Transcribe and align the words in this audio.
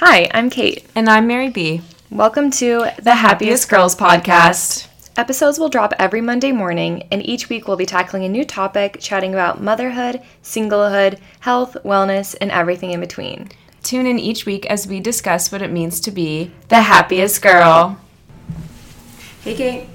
Hi, 0.00 0.28
I'm 0.32 0.48
Cate. 0.48 0.86
And 0.94 1.08
I'm 1.08 1.26
Mary 1.26 1.48
B. 1.48 1.80
Welcome 2.08 2.52
to 2.52 2.88
the, 3.02 3.16
Happiest 3.16 3.68
Girls 3.68 3.96
podcast. 3.96 4.86
Episodes 5.16 5.58
will 5.58 5.68
drop 5.68 5.92
every 5.98 6.20
Monday 6.20 6.52
morning, 6.52 7.08
and 7.10 7.20
each 7.26 7.48
week 7.48 7.66
we'll 7.66 7.76
be 7.76 7.84
tackling 7.84 8.22
a 8.22 8.28
new 8.28 8.44
topic, 8.44 8.98
chatting 9.00 9.32
about 9.32 9.60
motherhood, 9.60 10.22
singlehood, 10.40 11.18
health, 11.40 11.76
wellness, 11.84 12.36
and 12.40 12.52
everything 12.52 12.92
in 12.92 13.00
between. 13.00 13.48
Tune 13.82 14.06
in 14.06 14.20
each 14.20 14.46
week 14.46 14.66
as 14.66 14.86
we 14.86 15.00
discuss 15.00 15.50
what 15.50 15.62
it 15.62 15.72
means 15.72 15.98
to 16.02 16.12
be 16.12 16.52
the 16.68 16.82
happiest 16.82 17.42
girl. 17.42 17.98
Hey, 19.42 19.56
Cate. 19.56 19.88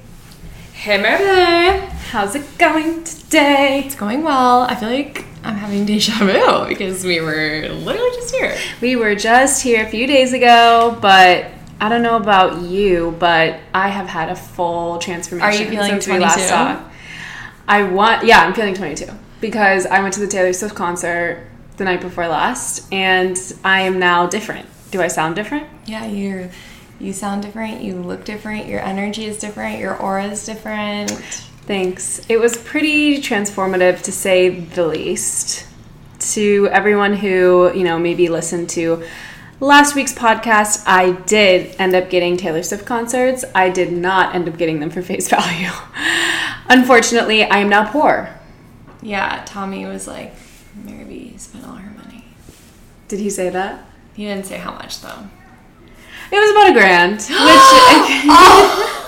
Hey, 0.74 1.02
Mary. 1.02 1.80
How's 2.10 2.36
it 2.36 2.58
going 2.58 3.06
today? 3.06 3.84
It's 3.86 3.96
going 3.96 4.22
well. 4.22 4.64
I 4.64 4.76
feel 4.76 4.90
like 4.90 5.24
I'm 5.44 5.56
having 5.56 5.86
deja 5.86 6.14
vu 6.20 6.68
because 6.68 7.04
we 7.04 7.20
were 7.20 7.68
literally 7.70 8.12
just 8.16 8.34
here. 8.34 8.58
We 8.82 8.96
were 8.96 9.16
just 9.16 9.62
here 9.62 9.86
a 9.86 9.90
few 9.90 10.08
days 10.08 10.34
ago, 10.34 10.98
but 11.02 11.48
I 11.82 11.90
don't 11.90 12.02
know 12.02 12.16
about 12.16 12.62
you, 12.62 13.16
but 13.20 13.60
I 13.74 13.90
have 13.90 14.08
had 14.08 14.30
a 14.30 14.36
full 14.36 15.00
transformation. 15.00 15.48
Are 15.48 15.54
you 15.54 15.70
feeling 15.70 15.92
since 15.92 16.06
22? 16.06 16.20
we 16.20 16.26
last 16.26 16.50
talked. 16.50 16.94
I 17.68 17.84
want, 17.84 18.26
yeah, 18.26 18.40
I'm 18.40 18.54
feeling 18.54 18.74
22 18.74 19.12
because 19.42 19.86
I 19.86 20.02
went 20.02 20.14
to 20.14 20.22
the 20.22 20.28
Taylor 20.28 20.54
Swift 20.54 20.76
concert 20.76 21.46
the 21.78 21.84
night 21.84 22.02
before 22.02 22.28
last, 22.28 22.92
and 22.94 23.38
I 23.64 23.82
am 23.82 24.00
now 24.00 24.28
different. 24.28 24.68
Do 24.92 25.02
I 25.02 25.08
sound 25.08 25.36
different? 25.36 25.68
Yeah, 25.86 26.06
you 26.06 26.50
you 27.00 27.12
sound 27.12 27.42
different, 27.42 27.82
you 27.82 27.96
look 27.96 28.24
different, 28.24 28.68
your 28.68 28.80
energy 28.80 29.26
is 29.26 29.40
different, 29.40 29.80
your 29.80 29.98
aura 29.98 30.26
is 30.26 30.46
different. 30.46 31.12
Thanks. 31.66 32.26
It 32.28 32.42
was 32.42 32.58
pretty 32.58 33.22
transformative 33.22 34.02
to 34.04 34.12
say 34.12 34.50
the 34.50 34.86
least. 34.86 35.66
To 36.34 36.68
everyone 36.72 37.14
who, 37.14 37.74
you 37.74 37.84
know, 37.84 37.98
maybe 37.98 38.28
listened 38.28 38.70
to 38.72 39.04
last 39.62 39.96
week's 39.96 40.14
podcast, 40.14 40.84
I 40.86 41.12
did 41.12 41.76
end 41.80 41.96
up 41.96 42.10
getting 42.10 42.36
Taylor 42.36 42.64
Swift 42.64 42.86
concerts. 42.86 43.46
I 43.56 43.70
did 43.70 43.94
not 43.94 44.36
end 44.36 44.50
up 44.50 44.58
getting 44.58 44.82
them 44.82 44.90
for 44.90 45.02
face 45.02 45.30
value. 45.30 45.70
Unfortunately, 46.70 47.44
I 47.44 47.60
am 47.60 47.70
now 47.70 47.90
poor. 47.90 48.30
Yeah, 49.02 49.44
Tommy 49.46 49.86
was 49.86 50.06
like, 50.06 50.34
Mary 50.84 51.06
B 51.06 51.38
spent 51.38 51.66
all 51.66 51.76
her 51.76 51.92
money. 51.92 52.26
Did 53.08 53.20
he 53.20 53.30
say 53.30 53.50
that? 53.50 53.86
He 54.14 54.26
didn't 54.26 54.46
say 54.46 54.58
how 54.58 54.74
much 54.74 55.02
though. 55.02 55.28
It 56.32 56.40
was 56.40 56.52
about 56.52 56.70
a 56.72 56.74
grand, 56.74 57.16
which 57.20 57.30
oh! 57.30 59.03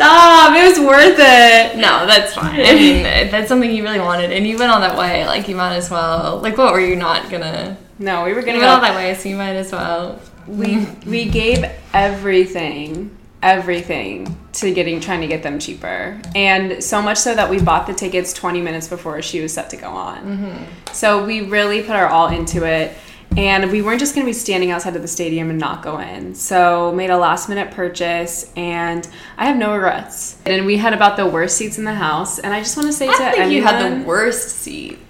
Stop! 0.00 0.56
It 0.56 0.66
was 0.66 0.80
worth 0.80 1.18
it. 1.18 1.76
No, 1.76 2.06
that's 2.06 2.34
fine. 2.34 2.58
I 2.58 2.74
mean, 2.74 3.02
that's 3.30 3.48
something 3.48 3.70
you 3.70 3.82
really 3.82 4.00
wanted, 4.00 4.32
and 4.32 4.46
you 4.46 4.56
went 4.56 4.72
all 4.72 4.80
that 4.80 4.96
way. 4.96 5.26
Like, 5.26 5.46
you 5.46 5.54
might 5.56 5.76
as 5.76 5.90
well. 5.90 6.38
Like, 6.38 6.56
what 6.56 6.72
were 6.72 6.80
you 6.80 6.96
not 6.96 7.30
gonna? 7.30 7.76
No, 7.98 8.24
we 8.24 8.32
were 8.32 8.40
gonna 8.40 8.58
went 8.58 8.70
all 8.70 8.80
that 8.80 8.96
way, 8.96 9.14
so 9.14 9.28
you 9.28 9.36
might 9.36 9.56
as 9.56 9.72
well. 9.72 10.18
We 10.46 10.86
we 11.06 11.26
gave 11.26 11.66
everything, 11.92 13.14
everything 13.42 14.38
to 14.54 14.72
getting 14.72 15.00
trying 15.00 15.20
to 15.20 15.26
get 15.26 15.42
them 15.42 15.58
cheaper, 15.58 16.18
and 16.34 16.82
so 16.82 17.02
much 17.02 17.18
so 17.18 17.34
that 17.34 17.50
we 17.50 17.60
bought 17.60 17.86
the 17.86 17.92
tickets 17.92 18.32
20 18.32 18.62
minutes 18.62 18.88
before 18.88 19.20
she 19.20 19.42
was 19.42 19.52
set 19.52 19.68
to 19.70 19.76
go 19.76 19.88
on. 19.88 20.24
Mm-hmm. 20.24 20.92
So 20.94 21.26
we 21.26 21.42
really 21.42 21.82
put 21.82 21.90
our 21.90 22.08
all 22.08 22.28
into 22.28 22.64
it. 22.64 22.96
And 23.36 23.70
we 23.70 23.80
weren't 23.80 24.00
just 24.00 24.14
going 24.14 24.26
to 24.26 24.28
be 24.28 24.34
standing 24.34 24.70
outside 24.70 24.96
of 24.96 25.02
the 25.02 25.08
stadium 25.08 25.50
and 25.50 25.58
not 25.58 25.82
go 25.82 25.98
in. 25.98 26.34
So 26.34 26.92
made 26.92 27.10
a 27.10 27.16
last 27.16 27.48
minute 27.48 27.70
purchase, 27.70 28.52
and 28.56 29.08
I 29.38 29.46
have 29.46 29.56
no 29.56 29.72
regrets. 29.72 30.36
And 30.44 30.66
we 30.66 30.76
had 30.76 30.92
about 30.92 31.16
the 31.16 31.26
worst 31.26 31.56
seats 31.56 31.78
in 31.78 31.84
the 31.84 31.94
house. 31.94 32.38
And 32.38 32.52
I 32.52 32.58
just 32.58 32.76
want 32.76 32.88
to 32.88 32.92
say 32.92 33.08
I 33.08 33.12
to 33.12 33.18
think 33.18 33.38
anyone, 33.38 33.52
you 33.52 33.62
had 33.62 34.02
the 34.02 34.04
worst 34.04 34.48
seats. 34.48 35.09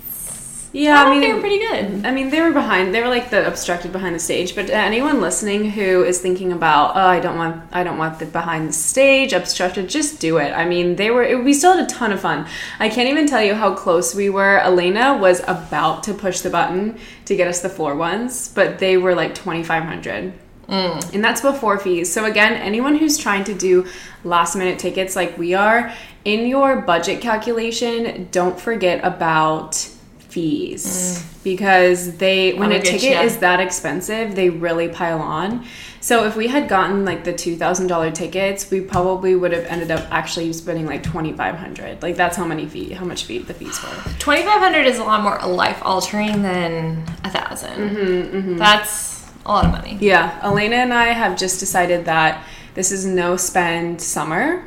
Yeah, 0.73 1.03
I, 1.03 1.07
I 1.07 1.11
mean 1.11 1.21
they 1.21 1.33
were 1.33 1.41
pretty 1.41 1.59
good. 1.59 2.07
I 2.07 2.11
mean, 2.13 2.31
they 2.31 2.41
were 2.41 2.53
behind. 2.53 2.95
They 2.95 3.01
were 3.01 3.09
like 3.09 3.31
the 3.31 3.47
obstructed 3.47 3.93
behind 3.93 4.15
the 4.15 4.21
stage. 4.21 4.55
But 4.55 4.71
anyone 4.71 5.21
listening 5.21 5.71
who 5.71 6.05
is 6.05 6.21
thinking 6.21 6.53
about, 6.53 6.97
oh, 6.97 7.01
I 7.01 7.19
don't 7.19 7.37
want, 7.37 7.65
I 7.73 7.83
don't 7.83 7.99
want 7.99 8.19
the 8.19 8.27
behind 8.27 8.69
the 8.69 8.73
stage 8.73 9.33
obstructed. 9.33 9.89
Just 9.89 10.21
do 10.21 10.39
it. 10.39 10.53
I 10.53 10.65
mean, 10.65 10.97
they 10.97 11.11
were. 11.11 11.25
It, 11.25 11.43
we 11.43 11.55
still 11.55 11.77
had 11.77 11.85
a 11.85 11.89
ton 11.89 12.13
of 12.13 12.21
fun. 12.21 12.47
I 12.79 12.89
can't 12.89 13.09
even 13.09 13.27
tell 13.27 13.43
you 13.43 13.55
how 13.55 13.75
close 13.75 14.15
we 14.15 14.31
were. 14.31 14.59
Elena 14.61 15.17
was 15.17 15.41
about 15.49 16.05
to 16.05 16.15
push 16.15 16.41
the 16.41 16.51
button 16.51 16.99
to 17.25 17.35
get 17.35 17.49
us 17.49 17.61
the 17.61 17.69
floor 17.69 17.97
ones, 17.97 18.53
but 18.53 18.79
they 18.79 18.97
were 18.97 19.15
like 19.15 19.35
twenty 19.35 19.65
five 19.65 19.85
hundred. 19.85 20.33
Mm. 20.69 21.15
And 21.15 21.25
that's 21.25 21.41
before 21.41 21.81
fees. 21.81 22.13
So 22.13 22.27
again, 22.27 22.53
anyone 22.53 22.95
who's 22.95 23.19
trying 23.19 23.43
to 23.45 23.55
do 23.55 23.89
last 24.23 24.55
minute 24.55 24.79
tickets 24.79 25.17
like 25.17 25.37
we 25.37 25.53
are, 25.53 25.93
in 26.25 26.47
your 26.47 26.81
budget 26.81 27.21
calculation, 27.21 28.29
don't 28.31 28.61
forget 28.61 29.05
about 29.05 29.91
fees 30.31 30.87
mm. 30.87 31.45
because 31.45 32.17
they 32.17 32.53
when 32.55 32.73
I'll 32.73 32.79
a 32.79 32.83
ticket 32.83 33.13
ya. 33.13 33.23
is 33.23 33.39
that 33.39 33.61
expensive, 33.61 34.35
they 34.35 34.51
really 34.51 34.89
pile 34.89 35.21
on. 35.21 35.67
So 36.03 36.25
if 36.25 36.35
we 36.35 36.49
had 36.49 36.69
gotten 36.69 37.05
like 37.05 37.25
the 37.25 37.33
two 37.33 37.57
thousand 37.57 37.89
dollar 37.89 38.11
tickets, 38.11 38.71
we 38.71 38.81
probably 38.81 39.35
would 39.35 39.53
have 39.53 39.65
ended 39.67 39.91
up 39.91 40.11
actually 40.11 40.53
spending 40.53 40.87
like 40.87 41.03
twenty 41.03 41.33
five 41.33 41.57
hundred. 41.57 42.03
Like 42.03 42.17
that's 42.17 42.37
how 42.37 42.47
many 42.47 42.67
fee, 42.67 42.93
how 42.93 43.05
much 43.05 43.25
fee 43.25 43.39
the 43.39 43.55
fees 43.55 43.83
were. 43.83 44.13
Twenty 44.19 44.43
five 44.43 44.61
hundred 44.61 44.87
is 44.87 44.99
a 44.99 45.05
lot 45.05 45.23
more 45.23 45.39
life 45.47 45.81
altering 45.83 46.43
than 46.43 47.05
a 47.25 47.31
1000 47.31 47.71
mm-hmm, 47.71 48.37
mm-hmm. 48.37 48.57
That's 48.57 49.31
a 49.45 49.49
lot 49.49 49.65
of 49.67 49.73
money. 49.73 49.99
Yeah, 50.01 50.39
Elena 50.43 50.77
and 50.77 50.95
I 50.95 51.09
have 51.09 51.37
just 51.37 51.61
decided 51.61 52.07
that 52.07 52.45
this 52.75 52.93
is 52.93 53.05
no 53.05 53.37
spend 53.37 54.01
summer. 54.01 54.65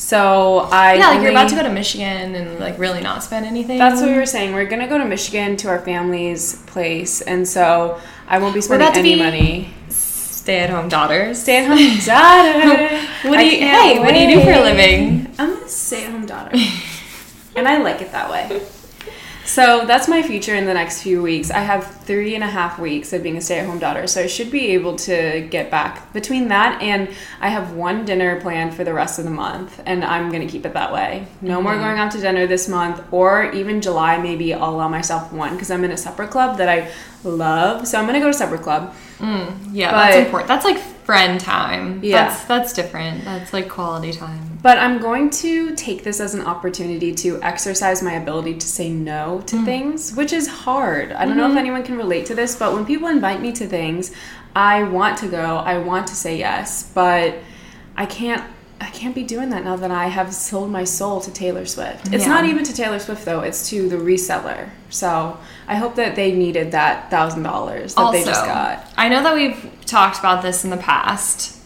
So 0.00 0.60
I 0.72 0.94
Yeah, 0.94 1.08
like 1.10 1.20
you're 1.20 1.30
about 1.30 1.50
to 1.50 1.56
go 1.56 1.62
to 1.62 1.68
Michigan 1.68 2.34
and 2.34 2.58
like 2.58 2.78
really 2.78 3.02
not 3.02 3.22
spend 3.22 3.44
anything. 3.44 3.78
That's 3.78 4.00
what 4.00 4.08
we 4.08 4.16
were 4.16 4.24
saying. 4.24 4.54
We're 4.54 4.64
gonna 4.64 4.88
go 4.88 4.96
to 4.96 5.04
Michigan 5.04 5.58
to 5.58 5.68
our 5.68 5.78
family's 5.78 6.56
place, 6.62 7.20
and 7.20 7.46
so 7.46 8.00
I 8.26 8.38
won't 8.38 8.54
be 8.54 8.62
spending 8.62 8.88
any 8.88 9.14
be 9.14 9.22
money. 9.22 9.74
stay 9.90 10.60
at 10.60 10.70
home 10.70 10.88
daughters. 10.88 11.42
Stay 11.42 11.58
at 11.58 11.68
home 11.68 11.98
daughter. 12.06 13.06
What 13.28 13.36
do 13.36 13.46
you? 13.46 13.60
Hey, 13.60 13.98
what 13.98 14.14
do 14.14 14.18
you 14.18 14.36
do 14.36 14.42
for 14.42 14.52
a 14.52 14.60
living? 14.62 15.32
I'm 15.38 15.62
a 15.62 15.68
stay 15.68 16.06
at 16.06 16.12
home 16.12 16.24
daughter, 16.24 16.56
and 17.56 17.68
I 17.68 17.82
like 17.82 18.00
it 18.00 18.10
that 18.12 18.30
way. 18.30 18.62
So 19.50 19.84
that's 19.84 20.06
my 20.06 20.22
future 20.22 20.54
in 20.54 20.64
the 20.64 20.74
next 20.74 21.02
few 21.02 21.20
weeks. 21.20 21.50
I 21.50 21.58
have 21.58 21.84
three 22.04 22.36
and 22.36 22.44
a 22.44 22.46
half 22.46 22.78
weeks 22.78 23.12
of 23.12 23.24
being 23.24 23.36
a 23.36 23.40
stay 23.40 23.58
at 23.58 23.66
home 23.66 23.80
daughter, 23.80 24.06
so 24.06 24.22
I 24.22 24.28
should 24.28 24.48
be 24.48 24.68
able 24.68 24.94
to 24.98 25.44
get 25.50 25.72
back 25.72 26.12
between 26.12 26.46
that 26.48 26.80
and 26.80 27.08
I 27.40 27.48
have 27.48 27.72
one 27.72 28.04
dinner 28.04 28.40
planned 28.40 28.74
for 28.74 28.84
the 28.84 28.94
rest 28.94 29.18
of 29.18 29.24
the 29.24 29.32
month, 29.32 29.82
and 29.86 30.04
I'm 30.04 30.30
gonna 30.30 30.46
keep 30.46 30.64
it 30.66 30.74
that 30.74 30.92
way. 30.92 31.26
No 31.42 31.60
more 31.60 31.72
mm-hmm. 31.72 31.82
going 31.82 31.98
out 31.98 32.12
to 32.12 32.20
dinner 32.20 32.46
this 32.46 32.68
month, 32.68 33.02
or 33.10 33.50
even 33.50 33.80
July. 33.80 34.18
Maybe 34.18 34.54
I'll 34.54 34.70
allow 34.70 34.88
myself 34.88 35.32
one 35.32 35.54
because 35.54 35.72
I'm 35.72 35.82
in 35.82 35.90
a 35.90 35.96
supper 35.96 36.28
club 36.28 36.56
that 36.58 36.68
I 36.68 36.88
love. 37.24 37.88
So 37.88 37.98
I'm 37.98 38.06
gonna 38.06 38.20
go 38.20 38.28
to 38.28 38.34
supper 38.34 38.56
club. 38.56 38.94
Mm, 39.18 39.70
yeah, 39.72 39.90
But- 39.90 39.96
that's 39.96 40.16
important. 40.26 40.46
That's 40.46 40.64
like 40.64 40.78
friend 40.78 41.40
time. 41.40 41.98
Yeah. 42.04 42.28
that's 42.28 42.44
that's 42.44 42.72
different. 42.72 43.24
That's 43.24 43.52
like 43.52 43.68
quality 43.68 44.12
time. 44.12 44.49
But 44.62 44.78
I'm 44.78 44.98
going 44.98 45.30
to 45.30 45.74
take 45.74 46.04
this 46.04 46.20
as 46.20 46.34
an 46.34 46.42
opportunity 46.42 47.14
to 47.16 47.42
exercise 47.42 48.02
my 48.02 48.12
ability 48.12 48.58
to 48.58 48.66
say 48.66 48.90
no 48.90 49.42
to 49.46 49.56
hmm. 49.56 49.64
things, 49.64 50.14
which 50.14 50.32
is 50.32 50.46
hard. 50.46 51.12
I 51.12 51.24
don't 51.24 51.36
know 51.36 51.44
if 51.44 51.50
mm-hmm. 51.50 51.58
anyone 51.58 51.82
can 51.82 51.96
relate 51.96 52.26
to 52.26 52.34
this, 52.34 52.56
but 52.56 52.74
when 52.74 52.84
people 52.84 53.08
invite 53.08 53.40
me 53.40 53.52
to 53.52 53.66
things, 53.66 54.12
I 54.54 54.82
want 54.82 55.18
to 55.18 55.28
go, 55.28 55.56
I 55.56 55.78
want 55.78 56.08
to 56.08 56.14
say 56.14 56.38
yes, 56.38 56.90
but 56.92 57.36
I 57.96 58.06
can't 58.06 58.44
I 58.82 58.88
can't 58.88 59.14
be 59.14 59.24
doing 59.24 59.50
that 59.50 59.62
now 59.62 59.76
that 59.76 59.90
I 59.90 60.06
have 60.06 60.32
sold 60.32 60.70
my 60.70 60.84
soul 60.84 61.20
to 61.20 61.30
Taylor 61.30 61.66
Swift. 61.66 62.14
It's 62.14 62.24
Yeah. 62.24 62.30
not 62.30 62.46
even 62.46 62.64
to 62.64 62.72
Taylor 62.72 62.98
Swift 62.98 63.26
though, 63.26 63.40
it's 63.40 63.68
to 63.68 63.90
the 63.90 63.96
reseller. 63.96 64.70
So, 64.88 65.36
I 65.68 65.76
hope 65.76 65.96
that 65.96 66.16
they 66.16 66.32
needed 66.32 66.72
that 66.72 67.10
$1000 67.10 67.94
that 67.94 68.12
they 68.12 68.24
just 68.24 68.44
got. 68.46 68.86
I 68.96 69.10
know 69.10 69.22
that 69.22 69.34
we've 69.34 69.70
talked 69.84 70.18
about 70.18 70.40
this 70.40 70.64
in 70.64 70.70
the 70.70 70.78
past, 70.78 71.58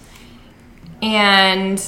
and 1.00 1.81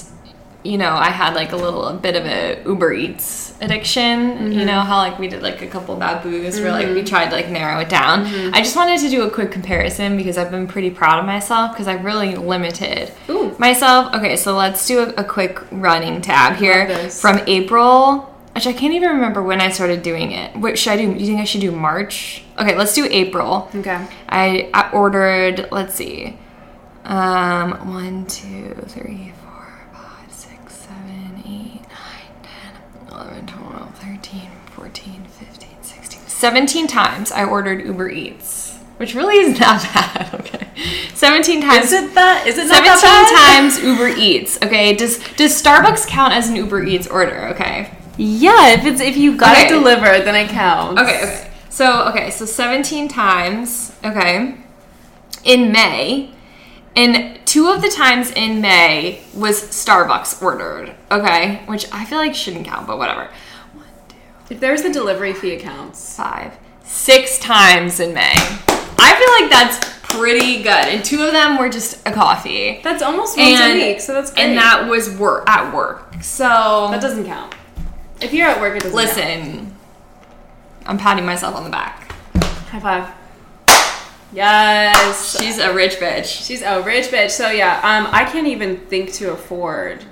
you 0.67 0.79
know, 0.79 0.91
I 0.91 1.11
had 1.11 1.35
like 1.35 1.53
a 1.53 1.57
little 1.57 1.87
a 1.89 1.95
bit 1.95 2.17
of 2.17 2.25
a 2.27 2.63
Uber 2.65 2.93
Eats 2.93 3.55
addiction. 3.61 4.03
Mm-hmm. 4.03 4.53
You 4.53 4.65
know 4.65 4.81
how 4.81 4.99
like 4.99 5.19
we 5.19 5.29
did 5.29 5.43
like 5.43 5.63
a 5.63 5.67
couple 5.67 5.97
bad 5.97 6.23
boos 6.23 6.61
where 6.61 6.73
like 6.73 6.89
we 6.89 7.03
tried 7.03 7.31
to 7.31 7.37
like 7.37 7.49
narrow 7.49 7.81
it 7.81 7.89
down. 7.89 8.27
Mm-hmm. 8.27 8.55
I 8.55 8.63
just 8.63 8.77
wanted 8.77 9.01
to 9.01 9.09
do 9.09 9.23
a 9.23 9.31
quick 9.31 9.53
comparison 9.53 10.17
because 10.17 10.37
I've 10.37 10.51
been 10.51 10.67
pretty 10.67 10.91
proud 10.91 11.19
of 11.19 11.25
myself 11.25 11.73
because 11.73 11.89
I've 11.89 12.05
really 12.05 12.35
limited 12.35 13.13
Ooh. 13.29 13.57
myself. 13.59 14.15
Okay, 14.15 14.37
so 14.37 14.57
let's 14.57 14.87
do 14.87 15.01
a, 15.01 15.09
a 15.15 15.25
quick 15.25 15.61
running 15.71 16.21
tab 16.21 16.57
here 16.57 17.09
from 17.11 17.41
April. 17.47 18.33
Which 18.55 18.67
I 18.67 18.73
can't 18.73 18.95
even 18.95 19.11
remember 19.11 19.43
when 19.43 19.61
I 19.61 19.71
started 19.71 20.03
doing 20.03 20.33
it. 20.33 20.57
What 20.57 20.79
should 20.79 20.95
I 20.95 20.97
do? 20.97 21.13
Do 21.13 21.21
you 21.21 21.27
think 21.27 21.41
I 21.41 21.45
should 21.45 21.61
do 21.61 21.71
March? 21.71 22.43
Okay, 22.59 22.75
let's 22.75 22.95
do 22.95 23.07
April. 23.11 23.71
Okay. 23.75 24.07
I, 24.31 24.71
I 24.73 24.91
ordered, 24.93 25.69
let's 25.71 25.95
see, 25.95 26.39
um, 27.05 27.93
1, 27.93 28.27
2, 28.27 28.75
3, 28.89 29.33
4, 29.43 29.46
11, 33.17 33.47
12, 33.47 33.95
13, 33.99 34.51
14, 34.73 35.25
15, 35.25 35.69
16, 35.83 36.21
17 36.29 36.87
times 36.87 37.33
I 37.33 37.45
ordered 37.45 37.85
Uber 37.87 38.11
Eats, 38.11 38.77
which 38.99 39.15
really 39.15 39.37
is 39.37 39.59
not 39.61 39.83
bad, 39.83 40.35
okay? 40.35 40.69
17 41.15 41.63
times. 41.63 41.87
Is 41.87 41.93
it 41.95 42.15
that? 42.15 42.47
Is 42.47 42.59
it 42.59 42.67
not 42.69 42.85
17 42.85 43.01
that 43.01 43.57
bad? 43.57 43.63
times 43.63 43.83
Uber 43.83 44.09
Eats, 44.21 44.59
okay? 44.63 44.95
Does 44.95 45.19
does 45.37 45.61
Starbucks 45.61 46.07
count 46.07 46.35
as 46.35 46.51
an 46.51 46.57
Uber 46.57 46.85
Eats 46.85 47.07
order, 47.07 47.49
okay? 47.49 47.91
Yeah, 48.19 48.69
if 48.75 48.85
it's 48.85 49.01
if 49.01 49.17
you 49.17 49.37
got 49.37 49.53
Okay. 49.57 49.67
it 49.67 49.69
delivered, 49.71 50.25
then 50.25 50.35
it 50.35 50.51
counts. 50.51 51.01
Okay, 51.01 51.23
okay. 51.23 51.51
So, 51.71 52.09
okay, 52.09 52.31
so 52.31 52.45
17 52.47 53.09
times, 53.09 53.93
okay, 54.05 54.57
in 55.45 55.73
May. 55.73 56.31
And 56.95 57.45
two 57.57 57.69
of 57.69 57.81
the 57.81 57.89
times 57.89 58.31
in 58.33 58.61
May 58.61 59.23
was 59.35 59.63
Starbucks 59.63 60.43
ordered, 60.43 60.95
okay, 61.11 61.63
which 61.65 61.87
I 61.91 62.05
feel 62.05 62.19
like 62.19 62.35
shouldn't 62.35 62.67
count, 62.67 62.87
but 62.87 62.99
whatever. 62.99 63.31
One, 63.73 63.87
two, 64.09 64.17
If 64.51 64.61
there's 64.61 64.83
a 64.83 64.93
delivery 64.93 65.33
fee, 65.33 65.53
it 65.53 65.63
counts. 65.63 66.15
five, 66.17 66.53
six 66.85 67.39
times 67.39 67.99
in 67.99 68.13
May. 68.13 68.35
I 68.37 69.15
feel 69.17 69.41
like 69.41 69.51
that's 69.51 69.79
pretty 70.03 70.59
good. 70.59 70.69
And 70.69 71.03
two 71.03 71.23
of 71.25 71.33
them 71.33 71.57
were 71.57 71.71
just 71.71 72.07
a 72.07 72.13
coffee. 72.13 72.83
That's 72.85 73.03
almost 73.03 73.39
once 73.39 73.59
And- 73.59 73.79
a 73.81 73.87
week, 73.93 74.03
so 74.03 74.13
that's 74.13 74.31
great. 74.33 74.45
And 74.49 74.59
that 74.59 74.87
was 74.87 75.09
work 75.13 75.49
at 75.49 75.73
work. 75.75 76.13
So 76.21 76.89
that 76.91 77.01
doesn't 77.01 77.25
count. 77.25 77.55
If 78.21 78.35
you're 78.35 78.49
at 78.51 78.61
work, 78.61 78.77
it 78.77 78.83
doesn't 78.83 78.99
count. 78.99 79.17
listen, 79.17 79.77
I'm 80.85 80.99
patting 80.99 81.25
myself 81.25 81.57
on 81.57 81.65
the 81.65 81.71
back. 81.71 82.13
High 82.71 82.81
five. 82.81 83.09
Yes. 84.37 85.41
She's 85.41 85.59
a 85.59 85.73
rich 85.73 85.95
bitch. 85.95 86.47
She's 86.47 86.63
a 86.63 86.83
rich 86.83 87.07
bitch. 87.07 87.31
So 87.31 87.51
yeah, 87.51 87.77
um, 87.79 88.09
I 88.13 88.25
can't 88.25 88.47
even 88.47 88.77
think 88.87 89.13
to 89.15 89.33
afford 89.33 90.05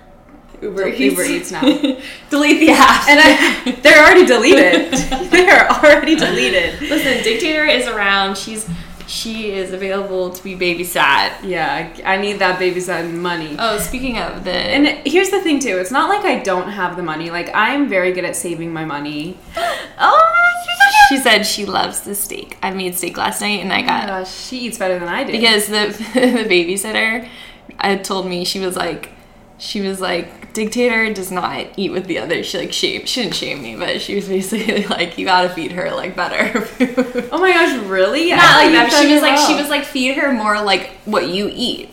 Uber 0.62 0.88
Uber 0.88 1.22
Eats 1.22 1.52
now. 1.52 1.60
Delete 2.30 2.60
the 2.60 2.70
app. 2.70 3.08
And 3.08 3.20
I, 3.22 3.70
they're 3.82 4.02
already 4.02 4.24
deleted. 4.24 4.92
they're 5.30 5.68
already 5.68 6.16
deleted. 6.16 6.80
Listen, 6.80 7.22
Dictator 7.22 7.66
is 7.66 7.86
around. 7.86 8.38
She's 8.38 8.68
she 9.06 9.52
is 9.52 9.72
available 9.72 10.30
to 10.30 10.42
be 10.42 10.56
babysat. 10.56 11.42
Yeah, 11.42 11.92
I 12.04 12.14
I 12.14 12.16
need 12.16 12.38
that 12.38 12.58
babysat 12.58 13.12
money. 13.12 13.56
Oh, 13.58 13.78
speaking 13.78 14.18
of 14.18 14.44
the 14.44 14.52
And 14.52 15.06
here's 15.06 15.30
the 15.30 15.42
thing 15.42 15.60
too. 15.60 15.76
It's 15.78 15.90
not 15.90 16.08
like 16.08 16.24
I 16.24 16.42
don't 16.42 16.70
have 16.70 16.96
the 16.96 17.02
money. 17.02 17.30
Like 17.30 17.50
I'm 17.54 17.88
very 17.88 18.12
good 18.12 18.24
at 18.24 18.36
saving 18.36 18.72
my 18.72 18.86
money. 18.86 19.36
oh, 19.98 20.33
she 21.08 21.18
said 21.18 21.42
she 21.44 21.64
loves 21.66 22.00
the 22.02 22.14
steak. 22.14 22.56
I 22.62 22.70
made 22.70 22.94
steak 22.96 23.16
last 23.16 23.40
night, 23.40 23.60
and 23.62 23.72
I 23.72 23.82
got 23.82 24.06
Gosh, 24.08 24.34
she 24.34 24.58
eats 24.60 24.78
better 24.78 24.98
than 24.98 25.08
I 25.08 25.24
do. 25.24 25.32
because 25.32 25.66
the 25.66 25.86
the 26.14 26.44
babysitter 26.48 27.28
uh, 27.80 27.96
told 27.96 28.26
me 28.26 28.44
she 28.44 28.60
was 28.60 28.76
like 28.76 29.10
she 29.58 29.80
was 29.80 30.00
like 30.00 30.52
dictator 30.52 31.12
does 31.12 31.30
not 31.32 31.66
eat 31.76 31.90
with 31.90 32.06
the 32.06 32.18
others 32.18 32.46
she 32.46 32.58
like 32.58 32.72
shame 32.72 33.04
she 33.06 33.22
didn't 33.22 33.34
shame 33.34 33.62
me 33.62 33.76
but 33.76 34.00
she 34.00 34.14
was 34.16 34.28
basically 34.28 34.84
like 34.88 35.16
you 35.16 35.24
gotta 35.24 35.48
feed 35.48 35.72
her 35.72 35.90
like 35.92 36.14
better 36.16 36.60
food 36.60 37.28
oh 37.32 37.38
my 37.38 37.52
gosh, 37.52 37.76
really? 37.86 38.30
not 38.30 38.40
I 38.40 38.64
like 38.64 38.72
that 38.72 38.92
she 38.92 39.12
was 39.12 39.22
like 39.22 39.36
well. 39.36 39.48
she 39.48 39.54
was 39.54 39.68
like 39.68 39.84
feed 39.84 40.16
her 40.16 40.32
more 40.32 40.60
like 40.62 40.90
what 41.04 41.28
you 41.28 41.50
eat 41.52 41.88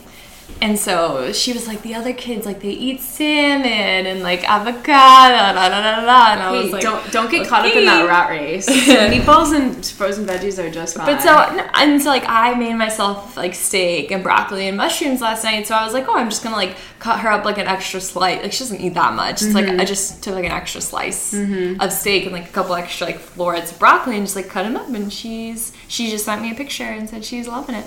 and 0.62 0.78
so 0.78 1.32
she 1.32 1.54
was 1.54 1.68
like 1.68 1.82
the 1.82 1.96
other 1.96 2.14
kids 2.14 2.46
like 2.46 2.62
they 2.62 2.70
eat 2.70 3.02
salmon 3.02 4.06
and 4.06 4.22
like 4.22 4.48
avocado 4.50 5.54
da, 5.54 5.54
da, 5.54 5.70
da, 5.70 6.06
da. 6.06 6.34
and 6.34 6.42
I 6.42 6.52
Hey, 6.52 6.64
was 6.64 6.72
like 6.72 6.82
don't 6.82 7.12
don't 7.12 7.32
get 7.32 7.48
caught 7.48 7.66
up 7.66 7.76
in 7.76 7.86
that 7.86 8.08
rat 8.08 8.30
race. 8.30 8.70
Meatballs 8.70 9.56
and 9.56 9.86
frozen 9.86 10.26
veggies 10.26 10.64
are 10.64 10.70
just 10.70 10.96
fine. 10.96 11.06
But 11.06 11.22
so 11.22 11.32
and 11.74 12.02
so 12.02 12.10
like 12.10 12.26
I 12.28 12.54
made 12.56 12.76
myself 12.76 13.38
like 13.38 13.54
steak 13.54 14.12
and 14.12 14.24
broccoli 14.24 14.68
and 14.68 14.78
mushrooms 14.78 15.22
last 15.22 15.44
night. 15.44 15.68
So 15.68 15.76
I 15.76 15.84
was 15.84 15.94
like, 15.94 16.08
oh, 16.08 16.16
I'm 16.16 16.30
just 16.30 16.44
gonna 16.44 16.56
like 16.56 16.78
cut 17.00 17.20
her 17.22 17.30
up 17.30 17.46
like 17.46 17.58
an 17.58 17.68
extra 17.68 18.02
slice. 18.02 18.42
Like 18.42 18.54
she 18.54 18.60
doesn't 18.60 18.82
eat 18.82 18.94
that 18.94 19.14
much. 19.14 19.42
It's 19.42 19.54
like 19.54 19.66
I 19.66 19.70
mm-hmm. 19.70 19.86
just 19.86 20.24
took 20.24 20.36
like 20.36 20.46
an 20.46 20.52
extra 20.52 20.82
slice 20.82 21.34
mm-hmm. 21.34 21.82
of 21.82 21.92
steak 21.92 22.24
and 22.24 22.34
like 22.34 22.50
a 22.50 22.52
couple 22.52 22.76
extra 22.76 23.08
like 23.08 23.20
florets 23.20 23.72
of 23.72 23.80
broccoli 23.80 24.18
and 24.18 24.26
just 24.26 24.36
like 24.36 24.50
cut 24.50 24.64
them 24.64 24.76
up. 24.76 24.88
And 24.90 25.12
she's 25.12 25.74
she 25.92 26.10
just 26.10 26.24
sent 26.24 26.42
me 26.42 26.52
a 26.52 26.56
picture 26.56 26.86
and 26.86 27.10
said 27.10 27.26
she's 27.26 27.50
loving 27.50 27.76
it. 27.76 27.86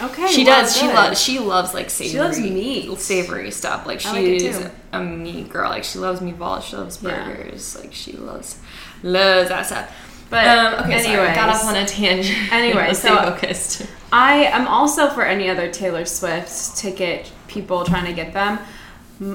okay, 0.00 0.26
She 0.28 0.42
well, 0.44 0.62
does. 0.62 0.74
She 0.74 0.86
loves. 0.86 1.20
She 1.20 1.38
loves 1.38 1.74
like 1.74 1.90
savory. 1.90 2.10
She 2.12 2.18
loves 2.18 2.40
meat. 2.40 2.98
Savory 2.98 3.50
stuff. 3.50 3.86
Like 3.86 4.04
I 4.06 4.12
like 4.20 4.72
a 4.94 5.02
meat 5.02 5.50
girl. 5.50 5.68
Like 5.68 5.84
she 5.84 5.98
loves 5.98 6.20
meatballs. 6.20 6.62
She 6.62 6.76
loves 6.76 7.02
Yeah. 7.02 7.26
burgers. 7.28 7.76
Like 7.78 7.92
she 7.92 8.12
loves 8.12 8.58
loves 9.02 9.50
that 9.50 9.66
stuff. 9.66 9.94
But 10.30 10.46
um, 10.46 10.84
okay, 10.84 10.94
anyway, 10.94 11.34
got 11.34 11.50
off 11.50 11.64
on 11.64 11.76
a 11.76 11.84
tangent. 11.86 12.50
Anyway, 12.52 12.94
so- 12.94 13.14
focused. 13.16 13.86
I 14.10 14.44
am 14.44 14.66
also 14.66 15.10
for 15.10 15.22
any 15.22 15.50
other 15.50 15.70
Taylor 15.70 16.06
Swift 16.06 16.76
ticket 16.78 17.30
people 17.48 17.84
trying 17.84 18.06
to 18.06 18.14
get 18.14 18.32
them. 18.32 18.58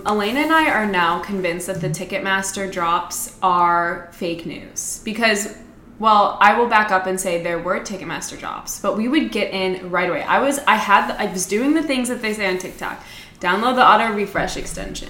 Elena 0.07 0.39
and 0.41 0.51
I 0.51 0.69
are 0.71 0.85
now 0.87 1.19
convinced 1.19 1.67
that 1.67 1.81
the 1.81 1.89
Ticketmaster 1.89 2.71
drops 2.71 3.35
are 3.43 4.09
fake 4.13 4.45
news 4.45 5.01
because 5.03 5.55
well, 6.01 6.39
I 6.41 6.57
will 6.57 6.65
back 6.65 6.89
up 6.89 7.05
and 7.05 7.19
say 7.19 7.43
there 7.43 7.59
were 7.59 7.79
Ticketmaster 7.79 8.37
jobs, 8.39 8.81
but 8.81 8.97
we 8.97 9.07
would 9.07 9.31
get 9.31 9.53
in 9.53 9.91
right 9.91 10.09
away. 10.09 10.23
I 10.23 10.39
was 10.39 10.57
I 10.65 10.73
had 10.75 11.07
the, 11.07 11.21
I 11.21 11.31
was 11.31 11.45
doing 11.45 11.75
the 11.75 11.83
things 11.83 12.09
that 12.09 12.23
they 12.23 12.33
say 12.33 12.49
on 12.49 12.57
TikTok. 12.57 13.03
Download 13.39 13.75
the 13.75 13.87
auto 13.87 14.11
refresh 14.11 14.57
extension. 14.57 15.09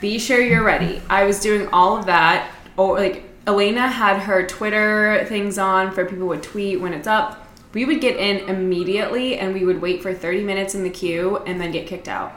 Be 0.00 0.20
sure 0.20 0.40
you're 0.40 0.62
ready. 0.62 1.02
I 1.10 1.24
was 1.24 1.40
doing 1.40 1.66
all 1.72 1.96
of 1.96 2.06
that. 2.06 2.48
Or 2.76 2.96
like 2.96 3.24
Elena 3.48 3.88
had 3.88 4.20
her 4.20 4.46
Twitter 4.46 5.24
things 5.28 5.58
on 5.58 5.90
for 5.90 6.04
people 6.04 6.28
would 6.28 6.44
tweet 6.44 6.80
when 6.80 6.92
it's 6.92 7.08
up. 7.08 7.48
We 7.74 7.84
would 7.84 8.00
get 8.00 8.16
in 8.16 8.48
immediately 8.48 9.36
and 9.36 9.52
we 9.52 9.64
would 9.64 9.82
wait 9.82 10.00
for 10.00 10.14
30 10.14 10.44
minutes 10.44 10.76
in 10.76 10.84
the 10.84 10.90
queue 10.90 11.38
and 11.38 11.60
then 11.60 11.72
get 11.72 11.88
kicked 11.88 12.08
out. 12.08 12.32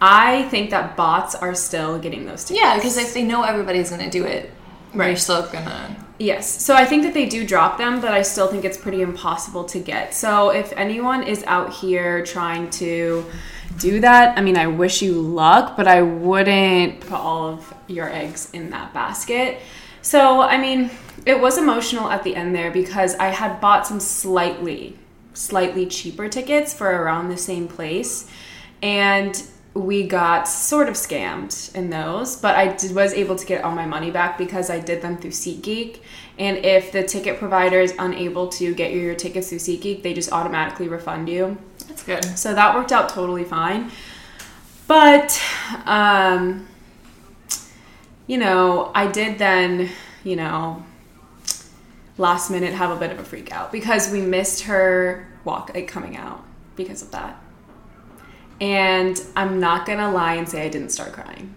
I 0.00 0.44
think 0.44 0.70
that 0.70 0.96
bots 0.96 1.34
are 1.34 1.56
still 1.56 1.98
getting 1.98 2.24
those 2.24 2.44
tickets. 2.44 2.64
Yeah, 2.64 2.76
because 2.76 2.96
if 2.96 3.14
they 3.14 3.24
know 3.24 3.42
everybody's 3.42 3.90
gonna 3.90 4.10
do 4.10 4.24
it, 4.24 4.48
right. 4.94 5.08
they're 5.08 5.16
still 5.16 5.42
gonna. 5.48 5.96
Yes. 6.22 6.62
So 6.62 6.76
I 6.76 6.84
think 6.84 7.02
that 7.02 7.14
they 7.14 7.26
do 7.26 7.44
drop 7.44 7.78
them, 7.78 8.00
but 8.00 8.12
I 8.12 8.22
still 8.22 8.46
think 8.46 8.64
it's 8.64 8.78
pretty 8.78 9.02
impossible 9.02 9.64
to 9.64 9.80
get. 9.80 10.14
So 10.14 10.50
if 10.50 10.72
anyone 10.76 11.24
is 11.24 11.42
out 11.48 11.72
here 11.72 12.24
trying 12.24 12.70
to 12.70 13.24
do 13.80 13.98
that, 13.98 14.38
I 14.38 14.40
mean, 14.40 14.56
I 14.56 14.68
wish 14.68 15.02
you 15.02 15.14
luck, 15.20 15.76
but 15.76 15.88
I 15.88 16.02
wouldn't 16.02 17.00
put 17.00 17.18
all 17.18 17.48
of 17.48 17.74
your 17.88 18.08
eggs 18.08 18.50
in 18.52 18.70
that 18.70 18.94
basket. 18.94 19.62
So, 20.02 20.42
I 20.42 20.58
mean, 20.58 20.92
it 21.26 21.40
was 21.40 21.58
emotional 21.58 22.08
at 22.08 22.22
the 22.22 22.36
end 22.36 22.54
there 22.54 22.70
because 22.70 23.16
I 23.16 23.26
had 23.26 23.60
bought 23.60 23.88
some 23.88 23.98
slightly, 23.98 24.96
slightly 25.34 25.86
cheaper 25.86 26.28
tickets 26.28 26.72
for 26.72 26.86
around 26.88 27.30
the 27.30 27.36
same 27.36 27.66
place. 27.66 28.30
And 28.80 29.42
we 29.74 30.06
got 30.06 30.46
sort 30.46 30.88
of 30.88 30.94
scammed 30.94 31.74
in 31.74 31.88
those, 31.88 32.36
but 32.36 32.56
I 32.56 32.76
did, 32.76 32.94
was 32.94 33.14
able 33.14 33.36
to 33.36 33.46
get 33.46 33.64
all 33.64 33.72
my 33.72 33.86
money 33.86 34.10
back 34.10 34.36
because 34.36 34.68
I 34.68 34.80
did 34.80 35.00
them 35.00 35.16
through 35.16 35.30
SeatGeek. 35.30 36.00
And 36.38 36.58
if 36.58 36.92
the 36.92 37.02
ticket 37.02 37.38
provider 37.38 37.80
is 37.80 37.94
unable 37.98 38.48
to 38.48 38.74
get 38.74 38.92
you 38.92 39.00
your 39.00 39.14
tickets 39.14 39.48
through 39.48 39.58
SeatGeek, 39.58 40.02
they 40.02 40.12
just 40.12 40.30
automatically 40.30 40.88
refund 40.88 41.28
you. 41.28 41.56
That's 41.88 42.02
good. 42.02 42.24
So 42.38 42.54
that 42.54 42.74
worked 42.74 42.92
out 42.92 43.08
totally 43.08 43.44
fine. 43.44 43.90
But, 44.86 45.40
um, 45.86 46.68
you 48.26 48.36
know, 48.36 48.90
I 48.94 49.06
did 49.06 49.38
then, 49.38 49.88
you 50.22 50.36
know, 50.36 50.84
last 52.18 52.50
minute 52.50 52.74
have 52.74 52.90
a 52.90 52.96
bit 52.96 53.10
of 53.10 53.18
a 53.18 53.24
freak 53.24 53.52
out 53.52 53.72
because 53.72 54.10
we 54.10 54.20
missed 54.20 54.64
her 54.64 55.26
walk, 55.44 55.72
like 55.74 55.88
coming 55.88 56.16
out 56.16 56.44
because 56.76 57.00
of 57.00 57.10
that. 57.12 57.41
And 58.62 59.20
I'm 59.34 59.58
not 59.58 59.86
gonna 59.86 60.12
lie 60.12 60.34
and 60.34 60.48
say 60.48 60.64
I 60.64 60.68
didn't 60.68 60.90
start 60.90 61.12
crying. 61.12 61.52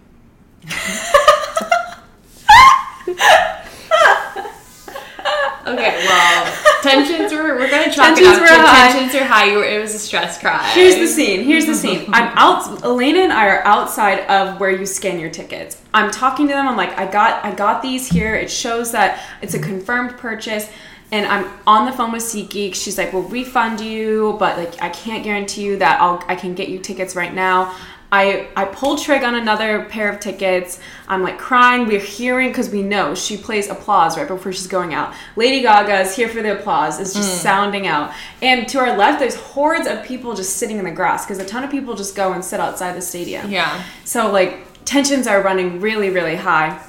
Okay, 5.66 5.96
well, 6.06 6.52
tensions 6.82 7.32
were. 7.32 7.56
We're 7.56 7.68
gonna 7.68 7.92
chalk 7.92 8.14
Tensions 8.14 8.28
it 8.28 8.34
up 8.34 8.40
were 8.40 8.46
to 8.46 8.54
high. 8.54 8.92
tensions 8.92 9.20
are 9.20 9.24
high. 9.24 9.46
You 9.50 9.58
were, 9.58 9.64
it 9.64 9.80
was 9.80 9.94
a 9.94 9.98
stress 9.98 10.38
cry. 10.38 10.64
Here's 10.74 10.94
the 10.94 11.08
scene. 11.08 11.42
Here's 11.42 11.66
the 11.66 11.74
scene. 11.74 12.04
I'm 12.12 12.30
out. 12.38 12.84
Elena 12.84 13.18
and 13.20 13.32
I 13.32 13.48
are 13.48 13.66
outside 13.66 14.20
of 14.30 14.60
where 14.60 14.70
you 14.70 14.86
scan 14.86 15.18
your 15.18 15.30
tickets. 15.30 15.82
I'm 15.92 16.12
talking 16.12 16.46
to 16.46 16.54
them. 16.54 16.68
I'm 16.68 16.76
like, 16.76 16.96
I 16.96 17.10
got, 17.10 17.44
I 17.44 17.52
got 17.52 17.82
these 17.82 18.08
here. 18.08 18.36
It 18.36 18.48
shows 18.48 18.92
that 18.92 19.20
it's 19.42 19.54
a 19.54 19.58
confirmed 19.58 20.16
purchase. 20.18 20.70
And 21.12 21.24
I'm 21.26 21.48
on 21.66 21.86
the 21.86 21.92
phone 21.92 22.12
with 22.12 22.22
SeatGeek. 22.22 22.74
She's 22.74 22.98
like, 22.98 23.12
"We'll 23.12 23.22
refund 23.22 23.80
you, 23.80 24.36
but 24.38 24.58
like, 24.58 24.82
I 24.82 24.88
can't 24.88 25.22
guarantee 25.22 25.62
you 25.62 25.76
that 25.78 26.00
I'll, 26.00 26.22
I 26.26 26.34
can 26.34 26.54
get 26.54 26.68
you 26.68 26.78
tickets 26.78 27.14
right 27.14 27.32
now." 27.32 27.74
I, 28.12 28.48
I 28.54 28.66
pulled 28.66 29.02
trig 29.02 29.24
on 29.24 29.34
another 29.34 29.84
pair 29.86 30.10
of 30.10 30.20
tickets. 30.20 30.78
I'm 31.08 31.22
like 31.22 31.38
crying. 31.38 31.86
We're 31.86 32.00
hearing 32.00 32.48
because 32.48 32.70
we 32.70 32.82
know 32.82 33.14
she 33.14 33.36
plays 33.36 33.68
applause 33.68 34.16
right 34.16 34.28
before 34.28 34.52
she's 34.52 34.68
going 34.68 34.94
out. 34.94 35.12
Lady 35.34 35.60
Gaga 35.62 36.00
is 36.00 36.14
here 36.14 36.28
for 36.28 36.40
the 36.40 36.58
applause. 36.58 37.00
It's 37.00 37.14
just 37.14 37.38
mm. 37.38 37.42
sounding 37.42 37.86
out. 37.86 38.12
And 38.42 38.68
to 38.68 38.78
our 38.78 38.96
left, 38.96 39.18
there's 39.18 39.34
hordes 39.34 39.88
of 39.88 40.04
people 40.04 40.34
just 40.34 40.56
sitting 40.56 40.78
in 40.78 40.84
the 40.84 40.92
grass 40.92 41.26
because 41.26 41.38
a 41.38 41.44
ton 41.44 41.64
of 41.64 41.70
people 41.70 41.94
just 41.94 42.14
go 42.14 42.32
and 42.32 42.44
sit 42.44 42.60
outside 42.60 42.96
the 42.96 43.02
stadium. 43.02 43.50
Yeah. 43.50 43.82
So 44.04 44.30
like 44.30 44.84
tensions 44.84 45.26
are 45.26 45.42
running 45.42 45.80
really, 45.80 46.10
really 46.10 46.36
high. 46.36 46.80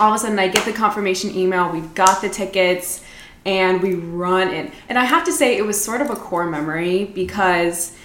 All 0.00 0.10
of 0.10 0.16
a 0.16 0.18
sudden, 0.18 0.38
I 0.38 0.48
get 0.48 0.64
the 0.64 0.72
confirmation 0.72 1.34
email. 1.36 1.70
We've 1.70 1.92
got 1.94 2.20
the 2.20 2.28
tickets, 2.28 3.02
and 3.48 3.82
we 3.82 3.94
run 3.94 4.52
in. 4.52 4.70
And 4.90 4.98
I 4.98 5.04
have 5.04 5.24
to 5.24 5.32
say, 5.32 5.56
it 5.56 5.64
was 5.64 5.82
sort 5.82 6.02
of 6.02 6.10
a 6.10 6.16
core 6.16 6.44
memory 6.44 7.06
because 7.06 7.96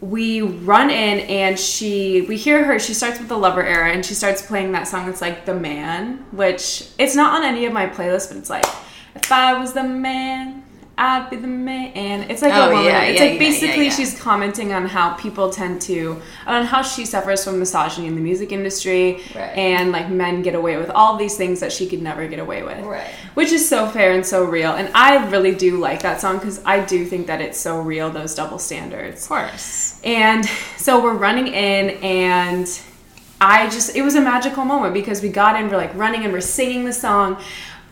we 0.00 0.40
run 0.40 0.90
in 0.90 1.20
and 1.20 1.58
she 1.58 2.20
we 2.28 2.36
hear 2.36 2.62
her 2.64 2.78
she 2.78 2.92
starts 2.92 3.18
with 3.18 3.28
the 3.28 3.36
lover 3.36 3.64
era 3.64 3.90
and 3.90 4.04
she 4.04 4.12
starts 4.12 4.42
playing 4.42 4.70
that 4.72 4.86
song 4.86 5.06
that's 5.06 5.22
like 5.22 5.46
the 5.46 5.54
man 5.54 6.18
which 6.32 6.90
it's 6.98 7.16
not 7.16 7.34
on 7.34 7.42
any 7.42 7.64
of 7.64 7.72
my 7.72 7.86
playlists 7.86 8.28
but 8.28 8.36
it's 8.36 8.50
like 8.50 8.66
if 9.14 9.32
i 9.32 9.58
was 9.58 9.72
the 9.72 9.82
man 9.82 10.62
I'd 10.98 11.28
be 11.28 11.36
the 11.36 11.46
man. 11.46 12.30
It's 12.30 12.40
like 12.40 12.54
Oh, 12.54 12.66
a 12.66 12.70
woman. 12.70 12.84
yeah, 12.86 13.02
it's 13.02 13.20
yeah, 13.20 13.24
like 13.26 13.32
yeah, 13.34 13.38
basically 13.38 13.90
she's 13.90 14.18
commenting 14.18 14.72
on 14.72 14.86
how 14.86 15.12
people 15.14 15.50
tend 15.50 15.82
to, 15.82 16.22
on 16.46 16.64
how 16.64 16.80
she 16.80 17.04
suffers 17.04 17.44
from 17.44 17.58
misogyny 17.58 18.06
in 18.06 18.14
the 18.14 18.20
music 18.22 18.50
industry, 18.50 19.20
Right. 19.34 19.54
and 19.58 19.92
like 19.92 20.08
men 20.08 20.40
get 20.40 20.54
away 20.54 20.78
with 20.78 20.88
all 20.90 21.18
these 21.18 21.36
things 21.36 21.60
that 21.60 21.70
she 21.70 21.86
could 21.86 22.00
never 22.00 22.26
get 22.26 22.38
away 22.38 22.62
with. 22.62 22.82
Right. 22.82 23.10
Which 23.34 23.52
is 23.52 23.68
so 23.68 23.86
fair 23.88 24.12
and 24.12 24.24
so 24.24 24.44
real. 24.44 24.72
And 24.72 24.90
I 24.94 25.28
really 25.28 25.54
do 25.54 25.76
like 25.76 26.00
that 26.00 26.22
song 26.22 26.38
because 26.38 26.62
I 26.64 26.82
do 26.82 27.04
think 27.04 27.26
that 27.26 27.42
it's 27.42 27.60
so 27.60 27.78
real, 27.80 28.08
those 28.10 28.34
double 28.34 28.58
standards. 28.58 29.24
Of 29.24 29.28
course. 29.28 30.00
And 30.02 30.46
so 30.78 31.02
we're 31.02 31.12
running 31.14 31.48
in, 31.48 31.90
and 32.02 32.66
I 33.38 33.68
just, 33.68 33.94
it 33.94 34.00
was 34.00 34.14
a 34.14 34.20
magical 34.22 34.64
moment 34.64 34.94
because 34.94 35.20
we 35.20 35.28
got 35.28 35.60
in, 35.60 35.68
we're 35.68 35.76
like 35.76 35.94
running 35.94 36.24
and 36.24 36.32
we're 36.32 36.40
singing 36.40 36.86
the 36.86 36.92
song. 36.94 37.36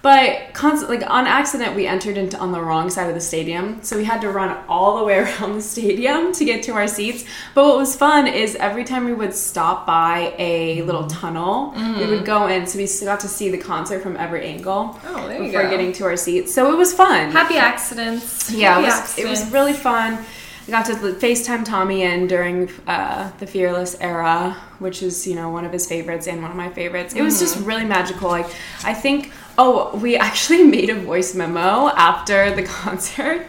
But 0.04 0.52
constant, 0.52 0.90
like 0.90 1.02
on 1.10 1.26
accident, 1.26 1.74
we 1.74 1.86
entered 1.86 2.18
into 2.18 2.36
on 2.36 2.52
the 2.52 2.60
wrong 2.60 2.90
side 2.90 3.08
of 3.08 3.14
the 3.14 3.22
stadium, 3.22 3.82
so 3.82 3.96
we 3.96 4.04
had 4.04 4.20
to 4.20 4.28
run 4.28 4.54
all 4.68 4.98
the 4.98 5.04
way 5.04 5.18
around 5.24 5.54
the 5.54 5.62
stadium 5.62 6.30
to 6.34 6.44
get 6.44 6.62
to 6.64 6.72
our 6.72 6.86
seats. 6.86 7.24
But 7.54 7.64
what 7.64 7.78
was 7.78 7.96
fun 7.96 8.26
is 8.26 8.54
every 8.56 8.84
time 8.84 9.06
we 9.06 9.14
would 9.14 9.32
stop 9.34 9.86
by 9.86 10.34
a 10.38 10.82
little 10.82 11.06
tunnel, 11.06 11.72
we 11.98 12.06
would 12.06 12.26
go 12.26 12.48
in, 12.48 12.66
so 12.66 12.76
we 12.78 12.86
got 13.06 13.20
to 13.20 13.28
see 13.28 13.48
the 13.48 13.56
concert 13.56 14.02
from 14.02 14.18
every 14.18 14.44
angle 14.46 15.00
Oh, 15.06 15.26
before 15.26 15.62
go. 15.62 15.70
getting 15.70 15.90
to 15.94 16.04
our 16.04 16.18
seats. 16.18 16.52
So 16.52 16.70
it 16.70 16.76
was 16.76 16.92
fun. 16.92 17.30
Happy 17.30 17.56
accidents. 17.56 18.50
Yeah, 18.52 18.74
Happy 18.80 18.84
it 18.84 18.90
was, 18.90 19.18
it 19.20 19.26
was 19.46 19.52
really 19.52 19.72
fun. 19.72 20.22
I 20.66 20.70
got 20.70 20.86
to 20.86 20.92
FaceTime 20.94 21.64
Tommy 21.64 22.02
in 22.02 22.26
during 22.26 22.70
uh, 22.86 23.30
the 23.38 23.46
Fearless 23.46 23.96
era, 24.00 24.56
which 24.80 25.02
is, 25.02 25.26
you 25.26 25.34
know, 25.34 25.50
one 25.50 25.64
of 25.66 25.72
his 25.72 25.86
favorites 25.86 26.26
and 26.26 26.40
one 26.42 26.50
of 26.50 26.56
my 26.56 26.70
favorites. 26.70 27.14
It 27.14 27.22
was 27.22 27.38
just 27.40 27.56
Mm-hmm. 27.56 27.66
really 27.68 27.84
magical. 27.84 28.28
Like, 28.30 28.46
I 28.82 28.94
think, 28.94 29.30
oh, 29.58 29.96
we 29.98 30.16
actually 30.16 30.62
made 30.76 30.90
a 30.90 30.94
voice 30.94 31.34
memo 31.34 31.88
after 31.88 32.54
the 32.54 32.62
concert. 32.82 33.46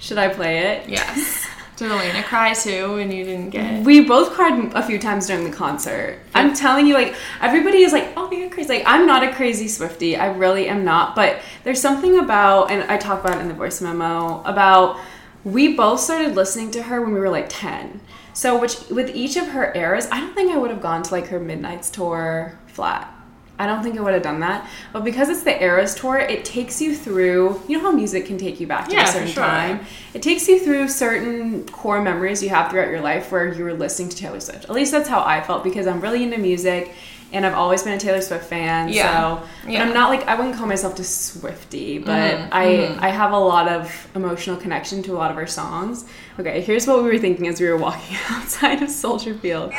Should 0.00 0.18
I 0.18 0.28
play 0.28 0.58
it? 0.58 0.88
Yes. 0.88 1.46
Did 1.76 1.90
Elena 1.90 2.22
cry 2.22 2.54
too 2.54 2.94
when 2.94 3.12
you 3.12 3.22
didn't 3.24 3.50
get? 3.50 3.80
it? 3.80 3.84
We 3.84 4.00
both 4.00 4.32
cried 4.32 4.72
a 4.74 4.82
few 4.82 4.98
times 4.98 5.26
during 5.26 5.44
the 5.44 5.54
concert. 5.54 6.18
I'm 6.34 6.54
telling 6.54 6.86
you, 6.86 6.94
like, 6.94 7.14
everybody 7.42 7.82
is 7.82 7.92
like, 7.92 8.14
oh, 8.16 8.32
you're 8.32 8.48
crazy. 8.48 8.70
Like, 8.70 8.84
I'm 8.86 9.06
not 9.06 9.22
a 9.22 9.30
crazy 9.34 9.68
Swifty. 9.68 10.16
I 10.16 10.28
really 10.28 10.68
am 10.68 10.86
not. 10.86 11.14
But 11.14 11.42
there's 11.64 11.80
something 11.80 12.18
about, 12.18 12.70
and 12.70 12.90
I 12.90 12.96
talk 12.96 13.20
about 13.20 13.36
it 13.36 13.42
in 13.42 13.48
the 13.48 13.54
voice 13.54 13.82
memo, 13.82 14.42
about 14.44 14.98
we 15.44 15.76
both 15.76 16.00
started 16.00 16.34
listening 16.34 16.70
to 16.72 16.82
her 16.84 17.02
when 17.02 17.12
we 17.12 17.20
were 17.20 17.28
like 17.28 17.46
10. 17.50 18.00
So, 18.32 18.58
which 18.58 18.88
with 18.88 19.14
each 19.14 19.36
of 19.36 19.48
her 19.48 19.72
eras, 19.74 20.08
I 20.10 20.20
don't 20.20 20.34
think 20.34 20.52
I 20.52 20.56
would 20.56 20.70
have 20.70 20.80
gone 20.80 21.02
to 21.02 21.12
like 21.12 21.26
her 21.28 21.38
Midnights 21.38 21.90
tour 21.90 22.58
flat. 22.68 23.15
I 23.58 23.66
don't 23.66 23.82
think 23.82 23.96
I 23.98 24.02
would 24.02 24.12
have 24.14 24.22
done 24.22 24.40
that. 24.40 24.68
But 24.92 25.02
because 25.04 25.28
it's 25.28 25.42
the 25.42 25.62
Eras 25.62 25.94
tour, 25.94 26.18
it 26.18 26.44
takes 26.44 26.80
you 26.80 26.94
through, 26.94 27.62
you 27.68 27.78
know 27.78 27.84
how 27.84 27.92
music 27.92 28.26
can 28.26 28.36
take 28.38 28.60
you 28.60 28.66
back 28.66 28.88
to 28.88 28.94
Yeah, 28.94 29.04
a 29.08 29.12
certain 29.12 29.28
sure. 29.28 29.42
time? 29.44 29.80
It 30.14 30.22
takes 30.22 30.46
you 30.48 30.58
through 30.58 30.88
certain 30.88 31.66
core 31.68 32.02
memories 32.02 32.42
you 32.42 32.50
have 32.50 32.70
throughout 32.70 32.88
your 32.88 33.00
life 33.00 33.32
where 33.32 33.52
you 33.52 33.64
were 33.64 33.74
listening 33.74 34.08
to 34.10 34.16
Taylor 34.16 34.40
Swift. 34.40 34.64
At 34.64 34.70
least 34.70 34.92
that's 34.92 35.08
how 35.08 35.22
I 35.24 35.40
felt 35.40 35.64
because 35.64 35.86
I'm 35.86 36.00
really 36.00 36.22
into 36.22 36.38
music 36.38 36.92
and 37.32 37.44
I've 37.44 37.54
always 37.54 37.82
been 37.82 37.94
a 37.94 37.98
Taylor 37.98 38.20
Swift 38.20 38.44
fan. 38.44 38.88
Yeah. 38.90 39.40
So 39.40 39.42
Yeah. 39.68 39.82
I'm 39.82 39.92
not 39.92 40.10
like 40.10 40.26
I 40.28 40.34
wouldn't 40.36 40.54
call 40.54 40.66
myself 40.66 40.96
a 40.98 41.04
Swifty, 41.04 41.98
but 41.98 42.12
Mhm, 42.34 42.48
I 42.52 42.64
mhm. 42.66 42.98
I 43.00 43.08
have 43.08 43.32
a 43.32 43.38
lot 43.38 43.68
of 43.68 44.08
emotional 44.14 44.56
connection 44.56 45.02
to 45.04 45.12
a 45.12 45.18
lot 45.18 45.30
of 45.30 45.36
her 45.36 45.46
songs. 45.46 46.04
Okay, 46.38 46.60
here's 46.60 46.86
what 46.86 47.02
we 47.02 47.10
were 47.10 47.18
thinking 47.18 47.48
as 47.48 47.60
we 47.60 47.68
were 47.68 47.76
walking 47.78 48.16
outside 48.30 48.80
of 48.82 48.90
Soldier 48.90 49.34
Field. 49.34 49.72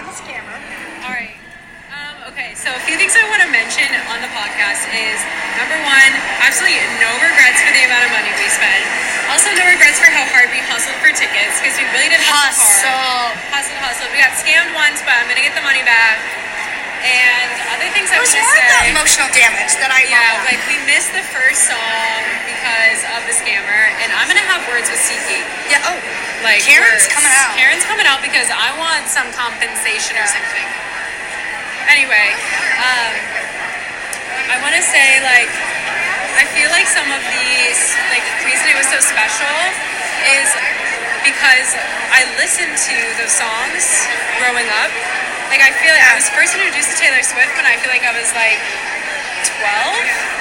So 2.67 2.75
a 2.75 2.83
few 2.83 2.99
things 2.99 3.15
I 3.15 3.23
want 3.31 3.39
to 3.47 3.47
mention 3.47 3.87
on 4.11 4.19
the 4.19 4.27
podcast 4.35 4.83
is 4.91 5.15
number 5.55 5.79
one, 5.87 6.11
absolutely 6.43 6.83
no 6.99 7.07
regrets 7.23 7.63
for 7.63 7.71
the 7.71 7.87
amount 7.87 8.03
of 8.03 8.11
money 8.11 8.27
we 8.35 8.43
spent. 8.51 8.83
Also, 9.31 9.47
no 9.55 9.63
regrets 9.71 9.95
for 10.03 10.11
how 10.11 10.27
hard 10.35 10.51
we 10.51 10.59
hustled 10.67 10.99
for 10.99 11.07
tickets 11.15 11.55
because 11.63 11.79
we 11.79 11.87
really 11.95 12.11
did 12.11 12.19
hustle 12.19 12.91
hard. 12.91 13.39
Hustle, 13.55 13.79
hustle. 13.79 14.07
We 14.11 14.19
got 14.19 14.35
scammed 14.35 14.75
once, 14.75 14.99
but 15.07 15.15
I'm 15.15 15.31
gonna 15.31 15.43
get 15.47 15.55
the 15.55 15.63
money 15.63 15.79
back. 15.87 16.19
And 17.07 17.47
other 17.71 17.87
things 17.95 18.11
I 18.11 18.19
was 18.19 18.35
want 18.35 18.35
to 18.35 18.43
more 18.43 18.57
say. 18.59 18.67
the 18.67 18.91
emotional 18.99 19.29
damage 19.31 19.71
that 19.79 19.91
I 19.93 20.03
Yeah, 20.11 20.43
like 20.43 20.59
we 20.67 20.75
missed 20.89 21.15
the 21.15 21.23
first 21.23 21.71
song 21.71 22.19
because 22.43 22.99
of 23.15 23.23
the 23.31 23.35
scammer, 23.37 23.79
and 24.03 24.11
I'm 24.11 24.27
gonna 24.27 24.43
have 24.43 24.59
words 24.67 24.91
with 24.91 24.99
SeatGeek. 24.99 25.45
yeah. 25.71 25.87
Oh, 25.87 25.95
Like 26.43 26.67
Karen's 26.67 27.07
words. 27.07 27.15
coming 27.15 27.31
out. 27.31 27.55
Karen's 27.55 27.85
coming 27.87 28.07
out 28.09 28.19
because 28.19 28.51
I 28.51 28.75
want 28.75 29.07
some 29.07 29.31
compensation 29.31 30.19
or 30.19 30.27
something. 30.27 30.67
Anyway, 31.87 32.27
um, 32.83 33.11
I 34.51 34.59
want 34.59 34.75
to 34.75 34.83
say 34.83 35.19
like 35.23 35.49
I 36.37 36.45
feel 36.53 36.69
like 36.69 36.85
some 36.85 37.07
of 37.09 37.21
these 37.31 37.79
like 38.11 38.23
the 38.43 38.45
reason 38.47 38.67
it 38.69 38.77
was 38.77 38.87
so 38.91 38.99
special 39.01 39.57
is 40.37 40.47
because 41.23 41.73
I 42.11 42.27
listened 42.39 42.75
to 42.75 42.95
those 43.19 43.33
songs 43.33 44.07
growing 44.39 44.67
up. 44.83 44.91
Like 45.47 45.63
I 45.63 45.71
feel 45.79 45.95
like 45.95 46.03
I 46.03 46.15
was 46.15 46.27
first 46.31 46.53
introduced 46.55 46.91
to 46.91 46.97
Taylor 46.99 47.23
Swift 47.23 47.55
when 47.55 47.63
I 47.63 47.79
feel 47.79 47.91
like 47.91 48.03
I 48.03 48.11
was 48.11 48.29
like 48.35 48.59
12. 49.47 50.37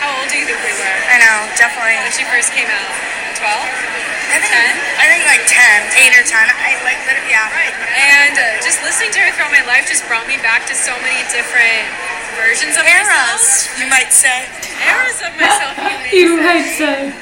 How 0.00 0.14
old 0.18 0.28
do 0.32 0.40
you 0.40 0.46
think 0.46 0.56
we 0.62 0.72
were 0.72 0.94
I 1.12 1.20
know, 1.20 1.36
definitely. 1.58 2.00
when 2.00 2.12
she 2.14 2.24
first 2.32 2.54
came 2.56 2.70
out? 2.70 2.92
12. 3.38 3.46
I 4.28 4.36
think, 4.42 4.50
10? 4.50 5.00
I 5.00 5.06
think 5.08 5.22
like 5.30 5.44
10, 5.46 6.10
8 6.12 6.20
or 6.20 6.24
10. 6.26 6.36
I 6.36 6.76
like, 6.84 7.00
literally, 7.08 7.32
yeah. 7.32 7.48
Right. 7.54 7.72
And 7.96 8.34
uh, 8.36 8.60
just 8.60 8.82
listening 8.84 9.14
to 9.16 9.22
her 9.24 9.30
throughout 9.32 9.54
my 9.54 9.64
life 9.64 9.86
just 9.88 10.04
brought 10.10 10.26
me 10.28 10.36
back 10.42 10.66
to 10.68 10.74
so 10.74 10.92
many 11.00 11.22
different 11.32 11.86
versions 12.36 12.74
of 12.76 12.84
Eras, 12.84 13.08
myself. 13.08 13.78
you 13.80 13.86
might 13.88 14.10
say. 14.12 14.46
Eras 14.84 15.18
of 15.22 15.32
myself, 15.38 15.74
you 15.80 15.96
may 16.02 16.10
You 16.12 16.30
might 16.42 16.66
say. 16.66 17.10
And 17.10 17.14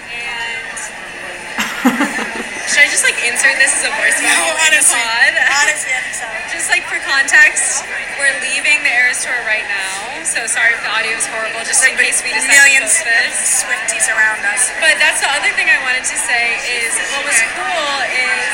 should 2.69 2.83
I 2.83 2.89
just 2.91 3.05
like 3.07 3.16
insert 3.29 3.59
this 3.59 3.75
as 3.77 3.85
a 3.87 3.93
voice 3.99 4.17
No, 4.23 4.31
honestly. 4.67 4.97
pod? 4.99 5.35
Honestly, 5.67 5.93
I 5.93 6.01
think 6.07 6.17
so. 6.17 6.27
Just 6.51 6.71
like 6.73 6.83
for 6.87 6.99
context, 7.05 7.83
we're 8.19 8.33
leaving 8.43 8.81
the 8.87 8.93
Eras 8.93 9.23
tour 9.27 9.37
right 9.45 9.67
now. 9.67 10.23
So 10.27 10.47
sorry 10.51 10.75
if 10.75 10.83
the 10.83 10.91
audio 10.91 11.15
is 11.15 11.27
horrible, 11.31 11.63
just 11.67 11.83
in 11.87 11.95
case 11.99 12.23
we 12.25 12.31
decide 12.35 12.51
Millions 12.55 12.97
to 12.99 13.03
of 13.03 13.11
post 13.11 13.39
this. 13.39 13.63
Swifties 13.67 14.07
around 14.11 14.43
us. 14.47 14.71
But 14.83 14.99
that's 14.99 15.21
the 15.23 15.31
other 15.31 15.51
thing 15.55 15.71
I 15.71 15.79
wanted 15.87 16.03
to 16.07 16.17
say 16.19 16.59
is 16.83 16.91
what 17.15 17.23
was 17.27 17.39
cool 17.55 17.93
is 18.11 18.51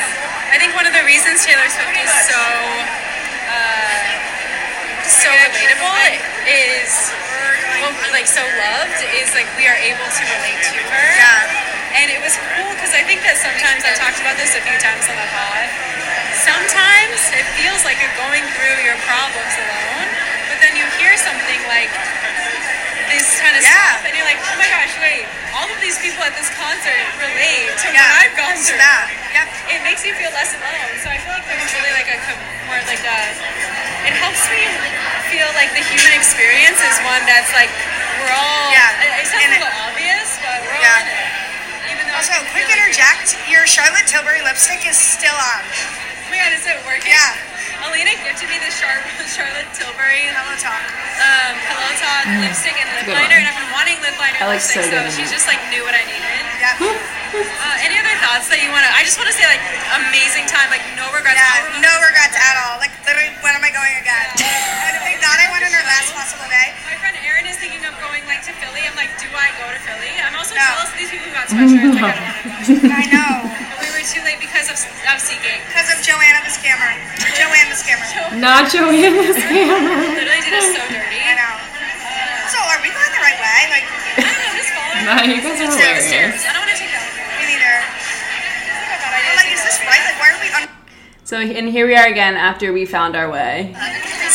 I 0.53 0.57
think 0.61 0.77
one 0.77 0.85
of 0.85 0.93
the 0.93 1.01
reasons 1.07 1.41
Taylor 1.45 1.65
Swift 1.69 1.97
is 1.97 2.11
so 2.29 2.37
uh, 3.49 4.01
so 5.05 5.29
relatable 5.33 5.97
is 6.45 6.91
well, 7.81 7.93
like 8.13 8.27
so 8.29 8.41
loved 8.41 8.99
is 9.17 9.33
like 9.33 9.49
we 9.57 9.65
are 9.67 9.77
able 9.81 10.05
to 10.07 10.21
relate 10.29 10.61
to 10.71 10.77
her. 10.77 11.07
Yeah. 11.17 11.62
And 11.93 12.09
it 12.09 12.19
was 12.25 12.33
cool 12.57 12.69
because 12.73 12.93
I 12.97 13.05
think 13.05 13.21
that 13.21 13.37
sometimes 13.37 13.85
I 13.85 13.93
talked 13.93 14.17
about 14.17 14.35
this 14.35 14.57
a 14.57 14.61
few 14.65 14.77
times 14.81 15.05
on 15.07 15.15
the 15.15 15.29
pod. 15.29 15.65
Sometimes 16.41 17.21
it 17.37 17.45
feels 17.55 17.85
like 17.85 18.01
you're 18.01 18.17
going 18.17 18.41
through 18.57 18.81
your 18.81 18.97
problems 19.05 19.53
alone, 19.61 20.07
but 20.49 20.57
then 20.59 20.73
you 20.73 20.83
hear 20.97 21.13
something 21.21 21.61
like 21.69 21.93
this 23.13 23.37
kind 23.37 23.53
of 23.53 23.61
Yeah. 23.61 23.77
stuff, 23.77 24.09
and 24.09 24.13
you're 24.17 24.25
like, 24.25 24.41
oh 24.41 24.57
my 24.57 24.65
gosh, 24.73 24.89
wait! 24.97 25.29
All 25.53 25.69
of 25.69 25.77
these 25.85 26.01
people 26.01 26.25
at 26.25 26.33
this 26.33 26.49
concert 26.57 27.05
relate 27.21 27.69
to 27.85 27.87
Yeah. 27.93 28.01
what 28.01 28.25
I've 28.25 28.35
gone 28.35 28.57
through. 28.57 28.81
that. 28.81 29.05
Yep. 29.37 29.47
It 29.77 29.79
makes 29.85 30.01
you 30.01 30.17
feel 30.17 30.33
less 30.33 30.49
alone. 30.57 30.91
So 31.05 31.13
I 31.13 31.21
feel 31.21 31.33
like 31.37 31.45
there's 31.45 31.69
really 31.77 31.93
like 31.93 32.09
a 32.09 32.17
more 32.65 32.81
like 32.89 33.05
a. 33.05 33.19
It 34.09 34.17
helps 34.17 34.41
me 34.49 34.65
feel 35.29 35.45
like 35.53 35.71
the 35.77 35.85
human 35.85 36.11
experience 36.17 36.81
is 36.81 36.97
one 37.05 37.21
that's 37.29 37.53
like 37.53 37.69
we're 38.19 38.33
all. 38.33 38.73
Yeah. 38.73 38.89
It, 39.05 39.11
it 39.21 39.25
sounds 39.29 39.45
And 39.45 39.51
a 39.53 39.61
little 39.61 39.92
Also, 42.23 42.39
quick 42.55 42.71
interject. 42.71 43.35
Your 43.51 43.67
Charlotte 43.67 44.07
Tilbury 44.07 44.39
lipstick 44.47 44.87
is 44.87 44.95
still 44.95 45.35
on. 45.35 45.59
Oh 45.67 46.31
my 46.31 46.39
god, 46.39 46.55
is 46.55 46.63
it 46.63 46.79
working? 46.87 47.11
Yeah. 47.11 47.35
Alina 47.83 48.15
gifted 48.23 48.47
me 48.47 48.55
the 48.63 48.71
Char- 48.71 49.03
Charlotte 49.35 49.67
Tilbury 49.75 50.31
Hello, 50.31 50.55
talk. 50.55 50.79
um, 51.19 51.51
Pillow 51.67 51.91
Talk 51.99 52.23
lipstick 52.39 52.79
and 52.79 52.87
lip 52.95 53.11
liner, 53.11 53.27
one. 53.27 53.43
and 53.43 53.51
I've 53.51 53.59
been 53.59 53.73
wanting 53.75 53.99
lip 53.99 54.15
liner 54.15 54.39
That 54.39 54.47
looks 54.55 54.71
lipstick, 54.71 54.87
so 54.87 54.95
so, 54.95 55.03
good 55.03 55.11
she 55.19 55.27
just 55.27 55.51
like 55.51 55.59
knew 55.67 55.83
what 55.83 55.91
I 55.91 56.07
needed. 56.07 56.47
Yeah. 56.63 56.79
Uh, 56.79 57.83
any 57.83 57.99
other 57.99 58.15
thoughts 58.23 58.47
that 58.47 58.63
you 58.63 58.71
want 58.71 58.87
to? 58.87 58.91
I 58.95 59.03
just 59.03 59.19
want 59.19 59.27
to 59.27 59.35
say 59.35 59.43
like 59.43 59.59
amazing 59.99 60.47
time, 60.47 60.71
like 60.71 60.85
no 60.95 61.03
regrets. 61.11 61.35
Yeah, 61.43 61.83
no 61.83 61.91
regrets 62.07 62.39
at 62.39 62.55
all. 62.63 62.79
Like, 62.79 62.95
literally, 63.03 63.35
when 63.43 63.51
am 63.51 63.67
I 63.67 63.71
going 63.75 63.99
again? 63.99 64.27
And 64.87 64.92
if 65.23 65.29
I 65.29 65.31
thought 65.31 65.39
I 65.39 65.47
went 65.55 65.63
on 65.63 65.71
her 65.71 65.85
last 65.87 66.11
possible 66.11 66.47
day. 66.51 66.67
My 66.83 66.95
friend 66.99 67.15
Erin 67.23 67.47
is 67.47 67.55
thinking 67.55 67.79
of 67.87 67.95
going 68.03 68.23
like 68.27 68.43
to 68.43 68.51
Philly. 68.59 68.83
I'm 68.83 68.95
like, 68.99 69.11
do 69.19 69.27
I 69.31 69.47
go 69.55 69.65
to 69.71 69.79
Philly? 69.87 70.11
I'm 70.19 70.35
also 70.35 70.51
No. 70.51 70.63
jealous 70.67 70.91
of 70.91 70.97
these 70.99 71.11
people 71.15 71.27
who 71.31 71.33
got 71.35 71.47
sweatshirts. 71.47 71.95
like, 71.95 72.19
I 72.19 72.27
don't 72.27 72.43
want 72.43 72.67
to 72.67 72.75
go. 72.83 72.91
I 73.03 73.05
know. 73.07 73.31
But 73.71 73.77
we 73.87 73.89
were 73.95 74.03
too 74.03 74.19
late 74.27 74.39
because 74.43 74.67
of 74.67 74.75
of 75.07 75.17
SeatGeek. 75.23 75.63
Because 75.71 75.87
of 75.95 76.03
Joanna 76.03 76.43
the 76.43 76.51
scammer. 76.51 76.91
Joanne 77.39 77.69
the 77.71 77.79
scammer. 77.79 78.05
Not 78.43 78.67
Joanne 78.67 79.15
the 79.15 79.31
scammer. 79.39 79.79
Literally 80.11 80.43
did 80.43 80.53
us 80.59 80.67
so 80.75 80.83
dirty. 80.91 81.19
I 81.23 81.33
know. 81.39 81.55
So, 82.51 82.59
are 82.59 82.79
we 82.83 82.91
going 82.91 83.11
the 83.15 83.23
right 83.23 83.39
way? 83.39 83.59
Like, 83.71 83.87
I 84.19 84.27
don't 84.27 84.39
know, 84.43 84.53
just 84.59 84.71
follow 84.75 84.93
me. 84.93 85.07
Nah, 85.07 85.23
you 85.25 85.39
guys 85.41 85.57
are 85.57 85.71
hilarious. 85.71 86.05
stairs. 86.11 86.43
I 86.45 86.51
don't 86.53 86.67
want 86.67 86.75
to 86.75 86.79
take 86.83 86.91
that. 86.93 87.07
me 87.39 87.45
neither. 87.49 87.73
I 87.81 88.95
thought 89.01 89.13
I 89.15 89.19
But, 89.25 89.35
like, 89.41 89.51
is 89.55 89.63
this 89.63 89.79
right? 89.87 90.03
Like, 90.05 90.19
why 90.21 90.27
are 90.35 90.39
we 90.43 90.49
on? 90.53 90.69
So, 91.23 91.39
and 91.39 91.65
here 91.71 91.87
we 91.87 91.95
are 91.95 92.05
again 92.05 92.35
after 92.35 92.71
we 92.73 92.85
found 92.85 93.15
our 93.15 93.31
way. 93.31 93.73
Uh, 93.73 93.79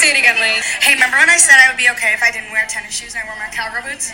Say 0.08 0.16
it 0.16 0.24
again, 0.24 0.40
Lee. 0.40 0.56
Hey, 0.80 0.96
remember 0.96 1.20
when 1.20 1.28
I 1.28 1.36
said 1.36 1.60
I 1.60 1.68
would 1.68 1.76
be 1.76 1.92
okay 1.92 2.16
if 2.16 2.24
I 2.24 2.32
didn't 2.32 2.48
wear 2.48 2.64
tennis 2.64 2.96
shoes 2.96 3.12
and 3.12 3.20
I 3.20 3.28
wore 3.28 3.36
my 3.36 3.52
cowgirl 3.52 3.84
boots? 3.84 4.08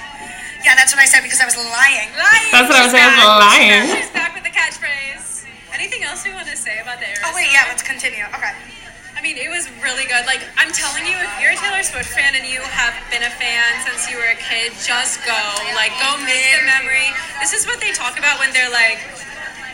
Yeah, 0.67 0.75
that's 0.75 0.91
what 0.91 0.99
I 0.99 1.07
said 1.07 1.23
because 1.23 1.39
I 1.39 1.47
was 1.47 1.55
lying. 1.55 2.11
Lying. 2.19 2.51
That's 2.51 2.67
what 2.67 2.75
I 2.75 2.83
was 2.83 2.91
saying, 2.91 3.07
I 3.07 3.15
was 3.15 3.23
back. 3.23 3.47
lying. 3.47 3.83
She's 3.95 4.11
back 4.11 4.35
with 4.35 4.43
the 4.43 4.51
catchphrase. 4.51 5.47
Anything 5.71 6.03
else 6.03 6.27
we 6.27 6.35
want 6.35 6.51
to 6.51 6.59
say 6.59 6.83
about 6.83 6.99
the 6.99 7.07
Eras 7.07 7.23
Oh 7.23 7.31
wait, 7.31 7.47
yeah, 7.55 7.71
let's 7.71 7.87
continue. 7.87 8.27
Okay. 8.35 8.51
I 9.15 9.23
mean, 9.23 9.39
it 9.39 9.47
was 9.47 9.71
really 9.87 10.03
good. 10.11 10.27
Like, 10.27 10.43
I'm 10.59 10.75
telling 10.75 11.07
you, 11.07 11.15
if 11.15 11.31
you're 11.39 11.55
a 11.55 11.61
Taylor 11.63 11.87
Swift 11.87 12.11
fan 12.11 12.35
and 12.35 12.43
you 12.43 12.59
have 12.59 12.99
been 13.15 13.23
a 13.23 13.31
fan 13.31 13.63
since 13.87 14.11
you 14.11 14.19
were 14.19 14.35
a 14.35 14.41
kid, 14.43 14.75
just 14.83 15.23
go. 15.23 15.39
Like, 15.79 15.95
go 16.03 16.19
make 16.27 16.43
the 16.59 16.67
memory. 16.75 17.15
This 17.39 17.55
is 17.55 17.71
what 17.71 17.79
they 17.79 17.95
talk 17.95 18.19
about 18.19 18.43
when 18.43 18.51
they're 18.51 18.75
like, 18.75 18.99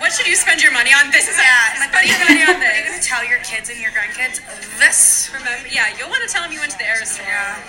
what 0.00 0.11
should 0.16 0.26
you 0.26 0.35
spend 0.37 0.64
your 0.64 0.73
money 0.73 0.90
on? 0.97 1.12
This 1.12 1.28
is 1.28 1.37
Yeah, 1.37 1.76
it. 1.76 1.92
Spend 1.92 2.09
your 2.09 2.21
money 2.25 2.42
on 2.49 2.57
You're 2.59 2.88
gonna 2.88 3.04
tell 3.04 3.23
your 3.25 3.38
kids 3.45 3.69
and 3.69 3.78
your 3.78 3.92
grandkids 3.92 4.40
this. 4.80 5.28
Remember, 5.33 5.52
yeah, 5.69 5.92
you'll 6.00 6.09
want 6.09 6.25
to 6.25 6.30
tell 6.33 6.40
them 6.42 6.50
you 6.52 6.61
went 6.61 6.73
to 6.73 6.80
the 6.80 6.88
Eras 6.88 7.14
tour. 7.16 7.28
Yeah. 7.28 7.61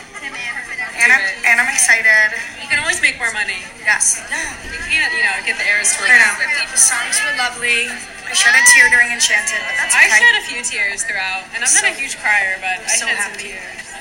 And 1.01 1.09
I'm, 1.11 1.23
and 1.43 1.55
I'm 1.59 1.67
excited. 1.71 2.31
You 2.61 2.67
can 2.71 2.79
always 2.79 3.01
make 3.03 3.17
more 3.19 3.31
money. 3.35 3.59
Yes. 3.83 4.21
Yeah. 4.31 4.39
You 4.63 4.79
can't, 4.87 5.11
you 5.17 5.23
know, 5.27 5.35
get 5.43 5.59
the 5.59 5.67
Eras 5.67 5.91
tour. 5.95 6.07
I 6.07 6.17
know. 6.23 6.71
The 6.71 6.79
songs 6.79 7.19
were 7.19 7.35
lovely. 7.35 7.91
I 7.91 8.31
shed 8.31 8.55
a 8.55 8.63
tear 8.71 8.87
during 8.95 9.11
Enchanted, 9.11 9.59
but 9.67 9.75
that's 9.75 9.91
I 9.91 10.07
shed 10.07 10.35
a 10.39 10.43
few 10.47 10.63
tears 10.63 11.03
throughout, 11.03 11.43
and 11.51 11.59
I'm 11.67 11.73
not 11.75 11.83
a 11.83 11.91
huge 11.91 12.15
crier, 12.15 12.55
but 12.63 12.79
I 12.79 12.95
so 12.95 13.03
shed 13.11 13.19
some 13.19 13.35
happy. 13.35 13.59
tears. 13.59 13.91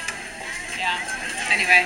Yeah. 0.79 1.03
Anyway. 1.51 1.83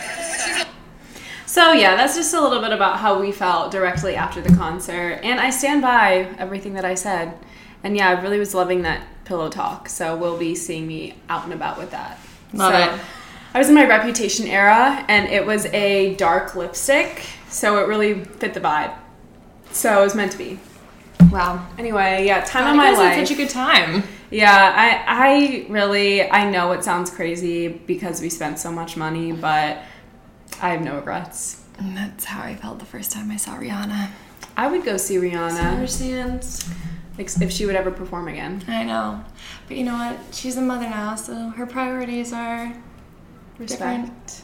So 1.55 1.71
yeah, 1.71 1.95
that's 1.95 2.17
just 2.17 2.35
a 2.35 2.41
little 2.41 2.61
bit 2.61 2.73
about 2.73 2.99
how 2.99 3.21
we 3.21 3.31
felt 3.31 3.71
directly 3.71 4.17
after 4.17 4.41
the 4.41 4.53
concert, 4.57 5.21
and 5.23 5.39
I 5.39 5.51
stand 5.51 5.83
by 5.83 6.35
everything 6.37 6.75
that 6.75 6.85
I 6.85 6.97
said. 6.97 7.39
And 7.85 7.97
yeah, 7.97 8.09
I 8.09 8.21
really 8.21 8.41
was 8.41 8.57
loving 8.57 8.83
that 8.83 9.07
pillow 9.25 9.49
talk. 9.49 9.89
So 9.89 10.17
we'll 10.17 10.37
be 10.37 10.57
seeing 10.57 10.85
me 10.89 11.15
out 11.29 11.45
and 11.45 11.53
about 11.53 11.79
with 11.79 11.93
that. 11.93 12.19
Love 12.55 12.73
So, 12.73 12.95
it. 12.97 13.01
I 13.55 13.59
was 13.61 13.69
in 13.69 13.77
my 13.77 13.87
Reputation 13.87 14.49
era, 14.49 15.05
and 15.07 15.29
it 15.29 15.47
was 15.47 15.67
a 15.67 16.17
dark 16.17 16.57
lipstick, 16.57 17.25
so 17.49 17.79
it 17.79 17.87
really 17.87 18.25
fit 18.25 18.53
the 18.53 18.61
vibe. 18.61 18.93
So 19.71 20.01
it 20.01 20.03
was 20.03 20.17
meant 20.17 20.33
to 20.33 20.39
be. 20.39 20.59
Wow. 21.31 21.65
Anyway, 21.79 22.27
yeah, 22.27 22.43
time 22.43 22.65
I 22.65 22.71
of 22.71 22.77
my 22.77 22.85
had 22.87 22.99
life. 22.99 23.29
such 23.29 23.31
a 23.31 23.41
good 23.41 23.51
time. 23.51 24.03
Yeah, 24.33 24.73
I 24.75 25.05
I 25.07 25.67
really 25.69 26.29
I 26.29 26.51
know 26.51 26.73
it 26.73 26.83
sounds 26.83 27.13
crazy 27.13 27.69
because 27.69 28.21
we 28.21 28.29
spent 28.29 28.59
so 28.59 28.73
much 28.73 28.97
money, 28.97 29.31
but 29.31 29.79
I 30.61 30.71
have 30.71 30.83
no 30.83 30.97
regrets. 30.97 31.65
And 31.79 31.97
that's 31.97 32.25
how 32.25 32.43
I 32.43 32.55
felt 32.55 32.79
the 32.79 32.85
first 32.85 33.11
time 33.11 33.31
I 33.31 33.37
saw 33.37 33.57
Rihanna. 33.59 34.11
I 34.57 34.69
would 34.69 34.85
go 34.85 34.97
see 34.97 35.17
Rihanna 35.17 35.73
Understands. 35.73 36.69
like, 37.19 37.29
if 37.41 37.51
she 37.51 37.67
would 37.67 37.75
ever 37.75 37.91
perform 37.91 38.29
again. 38.29 38.63
I 38.69 38.85
know. 38.85 39.25
But 39.67 39.77
you 39.77 39.85
know 39.85 39.95
what? 39.95 40.19
She's 40.33 40.57
a 40.57 40.63
mother 40.63 40.89
now, 40.89 41.17
so 41.17 41.51
her 41.51 41.67
priorities 41.67 42.33
are 42.33 42.73
different. 43.59 44.43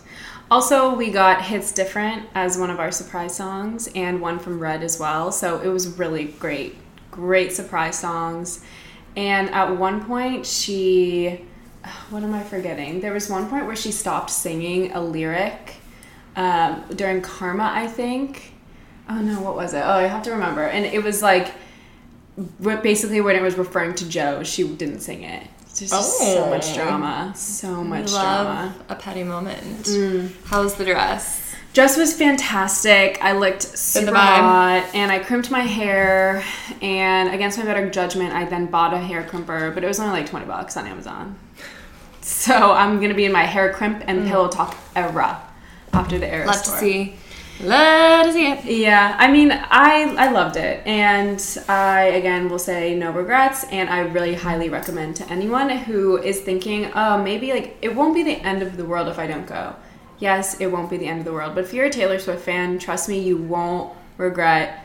Also, 0.50 0.95
we 0.95 1.12
got 1.12 1.43
Hits 1.43 1.71
Different 1.71 2.29
as 2.35 2.59
one 2.59 2.71
of 2.71 2.81
our 2.81 2.90
surprise 2.90 3.37
songs 3.37 3.88
and 3.95 4.21
one 4.21 4.40
from 4.40 4.59
Red 4.59 4.83
as 4.83 4.99
well. 4.99 5.31
So 5.31 5.61
it 5.61 5.69
was 5.69 5.97
really 5.99 6.25
great. 6.25 6.76
Great 7.12 7.52
surprise 7.52 7.99
songs. 7.99 8.64
And 9.17 9.49
at 9.50 9.76
one 9.76 10.05
point, 10.05 10.47
she. 10.47 11.45
What 12.11 12.25
am 12.25 12.35
I 12.35 12.43
forgetting? 12.43 13.00
There 13.00 13.12
was 13.12 13.31
one 13.31 13.49
point 13.49 13.67
where 13.67 13.76
she 13.76 13.93
stopped 13.93 14.31
singing 14.31 14.93
a 14.93 15.00
lyric 15.00 15.80
um, 16.37 16.85
during 16.95 17.21
Karma, 17.23 17.71
I 17.75 17.87
think. 17.87 18.53
Oh 19.09 19.21
no, 19.21 19.41
what 19.41 19.57
was 19.57 19.75
it? 19.75 19.83
Oh, 19.85 19.91
I 19.91 20.03
have 20.03 20.23
to 20.25 20.31
remember. 20.33 20.63
And 20.63 20.85
it 20.87 21.03
was 21.03 21.21
like 21.23 21.53
basically 22.83 23.21
when 23.21 23.37
it 23.37 23.43
was 23.43 23.59
referring 23.59 23.95
to 23.97 24.09
Joe, 24.09 24.43
she 24.43 24.67
didn't 24.67 25.01
sing 25.01 25.23
it. 25.25 25.47
It's 25.63 25.81
just 25.81 26.19
so 26.19 26.45
Oh. 26.45 26.51
much 26.51 26.75
drama. 26.75 27.33
So 27.37 27.83
much 27.85 28.13
Love 28.13 28.47
drama. 28.47 28.75
a 28.89 28.95
petty 28.95 29.23
moment. 29.25 29.89
How's 30.47 30.75
the 30.75 30.85
dress? 30.85 31.55
Dress 31.73 31.97
was 31.97 32.13
fantastic. 32.17 33.19
I 33.23 33.33
looked 33.33 33.63
super 33.63 34.13
hot, 34.13 34.91
and 34.93 35.13
I 35.13 35.21
crimped 35.21 35.53
my 35.53 35.61
hair. 35.61 36.43
And 36.83 37.33
against 37.33 37.59
my 37.59 37.65
better 37.65 37.89
judgment, 37.89 38.33
I 38.35 38.45
then 38.45 38.67
bought 38.67 38.93
a 38.93 38.99
hair 38.99 39.23
crimper, 39.23 39.73
but 39.73 39.85
it 39.85 39.87
was 39.87 40.01
only 40.01 40.13
like 40.21 40.29
twenty 40.29 40.47
bucks 40.47 40.77
on 40.77 40.87
Amazon. 40.89 41.39
So 42.23 42.73
I'm 42.73 43.01
gonna 43.01 43.15
be 43.15 43.25
in 43.25 43.33
my 43.33 43.45
hair 43.45 43.73
crimp 43.73 44.03
and 44.07 44.27
pillow 44.27 44.49
talk 44.49 44.77
era 44.97 45.41
after 45.92 46.18
the 46.18 46.26
era 46.32 46.47
Love 46.47 46.62
to 46.62 46.70
see. 46.70 47.14
Love 47.62 48.26
to 48.26 48.32
see 48.32 48.47
it. 48.50 48.64
Yeah, 48.64 49.16
I 49.18 49.30
mean, 49.30 49.52
I 49.52 50.14
I 50.18 50.30
loved 50.30 50.56
it, 50.56 50.87
and 50.87 51.38
I 51.68 52.02
again 52.04 52.49
will 52.49 52.59
say 52.59 52.94
no 52.94 53.11
regrets, 53.12 53.64
and 53.64 53.90
I 53.90 54.00
really 54.00 54.35
highly 54.35 54.70
recommend 54.70 55.16
to 55.16 55.29
anyone 55.31 55.68
who 55.68 56.16
is 56.16 56.40
thinking, 56.40 56.90
oh, 56.94 57.22
maybe 57.22 57.53
like 57.53 57.76
it 57.83 57.94
won't 57.94 58.14
be 58.14 58.22
the 58.22 58.37
end 58.37 58.62
of 58.62 58.76
the 58.79 58.85
world 58.85 59.09
if 59.09 59.18
I 59.18 59.26
don't 59.26 59.46
go. 59.46 59.74
Yes, 60.18 60.61
it 60.61 60.68
won't 60.68 60.88
be 60.90 60.96
the 60.96 61.07
end 61.07 61.18
of 61.20 61.24
the 61.26 61.33
world, 61.33 61.55
but 61.55 61.64
if 61.64 61.74
you're 61.74 61.87
a 61.87 61.90
Taylor 61.90 62.18
Swift 62.18 62.42
fan, 62.44 62.79
trust 62.79 63.09
me, 63.09 63.18
you 63.20 63.37
won't 63.37 63.92
regret 64.16 64.85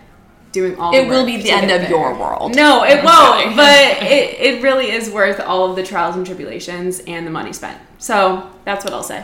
doing 0.52 0.78
all. 0.78 0.92
the 0.92 0.98
It 0.98 1.08
will 1.08 1.26
be 1.26 1.38
the 1.42 1.52
end 1.52 1.72
of 1.72 1.82
there. 1.82 1.90
your 1.90 2.18
world. 2.18 2.56
No, 2.56 2.84
it 2.84 3.04
won't, 3.04 3.56
but 3.56 4.04
it 4.04 4.40
it 4.40 4.64
really 4.64 4.92
is 4.92 5.10
worth 5.10 5.40
all 5.40 5.70
of 5.70 5.78
the 5.78 5.84
trials 5.84 6.16
and 6.18 6.26
tribulations 6.26 7.00
and 7.08 7.26
the 7.26 7.32
money 7.32 7.54
spent. 7.54 7.78
So 8.00 8.50
that's 8.66 8.84
what 8.84 8.94
I'll 8.94 9.04
say. 9.04 9.24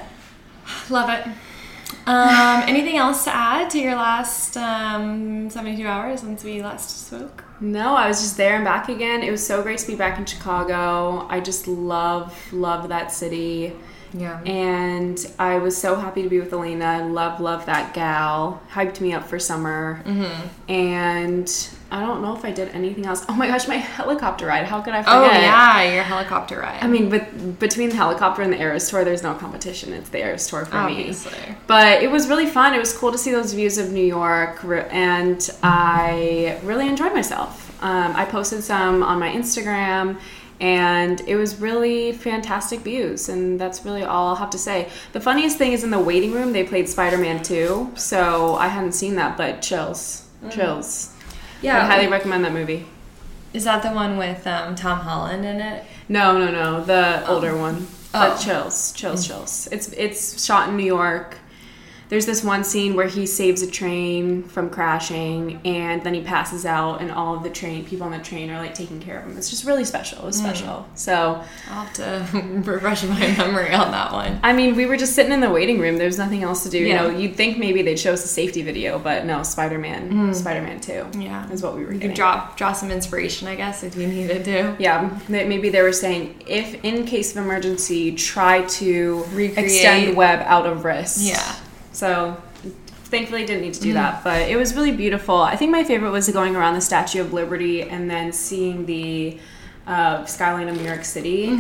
Love 0.90 1.10
it. 1.10 1.28
Um, 2.12 2.64
anything 2.68 2.98
else 2.98 3.24
to 3.24 3.34
add 3.34 3.70
to 3.70 3.80
your 3.80 3.96
last 3.96 4.58
um, 4.58 5.50
72 5.50 5.88
hours 5.88 6.20
since 6.20 6.44
we 6.44 6.62
last 6.62 7.08
spoke? 7.08 7.46
No, 7.62 7.96
I 7.96 8.10
was 8.10 8.22
just 8.22 8.36
there 8.36 8.56
and 8.56 8.66
back 8.66 8.90
again. 8.90 9.24
It 9.24 9.32
was 9.32 9.46
so 9.46 9.62
great 9.64 9.80
to 9.80 9.88
be 9.88 9.96
back 9.96 10.20
in 10.20 10.26
Chicago. 10.26 11.26
I 11.30 11.40
just 11.40 11.68
love, 11.68 12.36
love 12.52 12.90
that 12.90 13.14
city. 13.14 13.74
Yeah. 14.14 14.42
And 14.44 15.26
I 15.40 15.60
was 15.60 15.78
so 15.78 15.96
happy 15.96 16.22
to 16.24 16.28
be 16.28 16.42
with 16.42 16.52
Elena. 16.52 17.08
Love, 17.08 17.40
love 17.40 17.66
that 17.68 17.94
gal. 17.94 18.62
Hyped 18.72 19.00
me 19.00 19.14
up 19.14 19.26
for 19.26 19.40
summer. 19.40 20.04
Mm-hmm. 20.06 20.72
And 20.72 21.70
I 21.92 22.00
don't 22.00 22.22
know 22.22 22.34
if 22.36 22.46
I 22.46 22.52
did 22.52 22.70
anything 22.70 23.06
else. 23.06 23.26
Oh 23.28 23.34
my 23.36 23.48
gosh, 23.48 23.68
my 23.68 23.76
helicopter 23.76 24.46
ride. 24.46 24.66
How 24.66 24.80
could 24.80 24.94
I 24.94 25.04
forget? 25.04 25.18
Oh, 25.18 25.24
yeah, 25.26 25.94
your 25.94 26.04
helicopter 26.04 26.60
ride. 26.60 26.82
I 26.82 26.88
mean, 26.88 27.10
but 27.10 27.60
between 27.60 27.90
the 27.90 27.96
helicopter 27.98 28.42
and 28.42 28.54
the 28.54 28.62
Eras 28.62 28.90
tour, 28.90 29.04
there's 29.04 29.24
no 29.24 29.34
competition. 29.34 29.92
It's 29.92 30.08
the 30.10 30.20
Eras 30.20 30.48
tour 30.48 30.64
for 30.64 30.76
me. 30.86 31.00
obviously. 31.00 31.34
But 31.68 32.02
it 32.02 32.10
was 32.10 32.30
really 32.30 32.46
fun. 32.46 32.74
It 32.74 32.80
was 32.80 32.98
cool 32.98 33.12
to 33.12 33.18
see 33.18 33.32
those 33.32 33.52
views 33.54 33.78
of 33.78 33.92
New 33.92 34.06
York, 34.06 34.64
and 34.92 35.50
I 35.62 36.60
really 36.64 36.88
enjoyed 36.88 37.14
myself. 37.14 37.68
Um, 37.84 38.16
I 38.16 38.24
posted 38.24 38.64
some 38.64 39.04
on 39.04 39.20
my 39.20 39.30
Instagram, 39.30 40.18
and 40.62 41.20
it 41.28 41.36
was 41.36 41.60
really 41.60 42.14
fantastic 42.14 42.82
views, 42.82 43.28
and 43.28 43.60
that's 43.60 43.84
really 43.84 44.04
all 44.04 44.30
I'll 44.30 44.36
have 44.36 44.52
to 44.52 44.58
say. 44.60 44.90
The 45.12 45.20
funniest 45.20 45.58
thing 45.58 45.74
is 45.74 45.84
in 45.84 45.90
the 45.90 46.00
waiting 46.00 46.32
room, 46.32 46.54
they 46.54 46.64
played 46.64 46.88
Spider 46.88 47.18
Man 47.18 47.44
2, 47.44 47.92
so 47.96 48.56
I 48.56 48.68
hadn't 48.68 48.94
seen 48.94 49.16
that, 49.16 49.36
but 49.36 49.62
chills. 49.62 50.28
Chills. 50.52 51.14
I 51.64 51.86
highly 51.86 52.08
recommend 52.08 52.44
that 52.46 52.54
movie. 52.54 52.86
Is 53.54 53.66
that 53.66 53.84
the 53.84 53.92
one 53.92 54.18
with 54.18 54.46
um, 54.48 54.76
Tom 54.76 55.00
Holland 55.00 55.46
in 55.46 55.60
it? 55.60 55.84
No, 56.10 56.38
no, 56.38 56.52
no, 56.52 56.84
the 56.84 57.28
older 57.28 57.56
one. 57.58 57.88
But 58.14 58.34
Oh. 58.40 58.44
chills, 58.44 58.92
chills, 58.94 59.26
chills. 59.28 59.68
It's 59.72 59.88
it's 59.90 60.44
shot 60.44 60.70
in 60.70 60.78
New 60.78 60.86
York. 60.86 61.38
There's 62.12 62.26
this 62.26 62.44
one 62.44 62.66
scene 62.66 62.94
where 62.96 63.08
he 63.08 63.26
saves 63.26 63.62
a 63.62 63.72
train 63.72 64.44
from 64.44 64.70
crashing, 64.70 65.62
and 65.64 66.04
then 66.04 66.14
he 66.14 66.20
passes 66.20 66.66
out, 66.66 67.00
and 67.00 67.10
all 67.10 67.38
of 67.38 67.42
the 67.42 67.50
train 67.50 67.86
people 67.86 68.06
on 68.06 68.12
the 68.12 68.20
train 68.20 68.52
are 68.52 68.58
like 68.58 68.76
taking 68.76 69.00
care 69.00 69.18
of 69.18 69.24
him. 69.24 69.38
It's 69.38 69.50
just 69.50 69.64
really 69.64 69.86
special. 69.86 70.18
It 70.24 70.26
was 70.26 70.38
hmm. 70.38 70.46
special. 70.46 70.90
So, 70.94 71.42
I'll 71.70 71.86
have 71.86 71.94
to 71.94 72.38
refresh 72.66 73.06
my 73.06 73.18
memory 73.38 73.74
on 73.74 73.92
that 73.92 74.12
one. 74.12 74.42
I 74.44 74.52
mean, 74.52 74.76
we 74.76 74.86
were 74.88 74.98
just 74.98 75.16
sitting 75.16 75.32
in 75.32 75.40
the 75.40 75.50
waiting 75.50 75.80
room. 75.80 75.98
There's 75.98 76.18
nothing 76.18 76.44
else 76.44 76.64
to 76.64 76.70
do. 76.70 76.80
You 76.80 76.96
know, 76.96 77.10
you'd 77.10 77.38
think 77.38 77.58
maybe 77.58 77.82
they'd 77.82 77.98
show 77.98 78.12
us 78.12 78.26
a 78.26 78.28
safety 78.28 78.62
video, 78.62 79.00
but 79.00 79.26
no, 79.26 79.42
Spider 79.44 79.80
Man, 79.80 80.12
hmm. 80.12 80.34
Spider 80.34 80.64
Man 80.64 80.82
Two, 80.82 81.08
Yeah. 81.18 81.50
is 81.50 81.64
what 81.64 81.78
we 81.78 81.86
were 81.86 81.94
You 81.94 82.00
could 82.02 82.14
draw, 82.14 82.54
draw 82.58 82.74
some 82.74 82.92
inspiration, 82.92 83.48
I 83.48 83.56
guess, 83.56 83.84
if 83.84 83.96
you 83.96 84.08
needed 84.08 84.44
to. 84.44 84.76
Yeah, 84.80 85.18
maybe 85.30 85.70
they 85.70 85.82
were 85.82 85.94
saying 85.94 86.44
if 86.46 86.84
in 86.84 87.06
case 87.06 87.32
of 87.32 87.38
emergency, 87.38 88.12
try 88.12 88.64
to 88.64 89.24
Recreate. 89.32 89.58
extend 89.60 90.18
web 90.18 90.42
out 90.42 90.66
of 90.66 90.84
wrist. 90.84 91.22
Yeah. 91.22 91.56
So 91.92 92.42
thankfully 93.06 93.46
didn't 93.46 93.62
need 93.64 93.74
to 93.74 93.82
do 93.82 93.94
that, 93.94 94.24
but 94.24 94.50
it 94.50 94.56
was 94.56 94.76
really 94.76 94.94
beautiful. 94.94 95.36
I 95.36 95.56
think 95.56 95.72
my 95.72 95.84
favorite 95.84 96.12
was 96.12 96.30
going 96.30 96.56
around 96.56 96.76
the 96.76 96.82
Statue 96.82 97.22
of 97.22 97.34
Liberty 97.34 97.84
and 97.84 98.10
then 98.10 98.32
seeing 98.32 98.86
the 98.86 99.40
uh, 99.86 100.24
skyline 100.26 100.70
of 100.70 100.78
New 100.78 100.86
York 100.86 101.04
City. 101.04 101.60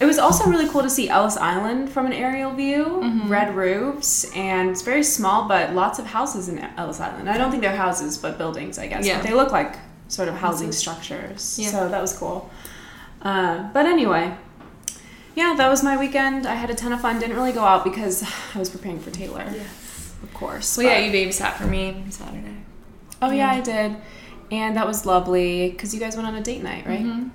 It 0.00 0.06
was 0.06 0.18
also 0.18 0.48
really 0.48 0.68
cool 0.68 0.82
to 0.82 0.90
see 0.90 1.08
Ellis 1.08 1.36
Island 1.36 1.90
from 1.90 2.06
an 2.06 2.12
aerial 2.12 2.52
view, 2.52 3.02
red 3.26 3.54
roofs, 3.54 4.30
and 4.34 4.70
it's 4.70 4.82
very 4.82 5.02
small, 5.02 5.46
but 5.46 5.74
lots 5.74 5.98
of 5.98 6.06
houses 6.06 6.48
in 6.48 6.58
Ellis 6.58 7.00
Island. 7.00 7.28
I 7.28 7.36
don't 7.38 7.50
think 7.50 7.62
they're 7.62 7.76
houses, 7.76 8.16
but 8.18 8.38
buildings, 8.38 8.78
I 8.78 8.86
guess. 8.86 9.06
Yeah. 9.06 9.18
But 9.18 9.28
they 9.28 9.34
look 9.34 9.52
like 9.52 9.76
sort 10.08 10.28
of 10.28 10.34
housing 10.34 10.72
structures. 10.72 11.58
Yeah. 11.58 11.70
So 11.70 11.88
that 11.88 12.00
was 12.00 12.12
cool. 12.16 12.50
Uh, 13.22 13.70
but 13.72 13.86
anyway, 13.86 14.34
yeah, 15.34 15.54
that 15.56 15.68
was 15.68 15.82
my 15.82 15.96
weekend. 15.96 16.46
I 16.46 16.54
had 16.54 16.70
a 16.70 16.74
ton 16.74 16.92
of 16.92 17.00
fun. 17.00 17.18
Didn't 17.18 17.36
really 17.36 17.52
go 17.52 17.62
out 17.62 17.84
because 17.84 18.22
I 18.54 18.58
was 18.58 18.70
preparing 18.70 19.00
for 19.00 19.10
Taylor. 19.10 19.44
Yes. 19.52 20.14
Of 20.22 20.34
course. 20.34 20.76
Well, 20.76 20.86
yeah, 20.86 20.98
you 20.98 21.12
babysat 21.12 21.54
for 21.54 21.66
me 21.66 22.04
Saturday. 22.10 22.56
Oh, 23.22 23.30
yeah, 23.30 23.50
I 23.50 23.60
did. 23.60 23.96
And 24.50 24.76
that 24.76 24.86
was 24.86 25.06
lovely 25.06 25.70
because 25.70 25.94
you 25.94 26.00
guys 26.00 26.16
went 26.16 26.26
on 26.26 26.34
a 26.34 26.42
date 26.42 26.62
night, 26.62 26.86
right? 26.86 27.00
Mm-hmm. 27.00 27.28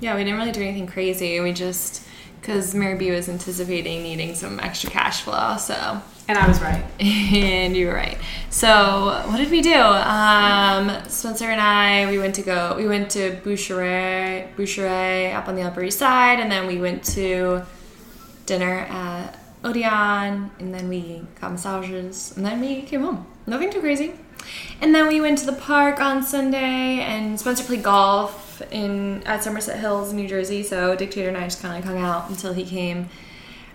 Yeah, 0.00 0.16
we 0.16 0.24
didn't 0.24 0.38
really 0.38 0.52
do 0.52 0.62
anything 0.62 0.86
crazy. 0.86 1.38
We 1.40 1.52
just, 1.52 2.02
because 2.40 2.74
Mary 2.74 2.96
B 2.96 3.10
was 3.10 3.28
anticipating 3.28 4.02
needing 4.02 4.34
some 4.34 4.58
extra 4.60 4.90
cash 4.90 5.22
flow, 5.22 5.56
so 5.58 6.02
And 6.26 6.38
I 6.38 6.48
was 6.48 6.60
right. 6.60 6.84
and 7.00 7.76
you 7.76 7.88
were 7.88 7.94
right. 7.94 8.18
So 8.50 9.22
what 9.26 9.36
did 9.36 9.50
we 9.50 9.60
do? 9.60 9.74
Um, 9.74 10.90
Spencer 11.08 11.50
and 11.50 11.60
I 11.60 12.10
we 12.10 12.18
went 12.18 12.34
to 12.36 12.42
go. 12.42 12.74
We 12.76 12.86
went 12.86 13.10
to 13.10 13.36
Boucherie, 13.44 14.54
Boucherie 14.56 15.34
up 15.34 15.48
on 15.48 15.54
the 15.54 15.62
Upper 15.62 15.82
East 15.82 15.98
Side, 15.98 16.40
and 16.40 16.50
then 16.50 16.66
we 16.66 16.78
went 16.78 17.04
to 17.14 17.62
dinner 18.46 18.86
at 18.88 19.38
Odeon, 19.64 20.50
and 20.58 20.74
then 20.74 20.88
we 20.88 21.26
got 21.40 21.52
massages, 21.52 22.34
and 22.36 22.44
then 22.44 22.60
we 22.60 22.82
came 22.82 23.02
home. 23.02 23.26
Nothing 23.46 23.70
too 23.70 23.80
crazy. 23.80 24.14
And 24.80 24.94
then 24.94 25.08
we 25.08 25.20
went 25.20 25.38
to 25.38 25.46
the 25.46 25.52
park 25.54 26.00
on 26.00 26.22
Sunday, 26.22 27.00
and 27.00 27.38
Spencer 27.38 27.64
played 27.64 27.82
golf 27.82 28.62
in 28.70 29.22
at 29.24 29.42
Somerset 29.42 29.78
Hills, 29.78 30.12
New 30.12 30.28
Jersey. 30.28 30.62
So 30.62 30.94
Dictator 30.94 31.28
and 31.28 31.36
I 31.36 31.44
just 31.44 31.60
kind 31.60 31.78
of 31.78 31.84
hung 31.84 31.98
out 31.98 32.30
until 32.30 32.52
he 32.52 32.64
came. 32.64 33.08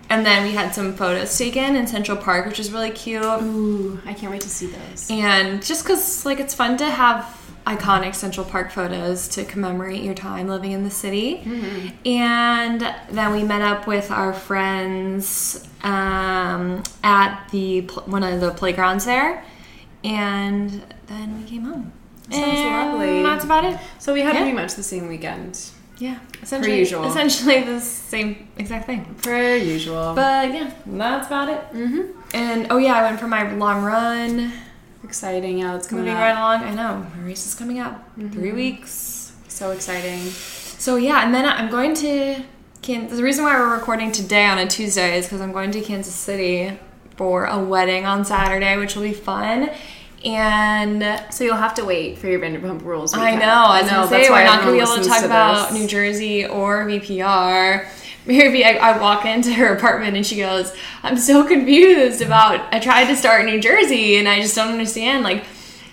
And 0.09 0.25
then 0.25 0.43
we 0.43 0.51
had 0.53 0.73
some 0.73 0.95
photos 0.95 1.37
taken 1.37 1.75
in 1.75 1.85
Central 1.85 2.17
Park, 2.17 2.47
which 2.47 2.59
is 2.59 2.71
really 2.71 2.89
cute. 2.89 3.23
Ooh, 3.23 3.99
I 4.05 4.13
can't 4.13 4.31
wait 4.31 4.41
to 4.41 4.49
see 4.49 4.65
those. 4.67 5.07
And 5.11 5.63
just 5.63 5.83
because, 5.83 6.25
like, 6.25 6.39
it's 6.39 6.53
fun 6.55 6.77
to 6.77 6.85
have 6.89 7.35
iconic 7.67 8.15
Central 8.15 8.43
Park 8.45 8.71
photos 8.71 9.27
to 9.27 9.45
commemorate 9.45 10.01
your 10.01 10.15
time 10.15 10.47
living 10.47 10.71
in 10.71 10.83
the 10.83 10.89
city. 10.89 11.41
And 12.05 12.81
then 13.11 13.31
we 13.33 13.43
met 13.43 13.61
up 13.61 13.85
with 13.85 14.09
our 14.09 14.33
friends 14.33 15.67
um, 15.83 16.81
at 17.03 17.47
the 17.51 17.83
pl- 17.83 18.03
one 18.07 18.23
of 18.23 18.41
the 18.41 18.51
playgrounds 18.51 19.05
there, 19.05 19.43
and 20.03 20.83
then 21.07 21.37
we 21.39 21.47
came 21.47 21.63
home. 21.65 21.91
Sounds 22.31 22.45
and 22.59 22.91
lovely. 22.91 23.21
That's 23.23 23.43
about 23.45 23.63
it. 23.65 23.77
So 23.99 24.13
we 24.13 24.21
had 24.21 24.33
Yeah. 24.33 24.41
pretty 24.41 24.55
much 24.55 24.73
the 24.75 24.83
same 24.83 25.07
weekend. 25.07 25.59
Yeah, 25.99 26.19
essentially, 26.41 26.79
usual. 26.79 27.05
essentially 27.05 27.63
the 27.63 27.79
same 27.81 28.47
exact 28.57 28.85
thing. 28.85 29.15
Per 29.21 29.55
usual. 29.57 30.13
But 30.15 30.53
yeah, 30.53 30.71
that's 30.85 31.27
about 31.27 31.49
it. 31.49 31.61
Mm-hmm. 31.73 32.19
And 32.33 32.67
oh 32.71 32.77
yeah, 32.77 32.95
I 32.95 33.03
went 33.03 33.19
for 33.19 33.27
my 33.27 33.51
long 33.53 33.83
run. 33.83 34.53
exciting. 35.03 35.59
Yeah, 35.59 35.75
it's 35.75 35.87
coming 35.87 36.05
Moving 36.05 36.17
up. 36.17 36.21
right 36.21 36.37
along. 36.37 36.63
I 36.63 36.73
know 36.73 37.05
my 37.17 37.23
race 37.25 37.45
is 37.45 37.53
coming 37.53 37.79
up. 37.79 37.95
Mm-hmm. 38.17 38.29
Three 38.29 38.51
weeks. 38.53 39.33
So 39.49 39.71
exciting. 39.71 40.19
So 40.29 40.95
yeah, 40.95 41.25
and 41.25 41.33
then 41.33 41.45
I'm 41.45 41.69
going 41.69 41.93
to. 41.95 42.43
Can- 42.81 43.09
the 43.09 43.21
reason 43.21 43.43
why 43.43 43.59
we're 43.59 43.75
recording 43.75 44.13
today 44.13 44.45
on 44.45 44.57
a 44.57 44.65
Tuesday 44.67 45.17
is 45.17 45.25
because 45.25 45.41
I'm 45.41 45.51
going 45.51 45.71
to 45.71 45.81
Kansas 45.81 46.15
City 46.15 46.79
for 47.17 47.43
a 47.45 47.59
wedding 47.61 48.05
on 48.05 48.23
Saturday, 48.23 48.77
which 48.77 48.95
will 48.95 49.03
be 49.03 49.11
fun. 49.13 49.69
And 50.25 51.33
So 51.33 51.43
you'll 51.43 51.55
have 51.55 51.73
to 51.75 51.85
wait 51.85 52.17
for 52.17 52.27
your 52.27 52.39
Vanderpump 52.39 52.83
Rules. 52.83 53.13
I 53.13 53.35
know. 53.35 53.45
I 53.45 53.81
gonna 53.81 54.07
say 54.07 54.17
that's 54.17 54.29
we're 54.29 54.43
not 54.43 54.61
gonna 54.61 54.73
be 54.73 54.79
able 54.79 54.95
to 54.95 55.03
talk 55.03 55.23
about 55.23 55.69
this. 55.69 55.79
New 55.79 55.87
Jersey 55.87 56.45
or 56.45 56.85
VPR. 56.85 57.87
Maybe 58.25 58.65
I, 58.65 58.73
I 58.73 58.97
walk 58.99 59.25
into 59.25 59.53
her 59.53 59.73
apartment 59.75 60.17
and 60.17 60.25
she 60.25 60.37
goes, 60.37 60.73
"I'm 61.03 61.17
so 61.17 61.45
confused 61.47 62.21
about. 62.21 62.73
I 62.73 62.79
tried 62.79 63.05
to 63.05 63.15
start 63.15 63.41
in 63.41 63.47
New 63.47 63.61
Jersey 63.61 64.17
and 64.17 64.27
I 64.27 64.41
just 64.41 64.55
don't 64.55 64.71
understand 64.71 65.23
like." 65.23 65.43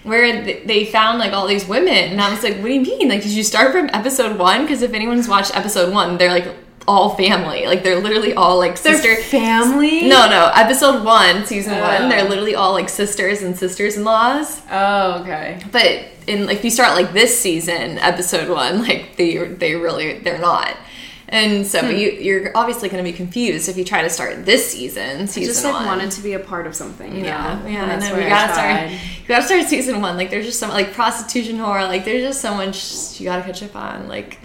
Where 0.03 0.45
th- 0.45 0.69
they 0.69 0.85
found 0.85 1.19
like 1.19 1.33
all 1.33 1.49
these 1.49 1.67
women, 1.67 1.93
and 2.13 2.21
I 2.21 2.31
was 2.31 2.45
like, 2.45 2.59
"What 2.59 2.67
do 2.69 2.75
you 2.75 2.81
mean? 2.81 3.09
Like, 3.09 3.23
did 3.23 3.33
you 3.33 3.43
start 3.43 3.73
from 3.73 3.91
episode 3.93 4.39
one? 4.39 4.63
Because 4.63 4.83
if 4.83 4.93
anyone's 4.93 5.27
watched 5.27 5.57
episode 5.57 5.93
one, 5.93 6.17
they're 6.17 6.31
like 6.31 6.47
all 6.89 7.17
family. 7.17 7.67
Like, 7.67 7.83
they're 7.83 8.01
literally 8.01 8.35
all 8.35 8.59
like 8.59 8.77
sister 8.77 9.17
family? 9.17 10.09
No, 10.09 10.29
no, 10.29 10.51
episode 10.55 11.05
one, 11.05 11.45
season 11.47 11.79
one, 11.81 12.03
Oh. 12.03 12.09
they're 12.09 12.29
literally 12.29 12.55
all 12.55 12.73
like 12.73 12.89
sisters 12.89 13.43
and 13.43 13.57
sisters-in-laws. 13.59 14.63
Oh, 14.71 15.21
okay. 15.23 15.61
But 15.73 16.05
in 16.27 16.47
like 16.47 16.59
if 16.59 16.65
you 16.65 16.71
start 16.71 16.95
like 16.95 17.13
this 17.13 17.39
season, 17.39 17.99
episode 17.99 18.49
one, 18.49 18.83
like 18.87 19.17
they 19.17 19.37
they 19.37 19.75
really 19.75 20.19
they're 20.21 20.39
not. 20.39 20.77
And 21.29 21.67
so, 21.67 21.81
Hmm. 21.81 21.87
but 21.87 21.97
you 21.99 22.11
you're 22.13 22.53
obviously 22.55 22.89
going 22.89 23.05
to 23.05 23.11
be 23.11 23.17
confused 23.17 23.69
if 23.69 23.77
you 23.77 23.85
try 23.85 24.03
to 24.03 24.11
start 24.11 24.45
this 24.47 24.71
season, 24.71 25.27
season 25.27 25.53
Just 25.53 25.65
like 25.65 25.75
one. 25.75 25.87
wanted 25.87 26.13
to 26.13 26.21
be 26.23 26.35
a 26.35 26.39
part 26.39 26.69
of 26.69 26.77
something. 26.77 27.17
You 27.17 27.25
yeah, 27.25 27.61
know? 27.65 27.69
yeah. 27.69 27.91
And 27.93 28.01
then 28.01 28.17
we 28.17 28.29
gotta 28.29 28.53
start. 28.53 28.91
You 28.93 29.27
gotta 29.27 29.43
start 29.45 29.65
season 29.67 30.01
one. 30.01 30.17
Like 30.17 30.31
there's 30.31 30.47
just 30.47 30.61
some 30.61 30.71
like 30.71 30.93
prostitution 30.93 31.59
horror. 31.59 31.85
Like 31.87 32.05
there's 32.05 32.23
just 32.23 32.41
so 32.41 32.55
much 32.55 33.19
you 33.21 33.25
gotta 33.25 33.43
catch 33.43 33.61
up 33.65 33.75
on. 33.75 34.07
Like 34.07 34.39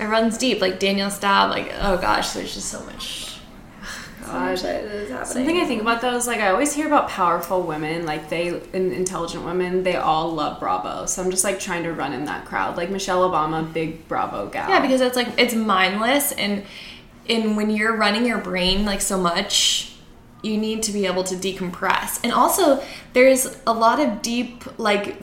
it 0.00 0.06
runs 0.06 0.38
deep. 0.38 0.60
Like 0.60 0.78
Danielle 0.78 1.10
Staub. 1.10 1.50
Like 1.50 1.72
oh 1.80 1.98
gosh, 1.98 2.32
there's 2.32 2.54
just 2.54 2.68
so 2.68 2.84
much. 2.84 3.26
So 4.20 4.38
much 4.38 4.62
that 4.62 4.84
is 4.84 5.10
happening. 5.10 5.26
Something 5.26 5.56
I 5.56 5.64
think 5.64 5.82
about 5.82 6.00
though 6.02 6.14
is 6.14 6.26
like 6.28 6.38
I 6.38 6.50
always 6.50 6.72
hear 6.72 6.86
about 6.86 7.08
powerful 7.08 7.62
women, 7.62 8.06
like 8.06 8.28
they 8.28 8.48
in, 8.72 8.92
intelligent 8.92 9.44
women, 9.44 9.82
they 9.82 9.96
all 9.96 10.30
love 10.30 10.60
Bravo. 10.60 11.06
So 11.06 11.22
I'm 11.22 11.30
just 11.30 11.42
like 11.42 11.58
trying 11.58 11.82
to 11.82 11.92
run 11.92 12.12
in 12.12 12.26
that 12.26 12.44
crowd. 12.44 12.76
Like 12.76 12.90
Michelle 12.90 13.28
Obama, 13.28 13.72
big 13.72 14.06
Bravo 14.06 14.48
gal. 14.48 14.68
Yeah, 14.68 14.80
because 14.80 15.00
it's 15.00 15.16
like 15.16 15.28
it's 15.36 15.54
mindless 15.54 16.32
and 16.32 16.64
and 17.28 17.56
when 17.56 17.70
you're 17.70 17.96
running 17.96 18.24
your 18.24 18.38
brain 18.38 18.84
like 18.84 19.00
so 19.00 19.18
much, 19.18 19.96
you 20.42 20.56
need 20.56 20.82
to 20.84 20.92
be 20.92 21.06
able 21.06 21.24
to 21.24 21.34
decompress. 21.34 22.20
And 22.22 22.32
also 22.32 22.82
there's 23.12 23.58
a 23.66 23.72
lot 23.72 24.00
of 24.00 24.22
deep 24.22 24.64
like 24.78 25.20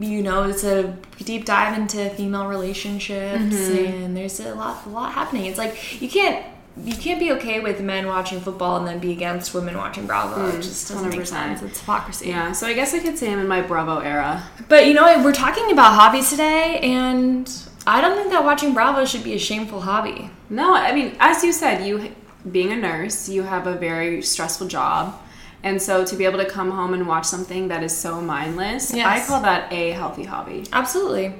you 0.00 0.22
know, 0.22 0.44
it's 0.44 0.64
a 0.64 0.96
deep 1.18 1.44
dive 1.44 1.76
into 1.76 2.08
female 2.10 2.46
relationships 2.46 3.42
mm-hmm. 3.42 3.84
and 3.84 4.16
there's 4.16 4.38
a 4.40 4.54
lot 4.54 4.86
a 4.86 4.88
lot 4.88 5.12
happening. 5.12 5.46
It's 5.46 5.58
like 5.58 6.00
you 6.00 6.08
can't 6.08 6.44
you 6.84 6.94
can't 6.94 7.18
be 7.18 7.32
okay 7.32 7.60
with 7.60 7.80
men 7.80 8.06
watching 8.06 8.40
football 8.40 8.76
and 8.76 8.86
then 8.86 8.98
be 8.98 9.12
against 9.12 9.54
women 9.54 9.76
watching 9.76 10.06
Bravo. 10.06 10.48
it 10.48 10.54
mm, 10.54 10.62
just 10.62 10.88
doesn't 10.88 11.08
make 11.08 11.20
100%. 11.20 11.26
sense. 11.26 11.62
It's 11.62 11.80
hypocrisy. 11.80 12.28
yeah. 12.28 12.52
So 12.52 12.66
I 12.66 12.72
guess 12.72 12.94
I 12.94 13.00
could 13.00 13.18
say 13.18 13.32
I'm 13.32 13.38
in 13.38 13.48
my 13.48 13.62
Bravo 13.62 13.98
era. 13.98 14.44
But 14.68 14.86
you 14.86 14.94
know? 14.94 15.22
We're 15.24 15.32
talking 15.32 15.72
about 15.72 15.94
hobbies 15.94 16.30
today, 16.30 16.78
and 16.80 17.50
I 17.86 18.00
don't 18.00 18.16
think 18.16 18.30
that 18.30 18.44
watching 18.44 18.74
Bravo 18.74 19.04
should 19.04 19.24
be 19.24 19.34
a 19.34 19.38
shameful 19.38 19.80
hobby. 19.80 20.30
No, 20.50 20.74
I 20.74 20.94
mean, 20.94 21.16
as 21.18 21.42
you 21.42 21.52
said, 21.52 21.84
you 21.86 22.14
being 22.50 22.72
a 22.72 22.76
nurse, 22.76 23.28
you 23.28 23.42
have 23.42 23.66
a 23.66 23.74
very 23.74 24.22
stressful 24.22 24.68
job. 24.68 25.20
And 25.62 25.82
so 25.82 26.04
to 26.04 26.16
be 26.16 26.24
able 26.24 26.38
to 26.38 26.48
come 26.48 26.70
home 26.70 26.94
and 26.94 27.06
watch 27.08 27.24
something 27.26 27.68
that 27.68 27.82
is 27.82 27.96
so 27.96 28.20
mindless, 28.20 28.94
Yes. 28.94 29.06
I 29.06 29.26
call 29.26 29.42
that 29.42 29.72
a 29.72 29.90
healthy 29.90 30.24
hobby. 30.24 30.64
Absolutely. 30.72 31.34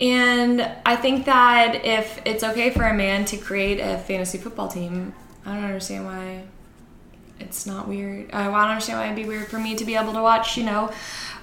And 0.00 0.68
I 0.84 0.96
think 0.96 1.24
that 1.26 1.84
if 1.84 2.20
it's 2.24 2.44
okay 2.44 2.70
for 2.70 2.84
a 2.84 2.94
man 2.94 3.24
to 3.26 3.36
create 3.36 3.78
a 3.80 3.98
fantasy 3.98 4.36
football 4.36 4.68
team, 4.68 5.14
I 5.46 5.54
don't 5.54 5.64
understand 5.64 6.04
why 6.04 6.42
it's 7.40 7.66
not 7.66 7.88
weird. 7.88 8.30
Uh, 8.32 8.36
I 8.36 8.44
don't 8.44 8.54
understand 8.54 8.98
why 8.98 9.06
it'd 9.06 9.16
be 9.16 9.24
weird 9.24 9.48
for 9.48 9.58
me 9.58 9.74
to 9.76 9.84
be 9.84 9.96
able 9.96 10.12
to 10.12 10.22
watch, 10.22 10.56
you 10.56 10.64
know, 10.64 10.92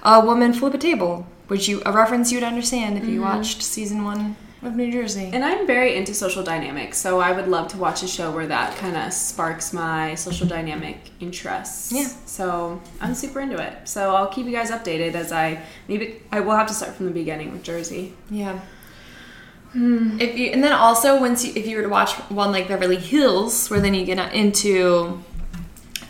a 0.02 0.24
woman 0.24 0.52
flip 0.52 0.74
a 0.74 0.78
table, 0.78 1.26
which 1.48 1.68
you 1.68 1.82
a 1.84 1.92
reference 1.92 2.30
you'd 2.30 2.42
understand 2.42 2.96
if 2.96 3.06
you 3.06 3.22
watched 3.22 3.62
season 3.62 4.04
one 4.04 4.36
of 4.62 4.76
New 4.76 4.92
Jersey. 4.92 5.30
And 5.32 5.44
I'm 5.44 5.66
very 5.66 5.96
into 5.96 6.12
social 6.12 6.42
dynamics, 6.42 6.98
so 6.98 7.18
I 7.20 7.32
would 7.32 7.48
love 7.48 7.68
to 7.68 7.78
watch 7.78 8.02
a 8.02 8.08
show 8.08 8.30
where 8.30 8.46
that 8.46 8.76
kind 8.76 8.96
of 8.96 9.12
sparks 9.12 9.72
my 9.72 10.14
social 10.14 10.46
dynamic 10.46 11.10
interests. 11.18 11.92
Yeah. 11.92 12.08
So 12.26 12.80
I'm 13.00 13.14
super 13.14 13.40
into 13.40 13.60
it. 13.60 13.88
So 13.88 14.14
I'll 14.14 14.28
keep 14.28 14.46
you 14.46 14.52
guys 14.52 14.70
updated 14.70 15.14
as 15.14 15.32
I 15.32 15.62
maybe 15.88 16.22
I 16.30 16.40
will 16.40 16.56
have 16.56 16.68
to 16.68 16.74
start 16.74 16.94
from 16.94 17.06
the 17.06 17.12
beginning 17.12 17.52
with 17.52 17.62
Jersey. 17.62 18.14
Yeah. 18.28 18.60
Hmm. 19.72 20.20
If 20.20 20.36
you 20.36 20.50
and 20.50 20.62
then 20.62 20.72
also 20.72 21.18
once 21.20 21.44
you, 21.44 21.52
if 21.54 21.66
you 21.66 21.76
were 21.76 21.82
to 21.82 21.88
watch 21.88 22.12
one 22.28 22.52
like 22.52 22.68
Beverly 22.68 22.96
Hills, 22.96 23.70
where 23.70 23.80
then 23.80 23.94
you 23.94 24.04
get 24.04 24.34
into 24.34 25.22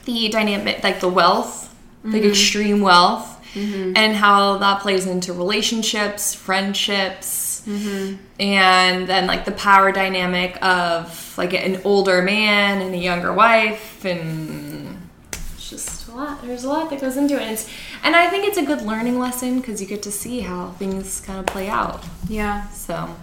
the 0.06 0.28
dynamic, 0.28 0.82
like 0.82 1.00
the 1.00 1.08
wealth, 1.08 1.74
like 2.02 2.14
mm-hmm. 2.14 2.30
extreme 2.30 2.80
wealth, 2.80 3.38
mm-hmm. 3.52 3.92
and 3.94 4.16
how 4.16 4.56
that 4.58 4.80
plays 4.80 5.06
into 5.06 5.32
relationships, 5.34 6.34
friendships, 6.34 7.49
Mm-hmm. 7.66 8.16
and 8.40 9.07
then 9.07 9.27
like 9.27 9.44
the 9.44 9.53
power 9.53 9.92
dynamic 9.92 10.62
of 10.64 11.37
like 11.37 11.53
an 11.53 11.81
older 11.85 12.23
man 12.23 12.81
and 12.81 12.94
a 12.94 12.99
younger 12.99 13.33
wife, 13.33 14.05
and 14.05 15.09
it's 15.33 15.70
just 15.70 16.09
a 16.09 16.14
lot. 16.14 16.42
There's 16.42 16.64
a 16.64 16.68
lot 16.68 16.90
that 16.90 17.01
goes 17.01 17.16
into 17.16 17.35
it. 17.35 17.42
And, 17.42 17.53
it's, 17.53 17.68
and 18.03 18.16
I 18.16 18.29
think 18.29 18.46
it's 18.46 18.59
a 18.59 18.64
good 18.64 18.83
learning 18.83 19.18
lesson 19.18 19.61
because 19.61 19.81
you 19.81 19.87
get 19.87 20.03
to 20.05 20.11
see 20.11 20.40
how 20.40 20.70
things 20.70 21.20
kind 21.20 21.38
of 21.38 21.46
play 21.46 21.68
out. 21.68 22.05
Yeah. 22.29 22.68
So 22.70 23.14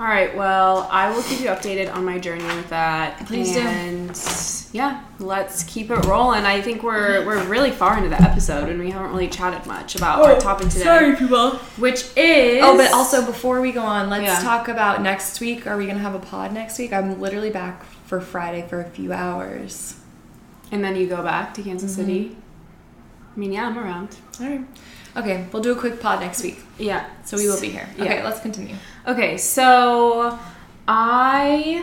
All 0.00 0.06
right. 0.06 0.36
Well, 0.36 0.86
I 0.92 1.10
will 1.10 1.22
keep 1.24 1.40
you 1.40 1.46
updated 1.46 1.92
on 1.92 2.04
my 2.04 2.20
journey 2.20 2.44
with 2.44 2.68
that. 2.68 3.26
Please 3.26 3.52
do. 3.52 3.58
and 3.58 4.10
yeah, 4.72 5.02
let's 5.18 5.64
keep 5.64 5.90
it 5.90 6.04
rolling. 6.06 6.44
I 6.44 6.60
think 6.62 6.84
we're 6.84 7.26
we're 7.26 7.42
really 7.48 7.72
far 7.72 7.96
into 7.96 8.08
the 8.08 8.22
episode 8.22 8.68
and 8.68 8.78
we 8.78 8.92
haven't 8.92 9.10
really 9.10 9.26
chatted 9.26 9.66
much 9.66 9.96
about 9.96 10.22
our 10.24 10.38
topic 10.38 10.68
today, 10.68 10.84
Sorry, 10.84 11.16
people. 11.16 11.50
which 11.78 12.04
is 12.16 12.62
Oh, 12.62 12.76
but 12.76 12.92
also 12.92 13.26
before 13.26 13.60
we 13.60 13.72
go 13.72 13.82
on, 13.82 14.08
let's 14.08 14.22
Yeah. 14.22 14.40
talk 14.40 14.68
about 14.68 15.02
next 15.02 15.40
week. 15.40 15.66
Are 15.66 15.76
we 15.76 15.86
gonna 15.88 15.98
have 15.98 16.14
a 16.14 16.20
pod 16.20 16.52
next 16.52 16.78
week? 16.78 16.92
I'm 16.92 17.20
literally 17.20 17.50
back 17.50 17.82
for 18.06 18.20
Friday 18.20 18.64
for 18.68 18.80
a 18.80 18.88
few 18.88 19.12
hours. 19.12 19.94
and 20.70 20.84
then 20.84 20.94
you 20.94 21.06
go 21.08 21.22
back 21.22 21.54
to 21.54 21.62
Kansas 21.62 21.92
Mm-hmm. 21.96 22.00
City. 22.02 22.36
I 23.34 23.38
mean, 23.40 23.52
yeah, 23.52 23.66
I'm 23.66 23.78
around. 23.78 24.16
All 24.40 24.46
right. 24.46 24.60
Okay, 25.16 25.46
we'll 25.50 25.62
do 25.62 25.72
a 25.72 25.76
quick 25.76 25.98
pod 25.98 26.20
next 26.20 26.42
week. 26.42 26.60
Yeah. 26.78 27.06
So 27.24 27.36
we 27.38 27.48
will 27.48 27.58
be 27.60 27.70
here. 27.70 27.88
Okay, 27.98 28.16
Yeah. 28.18 28.24
let's 28.24 28.40
continue. 28.40 28.74
Okay, 29.08 29.38
so 29.38 30.38
I 30.86 31.82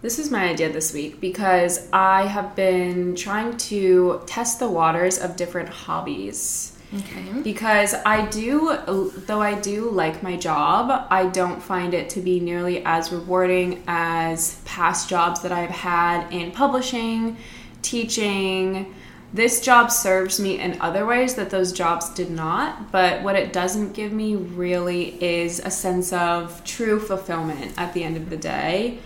this 0.00 0.18
is 0.18 0.30
my 0.30 0.48
idea 0.48 0.72
this 0.72 0.94
week 0.94 1.20
because 1.20 1.88
I 1.92 2.26
have 2.26 2.56
been 2.56 3.14
trying 3.14 3.56
to 3.58 4.22
test 4.26 4.58
the 4.58 4.68
waters 4.68 5.18
of 5.18 5.36
different 5.36 5.68
hobbies. 5.68 6.76
Okay. 6.94 7.40
Because 7.42 7.94
I 8.04 8.26
do, 8.26 8.78
though 9.26 9.40
I 9.40 9.58
do 9.60 9.90
like 9.90 10.22
my 10.22 10.36
job, 10.36 11.06
I 11.08 11.26
don't 11.26 11.62
find 11.62 11.94
it 11.94 12.10
to 12.10 12.20
be 12.20 12.40
nearly 12.40 12.84
as 12.84 13.12
rewarding 13.12 13.82
as 13.86 14.60
past 14.64 15.08
jobs 15.08 15.40
that 15.42 15.52
I've 15.52 15.70
had 15.70 16.30
in 16.32 16.50
publishing, 16.50 17.36
teaching, 17.80 18.92
this 19.32 19.60
job 19.60 19.90
serves 19.90 20.38
me 20.38 20.58
in 20.58 20.80
other 20.80 21.06
ways 21.06 21.34
that 21.36 21.50
those 21.50 21.72
jobs 21.72 22.10
did 22.10 22.30
not. 22.30 22.92
But 22.92 23.22
what 23.22 23.36
it 23.36 23.52
doesn't 23.52 23.92
give 23.92 24.12
me 24.12 24.36
really 24.36 25.22
is 25.22 25.58
a 25.60 25.70
sense 25.70 26.12
of 26.12 26.62
true 26.64 27.00
fulfillment 27.00 27.72
at 27.78 27.94
the 27.94 28.04
end 28.04 28.16
of 28.16 28.28
the 28.28 28.36
day, 28.36 28.98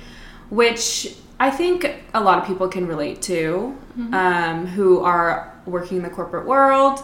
which 0.50 1.16
I 1.38 1.50
think 1.50 2.04
a 2.14 2.20
lot 2.20 2.38
of 2.38 2.46
people 2.46 2.68
can 2.68 2.86
relate 2.86 3.22
to 3.22 3.76
um, 4.12 4.66
who 4.66 5.00
are 5.00 5.52
working 5.66 5.98
in 5.98 6.02
the 6.02 6.10
corporate 6.10 6.46
world. 6.46 7.00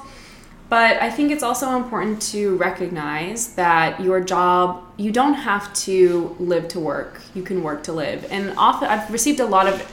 But 0.69 1.03
I 1.03 1.11
think 1.11 1.31
it's 1.31 1.43
also 1.43 1.77
important 1.77 2.23
to 2.33 2.57
recognize 2.57 3.55
that 3.57 4.01
your 4.01 4.21
job, 4.21 4.83
you 4.97 5.13
don't 5.13 5.35
have 5.35 5.73
to 5.75 6.35
live 6.39 6.67
to 6.69 6.81
work. 6.81 7.21
You 7.35 7.43
can 7.43 7.63
work 7.63 7.83
to 7.85 7.93
live. 7.93 8.27
And 8.31 8.55
often 8.57 8.89
I've 8.89 9.11
received 9.13 9.41
a 9.41 9.45
lot 9.45 9.67
of 9.69 9.93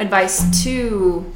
advice 0.00 0.64
to 0.64 1.32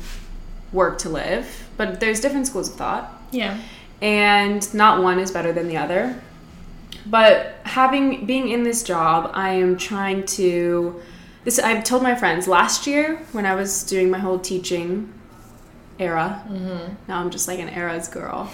work 0.73 0.99
to 0.99 1.09
live, 1.09 1.69
but 1.77 2.01
there's 2.01 2.21
different 2.21 2.47
schools 2.47 2.69
of 2.69 2.77
thought 2.77 3.21
Yeah. 3.33 3.59
and 4.01 4.73
not 4.75 5.03
one 5.03 5.19
is 5.19 5.31
better 5.31 5.53
than 5.53 5.69
the 5.69 5.77
other. 5.77 6.21
But 7.07 7.55
having 7.65 8.27
being 8.27 8.49
in 8.49 8.63
this 8.63 8.83
job, 8.83 9.31
I 9.35 9.51
am 9.51 9.77
trying 9.77 10.27
to 10.27 11.01
this 11.45 11.59
I've 11.59 11.85
told 11.85 12.03
my 12.03 12.15
friends 12.15 12.47
last 12.47 12.87
year 12.87 13.17
when 13.33 13.47
I 13.47 13.55
was 13.55 13.83
doing 13.85 14.11
my 14.11 14.19
whole 14.19 14.39
teaching 14.39 15.13
era. 15.99 16.43
Mm-hmm. 16.49 16.95
Now 17.09 17.21
I'm 17.21 17.31
just 17.31 17.49
like 17.49 17.59
an 17.59 17.69
eras 17.71 18.09
girl. 18.09 18.51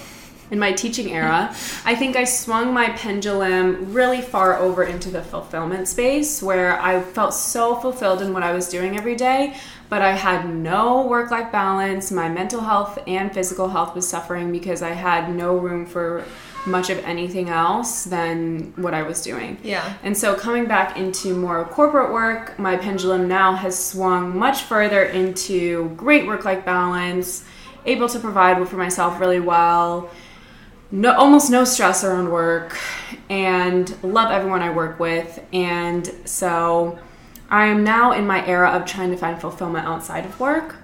In 0.50 0.61
my 0.61 0.72
teaching 0.72 1.11
era, 1.11 1.54
I 1.85 1.96
think 1.96 2.14
I 2.14 2.22
swung 2.22 2.72
my 2.72 2.90
pendulum 2.90 3.92
really 3.92 4.22
far 4.22 4.56
over 4.59 4.85
into 4.85 5.11
the 5.11 5.22
fulfillment 5.22 5.88
space 5.88 6.40
where 6.40 6.80
I 6.80 7.02
felt 7.02 7.35
so 7.35 7.74
fulfilled 7.74 8.22
in 8.22 8.32
what 8.32 8.44
I 8.44 8.52
was 8.52 8.68
doing 8.68 8.96
every 8.96 9.16
day, 9.16 9.56
but 9.88 10.02
I 10.02 10.12
had 10.12 10.48
no 10.48 11.04
work 11.04 11.32
life 11.32 11.50
balance. 11.50 12.12
My 12.12 12.28
mental 12.28 12.61
health 12.61 12.98
and 13.09 13.32
physical 13.35 13.68
health 13.68 13.96
was 13.96 14.09
suffering 14.09 14.52
because 14.52 14.82
I 14.82 14.90
had 14.90 15.35
no 15.35 15.56
room 15.56 15.85
for 15.85 16.24
much 16.64 16.90
of 16.90 16.98
anything 17.04 17.48
else 17.48 18.04
than 18.04 18.72
what 18.76 18.94
I 18.94 19.02
was 19.02 19.22
doing. 19.22 19.59
Yeah. 19.62 19.94
And 20.02 20.16
so 20.16 20.35
coming 20.35 20.66
back 20.66 20.96
into 20.96 21.35
more 21.35 21.64
corporate 21.64 22.12
work, 22.12 22.59
my 22.59 22.76
pendulum 22.76 23.28
now 23.28 23.54
has 23.54 23.76
swung 23.76 24.37
much 24.37 24.62
further 24.62 25.02
into 25.02 25.90
great 25.96 26.26
work 26.26 26.44
life 26.44 26.64
balance, 26.64 27.44
able 27.85 28.09
to 28.09 28.18
provide 28.18 28.68
for 28.68 28.76
myself 28.76 29.20
really 29.20 29.40
well, 29.40 30.11
no 30.90 31.14
almost 31.14 31.51
no 31.51 31.64
stress 31.64 32.05
around 32.05 32.31
work, 32.31 32.79
and 33.29 33.94
love 34.03 34.31
everyone 34.31 34.62
I 34.62 34.70
work 34.70 34.99
with. 35.01 35.44
And 35.53 36.07
so 36.25 36.99
I 37.51 37.66
am 37.66 37.85
now 37.85 38.12
in 38.12 38.27
my 38.27 38.46
era 38.46 38.70
of 38.70 38.87
trying 38.87 39.11
to 39.11 39.16
find 39.16 39.40
fulfillment 39.40 39.87
outside 39.87 40.25
of 40.25 40.38
work. 40.40 40.77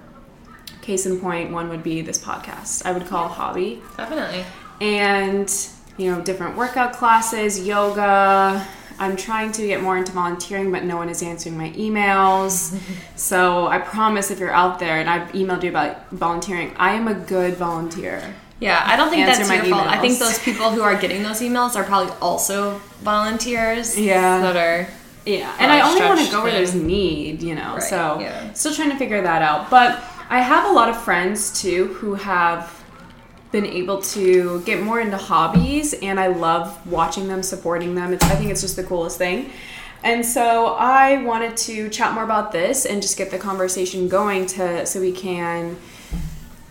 Case 0.81 1.07
in 1.07 1.21
point, 1.21 1.53
one 1.53 1.69
would 1.69 1.83
be 1.83 2.01
this 2.03 2.19
podcast. 2.19 2.85
I 2.85 2.93
would 2.93 3.07
call 3.07 3.29
hobby 3.29 3.81
Definitely. 3.97 4.45
and 4.81 5.69
you 5.97 6.11
know 6.11 6.21
different 6.23 6.57
workout 6.57 6.95
classes 6.95 7.67
yoga 7.67 8.67
i'm 8.99 9.15
trying 9.15 9.53
to 9.53 9.67
get 9.67 9.83
more 9.83 9.99
into 9.99 10.11
volunteering 10.11 10.73
but 10.73 10.85
no 10.85 10.97
one 10.97 11.11
is 11.11 11.23
answering 11.23 11.57
my 11.57 11.69
emails 11.73 12.75
so 13.15 13.67
i 13.67 13.79
promise 13.79 14.31
if 14.31 14.39
you're 14.39 14.51
out 14.51 14.79
there 14.79 14.99
and 14.99 15.09
i've 15.11 15.31
emailed 15.33 15.63
you 15.63 15.69
about 15.69 16.09
volunteering 16.11 16.73
i 16.79 16.93
am 16.95 17.07
a 17.09 17.15
good 17.15 17.55
volunteer 17.55 18.35
Yeah, 18.63 18.83
I 18.87 18.97
don't 18.97 19.11
think 19.11 19.27
that's 19.27 19.49
my 19.49 19.57
your 19.57 19.65
fault. 19.67 19.87
I 19.89 19.99
think 19.99 20.19
those 20.19 20.39
people 20.39 20.71
who 20.71 20.83
are 20.83 20.97
getting 20.97 21.23
those 21.23 21.41
emails 21.41 21.75
are 21.77 21.85
probably 21.85 22.15
also 22.21 22.79
volunteers. 23.03 23.99
Yeah. 23.99 24.41
That 24.41 24.57
are. 24.57 24.89
yeah 25.25 25.55
and 25.61 25.71
i 25.71 25.79
only 25.89 26.01
want 26.01 26.19
to 26.21 26.31
go 26.35 26.43
where 26.43 26.51
there's 26.51 26.75
need 26.75 27.43
you 27.49 27.55
know 27.55 27.75
Right, 27.75 27.83
so 27.95 28.19
yeah. 28.19 28.53
still 28.55 28.75
trying 28.75 28.91
to 28.91 28.97
figure 28.97 29.23
that 29.23 29.41
out 29.41 29.71
but 29.71 29.91
i 30.37 30.41
have 30.41 30.65
a 30.69 30.73
lot 30.73 30.89
of 30.89 30.97
friends 31.01 31.39
too 31.63 31.81
who 31.99 32.15
have 32.15 32.83
been 33.53 33.67
able 33.67 34.01
to 34.01 34.61
get 34.63 34.83
more 34.83 34.99
into 35.01 35.17
hobbies 35.17 35.93
and 35.95 36.19
I 36.19 36.29
love 36.29 36.65
watching 36.91 37.29
them, 37.29 37.43
supporting 37.43 37.95
them. 37.95 38.13
It's, 38.15 38.25
I 38.25 38.35
think 38.35 38.51
it's 38.51 38.63
just 38.63 38.77
the 38.77 38.83
coolest 38.83 39.19
thing. 39.19 39.51
And 40.03 40.25
so 40.25 40.75
I 40.79 41.23
wanted 41.23 41.57
to 41.69 41.89
chat 41.91 42.15
more 42.15 42.25
about 42.25 42.51
this 42.51 42.87
and 42.87 43.01
just 43.03 43.17
get 43.19 43.31
the 43.31 43.39
conversation 43.39 44.09
going 44.09 44.47
to 44.47 44.87
so 44.87 45.01
we 45.01 45.13
can 45.13 45.77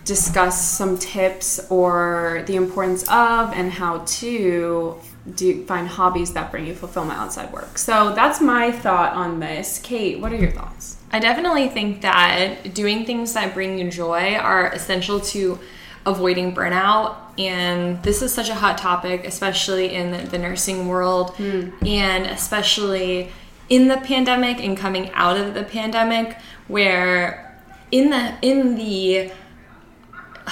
discuss 0.06 0.70
some 0.70 0.98
tips 0.98 1.60
or 1.70 2.44
the 2.48 2.56
importance 2.56 3.04
of 3.04 3.54
and 3.54 3.72
how 3.72 4.00
to 4.00 5.00
do 5.36 5.64
find 5.66 5.88
hobbies 5.88 6.34
that 6.34 6.52
bring 6.52 6.66
you 6.66 6.74
fulfillment 6.74 7.20
outside 7.20 7.52
work. 7.54 7.78
So 7.78 8.14
that's 8.16 8.42
my 8.42 8.72
thought 8.72 9.14
on 9.14 9.40
this. 9.40 9.80
Cate, 9.80 10.20
what 10.20 10.32
are 10.32 10.38
your 10.38 10.52
thoughts? 10.52 10.98
I 11.12 11.20
definitely 11.20 11.70
think 11.70 12.02
that 12.02 12.74
doing 12.74 13.06
things 13.06 13.34
that 13.34 13.54
bring 13.54 13.78
you 13.78 13.92
joy 13.92 14.36
are 14.36 14.72
essential 14.72 15.20
to 15.20 15.60
avoiding 16.06 16.56
burnout. 16.56 17.16
And 17.38 18.02
this 18.02 18.22
is 18.22 18.34
such 18.34 18.50
a 18.50 18.56
hot 18.56 18.78
topic, 18.78 19.26
especially 19.26 19.94
in 19.94 20.30
the, 20.30 20.38
nursing 20.38 20.88
world, 20.88 21.36
hmm. 21.36 21.70
and 21.86 22.26
especially 22.26 23.30
in 23.70 23.88
the 23.88 23.98
pandemic 23.98 24.60
and 24.60 24.78
coming 24.78 25.12
out 25.14 25.38
of 25.38 25.54
the 25.54 25.64
pandemic, 25.64 26.38
where 26.68 27.58
in 27.92 28.10
the 28.10 28.36
in 28.42 28.76
the 28.76 29.32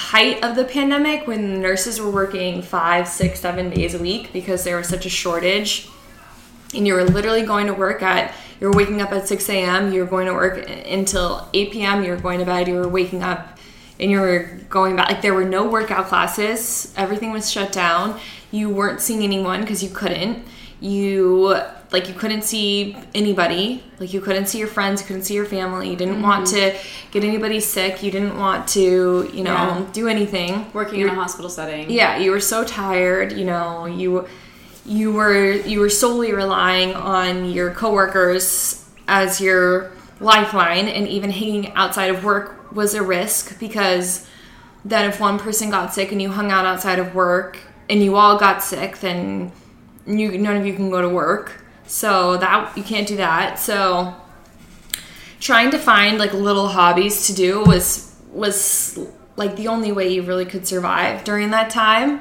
height 0.00 0.42
of 0.42 0.56
the 0.56 0.64
pandemic 0.64 1.26
when 1.26 1.60
nurses 1.60 2.00
were 2.00 2.10
working 2.10 2.62
five, 2.62 3.06
six, 3.06 3.40
seven 3.40 3.70
days 3.70 3.94
a 3.94 3.98
week 3.98 4.32
because 4.32 4.64
there 4.64 4.76
was 4.76 4.88
such 4.88 5.06
a 5.06 5.10
shortage. 5.10 5.88
And 6.74 6.86
you 6.86 6.94
were 6.94 7.04
literally 7.04 7.42
going 7.42 7.66
to 7.66 7.74
work 7.74 8.02
at 8.02 8.34
you 8.60 8.66
were 8.66 8.76
waking 8.76 9.00
up 9.00 9.10
at 9.10 9.26
6 9.26 9.48
a.m 9.48 9.92
you 9.92 10.00
were 10.00 10.06
going 10.06 10.26
to 10.26 10.34
work 10.34 10.68
until 10.86 11.48
8 11.54 11.72
p.m 11.72 12.04
you 12.04 12.10
were 12.10 12.16
going 12.18 12.38
to 12.40 12.44
bed 12.44 12.68
you 12.68 12.74
were 12.74 12.88
waking 12.88 13.22
up 13.22 13.58
and 14.00 14.10
you 14.10 14.18
were 14.18 14.58
going 14.68 14.96
back 14.96 15.08
like 15.08 15.22
there 15.22 15.34
were 15.34 15.44
no 15.44 15.68
workout 15.68 16.06
classes. 16.06 16.92
Everything 16.96 17.32
was 17.32 17.50
shut 17.50 17.70
down. 17.70 18.18
You 18.50 18.70
weren't 18.70 19.00
seeing 19.00 19.22
anyone 19.22 19.60
because 19.60 19.82
you 19.82 19.90
couldn't 19.90 20.44
you 20.80 21.56
like 21.92 22.08
you 22.08 22.14
couldn't 22.14 22.42
see 22.42 22.96
anybody. 23.14 23.82
Like 23.98 24.12
you 24.12 24.20
couldn't 24.20 24.46
see 24.46 24.58
your 24.58 24.68
friends 24.68 25.00
you 25.00 25.06
couldn't 25.06 25.24
see 25.24 25.34
your 25.34 25.44
family. 25.44 25.90
You 25.90 25.96
didn't 25.96 26.22
want 26.22 26.46
mm-hmm. 26.46 26.76
to 26.76 27.10
get 27.10 27.24
anybody 27.24 27.60
sick. 27.60 28.02
You 28.02 28.10
didn't 28.10 28.38
want 28.38 28.66
to 28.68 29.30
you 29.34 29.44
know 29.44 29.52
Yeah. 29.52 29.86
do 29.92 30.08
anything. 30.08 30.70
Working 30.72 31.00
in 31.00 31.08
a 31.08 31.14
hospital 31.14 31.50
setting. 31.50 31.90
yeah 31.90 32.16
you 32.16 32.30
were 32.30 32.40
so 32.40 32.64
tired 32.64 33.32
you 33.32 33.44
know 33.44 33.86
you 33.86 34.26
you 34.86 35.12
were 35.12 35.52
you 35.52 35.80
were 35.80 35.90
solely 35.90 36.32
relying 36.32 36.94
on 36.94 37.50
your 37.50 37.72
coworkers 37.72 38.84
as 39.06 39.40
your 39.40 39.92
lifeline 40.20 40.88
and 40.88 41.06
even 41.08 41.30
hanging 41.30 41.72
outside 41.74 42.10
of 42.10 42.24
work 42.24 42.72
was 42.72 42.94
a 42.94 43.02
risk 43.02 43.58
because 43.58 44.26
then 44.84 45.08
if 45.08 45.20
one 45.20 45.38
person 45.38 45.70
got 45.70 45.92
sick 45.92 46.12
and 46.12 46.22
you 46.22 46.30
hung 46.30 46.50
out 46.50 46.64
outside 46.64 46.98
of 46.98 47.14
work 47.14 47.58
and 47.88 48.02
you 48.02 48.16
all 48.16 48.38
got 48.38 48.62
sick 48.62 48.98
then 48.98 49.52
you 50.18 50.38
none 50.38 50.56
of 50.56 50.66
you 50.66 50.74
can 50.74 50.90
go 50.90 51.00
to 51.00 51.08
work. 51.08 51.64
So 51.86 52.36
that 52.36 52.76
you 52.76 52.84
can't 52.84 53.08
do 53.08 53.16
that. 53.16 53.58
So 53.58 54.14
trying 55.40 55.70
to 55.72 55.78
find 55.78 56.18
like 56.18 56.32
little 56.32 56.68
hobbies 56.68 57.26
to 57.26 57.34
do 57.34 57.62
was 57.64 58.14
was 58.30 58.98
like 59.36 59.56
the 59.56 59.68
only 59.68 59.90
way 59.90 60.12
you 60.12 60.22
really 60.22 60.44
could 60.44 60.66
survive 60.66 61.24
during 61.24 61.50
that 61.50 61.70
time. 61.70 62.20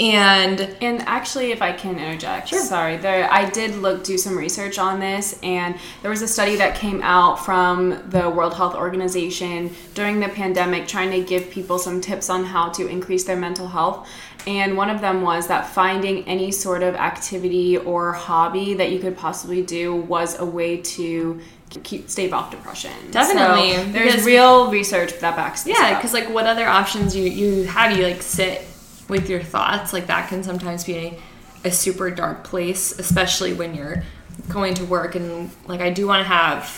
And 0.00 0.60
And 0.80 1.02
actually, 1.02 1.52
if 1.52 1.62
I 1.62 1.72
can 1.72 1.98
interject, 1.98 2.48
sorry, 2.48 2.96
there 2.96 3.30
I 3.30 3.48
did 3.48 3.76
look 3.76 4.02
do 4.02 4.18
some 4.18 4.36
research 4.36 4.76
on 4.76 4.98
this, 4.98 5.38
and 5.42 5.76
there 6.02 6.10
was 6.10 6.20
a 6.20 6.26
study 6.26 6.56
that 6.56 6.74
came 6.74 7.00
out 7.02 7.44
from 7.44 8.02
the 8.10 8.28
World 8.28 8.54
Health 8.54 8.74
Organization 8.74 9.70
during 9.94 10.18
the 10.18 10.28
pandemic, 10.28 10.88
trying 10.88 11.12
to 11.12 11.22
give 11.22 11.48
people 11.48 11.78
some 11.78 12.00
tips 12.00 12.28
on 12.28 12.44
how 12.44 12.70
to 12.70 12.88
increase 12.88 13.22
their 13.24 13.36
mental 13.36 13.68
health. 13.68 14.08
And 14.46 14.76
one 14.76 14.90
of 14.90 15.00
them 15.00 15.22
was 15.22 15.46
that 15.46 15.66
finding 15.66 16.24
any 16.28 16.52
sort 16.52 16.82
of 16.82 16.94
activity 16.94 17.78
or 17.78 18.12
hobby 18.12 18.74
that 18.74 18.92
you 18.92 18.98
could 18.98 19.16
possibly 19.16 19.62
do 19.62 19.94
was 19.94 20.38
a 20.38 20.44
way 20.44 20.78
to 20.78 21.40
keep 21.82 22.08
stave 22.08 22.32
off 22.32 22.50
depression. 22.50 22.92
Definitely, 23.10 23.72
so 23.72 23.84
there's 23.92 24.24
real 24.24 24.70
research 24.70 25.18
that 25.20 25.36
backs 25.36 25.64
this 25.64 25.78
yeah 25.78 25.96
because 25.96 26.12
like 26.12 26.28
what 26.28 26.46
other 26.46 26.66
options 26.66 27.16
you 27.16 27.24
you 27.24 27.64
have 27.64 27.96
you 27.96 28.04
like 28.04 28.22
sit 28.22 28.66
with 29.08 29.28
your 29.28 29.42
thoughts 29.42 29.92
like 29.92 30.06
that 30.06 30.28
can 30.28 30.42
sometimes 30.42 30.84
be 30.84 30.96
a, 30.96 31.18
a 31.64 31.70
super 31.70 32.10
dark 32.10 32.44
place 32.44 32.98
especially 32.98 33.52
when 33.52 33.74
you're 33.74 34.02
going 34.48 34.74
to 34.74 34.84
work 34.84 35.14
and 35.14 35.50
like 35.66 35.80
i 35.80 35.90
do 35.90 36.06
want 36.06 36.20
to 36.20 36.28
have 36.28 36.68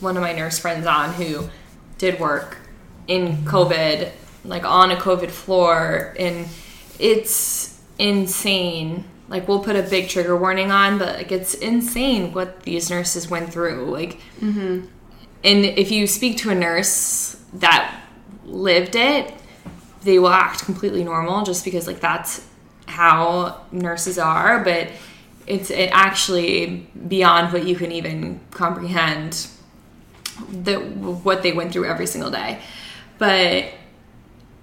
one 0.00 0.16
of 0.16 0.22
my 0.22 0.32
nurse 0.32 0.58
friends 0.58 0.86
on 0.86 1.12
who 1.12 1.48
did 1.98 2.18
work 2.18 2.58
in 3.06 3.36
covid 3.38 4.10
like 4.44 4.64
on 4.64 4.90
a 4.90 4.96
covid 4.96 5.30
floor 5.30 6.14
and 6.18 6.46
it's 6.98 7.80
insane. 7.98 9.04
Like 9.28 9.46
we'll 9.46 9.62
put 9.62 9.76
a 9.76 9.82
big 9.82 10.08
trigger 10.08 10.36
warning 10.36 10.70
on 10.70 10.98
but 10.98 11.16
like 11.16 11.32
it's 11.32 11.54
insane 11.54 12.32
what 12.32 12.62
these 12.62 12.90
nurses 12.90 13.28
went 13.28 13.52
through. 13.52 13.90
Like 13.90 14.20
mm-hmm. 14.40 14.86
and 15.44 15.64
if 15.64 15.90
you 15.90 16.06
speak 16.06 16.38
to 16.38 16.50
a 16.50 16.54
nurse 16.54 17.40
that 17.54 18.02
lived 18.44 18.96
it 18.96 19.34
they 20.02 20.18
will 20.18 20.28
act 20.28 20.64
completely 20.64 21.04
normal 21.04 21.44
just 21.44 21.64
because 21.64 21.86
like 21.86 22.00
that's 22.00 22.46
how 22.86 23.60
nurses 23.70 24.18
are 24.18 24.64
but 24.64 24.88
it's 25.46 25.70
it 25.70 25.90
actually 25.92 26.88
beyond 27.08 27.52
what 27.52 27.66
you 27.66 27.74
can 27.74 27.92
even 27.92 28.40
comprehend 28.50 29.48
the 30.50 30.76
what 30.76 31.42
they 31.42 31.52
went 31.52 31.72
through 31.72 31.86
every 31.86 32.06
single 32.06 32.30
day. 32.30 32.60
But 33.18 33.66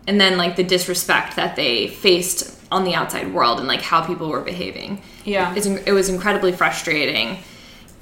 and 0.08 0.20
then 0.20 0.38
like 0.38 0.56
the 0.56 0.64
disrespect 0.64 1.36
that 1.36 1.56
they 1.56 1.88
faced 1.88 2.60
on 2.72 2.84
the 2.84 2.94
outside 2.94 3.34
world 3.34 3.60
and 3.60 3.68
like 3.68 3.82
how 3.82 4.06
people 4.06 4.30
were 4.30 4.42
behaving. 4.42 5.02
Yeah. 5.24 5.54
it's, 5.56 5.66
it 5.66 5.92
was 5.92 6.10
incredibly 6.10 6.52
frustrating, 6.52 7.40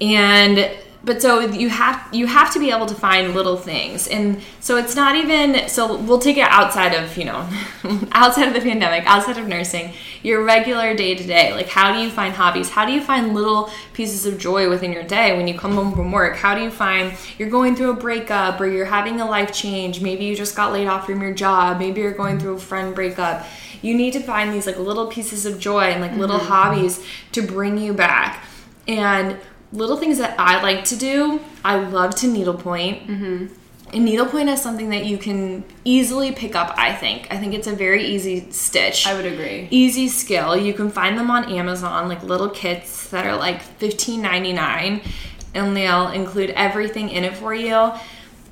and 0.00 0.70
but 1.04 1.20
so 1.20 1.40
you 1.40 1.68
have 1.68 2.08
you 2.12 2.26
have 2.26 2.52
to 2.54 2.58
be 2.58 2.70
able 2.70 2.86
to 2.86 2.94
find 2.94 3.34
little 3.34 3.56
things, 3.56 4.08
and 4.08 4.40
so 4.60 4.76
it's 4.76 4.96
not 4.96 5.16
even 5.16 5.68
so 5.68 5.96
we'll 5.96 6.18
take 6.18 6.38
it 6.38 6.48
outside 6.48 6.94
of 6.94 7.16
you 7.18 7.26
know 7.26 7.46
outside 8.12 8.48
of 8.48 8.54
the 8.54 8.60
pandemic, 8.60 9.04
outside 9.06 9.36
of 9.36 9.46
nursing, 9.46 9.92
your 10.22 10.42
regular 10.42 10.94
day 10.94 11.14
to 11.14 11.26
day. 11.26 11.52
Like 11.52 11.68
how 11.68 11.92
do 11.92 11.98
you 11.98 12.10
find 12.10 12.32
hobbies? 12.34 12.70
How 12.70 12.86
do 12.86 12.92
you 12.92 13.02
find 13.02 13.34
little 13.34 13.70
pieces 13.92 14.24
of 14.24 14.38
joy 14.38 14.70
within 14.70 14.92
your 14.92 15.02
day 15.02 15.36
when 15.36 15.46
you 15.46 15.58
come 15.58 15.74
home 15.74 15.92
from 15.92 16.10
work? 16.10 16.36
How 16.36 16.54
do 16.54 16.62
you 16.62 16.70
find 16.70 17.12
you're 17.38 17.50
going 17.50 17.76
through 17.76 17.90
a 17.90 17.96
breakup 17.96 18.58
or 18.60 18.66
you're 18.66 18.86
having 18.86 19.20
a 19.20 19.28
life 19.28 19.52
change? 19.52 20.00
Maybe 20.00 20.24
you 20.24 20.34
just 20.34 20.56
got 20.56 20.72
laid 20.72 20.86
off 20.86 21.04
from 21.06 21.20
your 21.20 21.34
job. 21.34 21.78
Maybe 21.78 22.00
you're 22.00 22.12
going 22.12 22.38
through 22.38 22.54
a 22.54 22.60
friend 22.60 22.94
breakup. 22.94 23.44
You 23.82 23.94
need 23.94 24.14
to 24.14 24.20
find 24.20 24.54
these 24.54 24.66
like 24.66 24.78
little 24.78 25.08
pieces 25.08 25.44
of 25.44 25.58
joy 25.58 25.82
and 25.82 26.00
like 26.00 26.12
little 26.12 26.38
mm-hmm. 26.38 26.48
hobbies 26.48 27.04
to 27.32 27.42
bring 27.42 27.76
you 27.76 27.92
back. 27.92 28.42
And 28.86 29.38
little 29.74 29.96
things 29.96 30.18
that 30.18 30.38
I 30.38 30.62
like 30.62 30.84
to 30.86 30.96
do, 30.96 31.40
I 31.64 31.76
love 31.76 32.14
to 32.16 32.26
needlepoint. 32.28 33.06
Mm-hmm. 33.06 33.46
And 33.92 34.04
needlepoint 34.04 34.48
is 34.48 34.60
something 34.60 34.88
that 34.90 35.04
you 35.04 35.18
can 35.18 35.62
easily 35.84 36.32
pick 36.32 36.56
up, 36.56 36.74
I 36.76 36.92
think. 36.92 37.28
I 37.30 37.36
think 37.36 37.54
it's 37.54 37.66
a 37.68 37.74
very 37.76 38.04
easy 38.04 38.50
stitch. 38.50 39.06
I 39.06 39.14
would 39.14 39.26
agree. 39.26 39.68
Easy 39.70 40.08
skill. 40.08 40.56
You 40.56 40.72
can 40.74 40.90
find 40.90 41.16
them 41.18 41.30
on 41.30 41.44
Amazon, 41.52 42.08
like 42.08 42.22
little 42.24 42.50
kits 42.50 43.08
that 43.10 43.26
are 43.26 43.36
like 43.36 43.62
$15.99, 43.78 45.06
and 45.54 45.76
they'll 45.76 46.08
include 46.08 46.50
everything 46.50 47.08
in 47.08 47.22
it 47.24 47.36
for 47.36 47.54
you. 47.54 47.92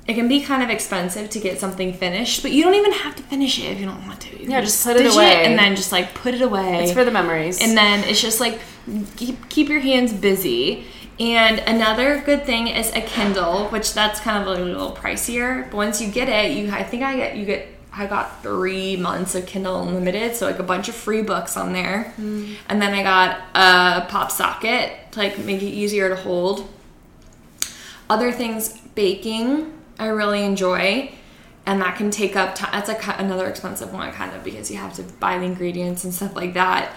It 0.07 0.13
can 0.15 0.27
be 0.27 0.41
kind 0.41 0.63
of 0.63 0.69
expensive 0.69 1.29
to 1.29 1.39
get 1.39 1.59
something 1.59 1.93
finished, 1.93 2.41
but 2.41 2.51
you 2.51 2.63
don't 2.63 2.75
even 2.75 2.91
have 2.91 3.15
to 3.17 3.23
finish 3.23 3.59
it 3.59 3.71
if 3.71 3.79
you 3.79 3.85
don't 3.85 4.05
want 4.05 4.21
to. 4.21 4.37
You 4.37 4.49
Yeah, 4.49 4.61
just 4.61 4.83
put 4.85 4.97
it 4.97 5.13
away. 5.13 5.45
and 5.45 5.57
then 5.57 5.75
just 5.75 5.91
like 5.91 6.13
put 6.13 6.33
it 6.33 6.41
away. 6.41 6.83
It's 6.83 6.91
for 6.93 7.03
the 7.05 7.11
memories. 7.11 7.61
And 7.61 7.77
then 7.77 8.03
it's 8.07 8.21
just 8.21 8.39
like 8.39 8.59
keep, 9.15 9.49
keep 9.49 9.67
your 9.69 9.79
hands 9.79 10.13
busy. 10.13 10.85
And 11.19 11.59
another 11.59 12.21
good 12.21 12.45
thing 12.45 12.67
is 12.67 12.91
a 12.93 13.01
Kindle, 13.01 13.67
which 13.69 13.93
that's 13.93 14.19
kind 14.19 14.41
of 14.41 14.57
a 14.57 14.63
little 14.63 14.95
pricier. 14.95 15.65
But 15.69 15.77
once 15.77 16.01
you 16.01 16.09
get 16.09 16.27
it, 16.27 16.57
you 16.57 16.71
I 16.71 16.83
think 16.83 17.03
I 17.03 17.15
get 17.15 17.35
you 17.35 17.45
get 17.45 17.67
I 17.95 18.07
got 18.07 18.41
three 18.41 18.97
months 18.97 19.35
of 19.35 19.45
Kindle 19.45 19.83
Unlimited, 19.83 20.35
so 20.35 20.47
like 20.47 20.57
a 20.57 20.63
bunch 20.63 20.89
of 20.89 20.95
free 20.95 21.21
books 21.21 21.55
on 21.55 21.73
there. 21.73 22.05
Hmm. 22.15 22.53
And 22.67 22.81
then 22.81 22.93
I 22.93 23.03
got 23.03 23.41
a 23.53 24.07
pop 24.09 24.31
socket 24.31 25.11
to 25.11 25.19
like 25.19 25.37
make 25.37 25.61
it 25.61 25.67
easier 25.67 26.09
to 26.09 26.15
hold. 26.15 26.67
Other 28.09 28.31
things, 28.31 28.79
baking, 28.95 29.71
I 29.99 30.07
really 30.07 30.43
enjoy. 30.43 31.13
And 31.65 31.81
that 31.81 31.95
can 31.95 32.11
take 32.11 32.35
up 32.35 32.55
time. 32.55 32.71
That's 32.73 32.89
a, 32.89 33.15
another 33.19 33.47
expensive 33.47 33.93
one, 33.93 34.11
kind 34.11 34.35
of, 34.35 34.43
because 34.43 34.69
you 34.69 34.77
have 34.77 34.93
to 34.95 35.03
buy 35.03 35.37
the 35.37 35.45
ingredients 35.45 36.03
and 36.03 36.13
stuff 36.13 36.35
like 36.35 36.55
that. 36.55 36.93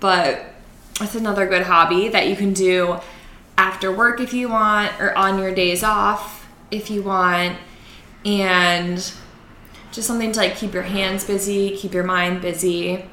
But 0.00 0.52
it's 1.00 1.14
another 1.14 1.46
good 1.46 1.62
hobby 1.62 2.08
that 2.08 2.28
you 2.28 2.36
can 2.36 2.52
do 2.52 2.98
after 3.60 3.92
work 3.92 4.20
if 4.20 4.32
you 4.32 4.48
want, 4.48 4.90
or 4.98 5.16
on 5.18 5.38
your 5.38 5.54
days 5.54 5.84
off 5.84 6.48
if 6.70 6.90
you 6.90 7.02
want. 7.02 7.58
And 8.24 8.96
just 9.92 10.08
something 10.08 10.32
to 10.32 10.40
like 10.40 10.56
keep 10.56 10.72
your 10.72 10.82
hands 10.82 11.24
busy, 11.24 11.76
keep 11.76 11.92
your 11.92 12.04
mind 12.04 12.40
busy. 12.40 13.04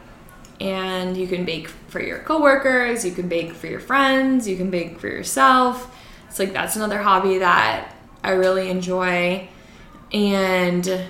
And 0.61 1.17
you 1.17 1.27
can 1.27 1.43
bake 1.43 1.67
for 1.67 2.01
your 2.01 2.19
coworkers, 2.19 3.03
you 3.03 3.11
can 3.11 3.27
bake 3.27 3.53
for 3.53 3.67
your 3.67 3.81
friends, 3.81 4.47
you 4.47 4.55
can 4.55 4.71
bake 4.71 4.99
for 4.99 5.07
yourself. 5.07 5.93
It's 6.29 6.39
like 6.39 6.53
that's 6.53 6.77
another 6.77 6.99
hobby 6.99 7.39
that 7.39 7.93
I 8.23 8.31
really 8.31 8.69
enjoy 8.69 9.49
and 10.13 11.03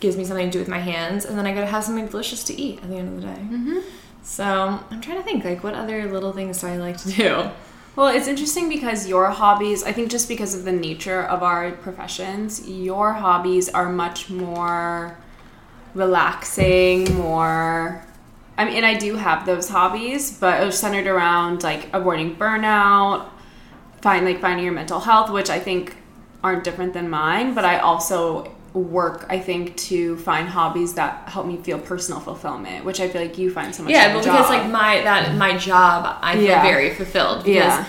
gives 0.00 0.16
me 0.16 0.24
something 0.24 0.46
to 0.46 0.52
do 0.52 0.58
with 0.58 0.68
my 0.68 0.80
hands. 0.80 1.24
And 1.24 1.38
then 1.38 1.46
I 1.46 1.54
gotta 1.54 1.66
have 1.66 1.84
something 1.84 2.08
delicious 2.08 2.42
to 2.44 2.60
eat 2.60 2.82
at 2.82 2.90
the 2.90 2.96
end 2.96 3.08
of 3.08 3.22
the 3.22 3.28
day. 3.28 3.40
Mm-hmm. 3.40 3.78
So 4.22 4.44
I'm 4.90 5.00
trying 5.00 5.18
to 5.18 5.22
think 5.22 5.44
like 5.44 5.62
what 5.62 5.74
other 5.74 6.10
little 6.10 6.32
things 6.32 6.60
do 6.60 6.66
I 6.66 6.76
like 6.76 6.96
to 6.98 7.10
do? 7.10 7.50
Well, 8.00 8.16
it's 8.16 8.28
interesting 8.28 8.70
because 8.70 9.06
your 9.06 9.28
hobbies, 9.28 9.84
I 9.84 9.92
think 9.92 10.10
just 10.10 10.26
because 10.26 10.54
of 10.54 10.64
the 10.64 10.72
nature 10.72 11.22
of 11.24 11.42
our 11.42 11.70
professions, 11.72 12.66
your 12.66 13.12
hobbies 13.12 13.68
are 13.68 13.90
much 13.90 14.30
more 14.30 15.18
relaxing, 15.92 17.14
more 17.14 18.02
I 18.56 18.64
mean, 18.64 18.76
and 18.76 18.86
I 18.86 18.94
do 18.94 19.16
have 19.16 19.44
those 19.44 19.68
hobbies, 19.68 20.38
but 20.38 20.62
it 20.62 20.64
was 20.64 20.78
centered 20.78 21.06
around 21.06 21.62
like 21.62 21.90
avoiding 21.92 22.36
burnout, 22.36 23.28
find 24.00 24.24
like 24.24 24.40
finding 24.40 24.64
your 24.64 24.72
mental 24.72 25.00
health, 25.00 25.30
which 25.30 25.50
I 25.50 25.60
think 25.60 25.94
aren't 26.42 26.64
different 26.64 26.94
than 26.94 27.10
mine, 27.10 27.52
but 27.52 27.66
I 27.66 27.80
also 27.80 28.50
work 28.72 29.26
I 29.28 29.38
think 29.40 29.76
to 29.76 30.16
find 30.18 30.48
hobbies 30.48 30.94
that 30.94 31.28
help 31.28 31.46
me 31.46 31.56
feel 31.56 31.78
personal 31.78 32.20
fulfillment, 32.20 32.84
which 32.84 33.00
I 33.00 33.08
feel 33.08 33.20
like 33.22 33.36
you 33.36 33.50
find 33.50 33.74
so 33.74 33.82
much. 33.82 33.92
Yeah, 33.92 34.12
but 34.14 34.20
because 34.24 34.46
job. 34.46 34.50
like 34.50 34.70
my 34.70 35.00
that 35.02 35.34
my 35.36 35.56
job, 35.56 36.18
I 36.22 36.34
feel 36.34 36.44
Yeah. 36.44 36.62
very 36.62 36.90
fulfilled 36.94 37.44
because 37.44 37.84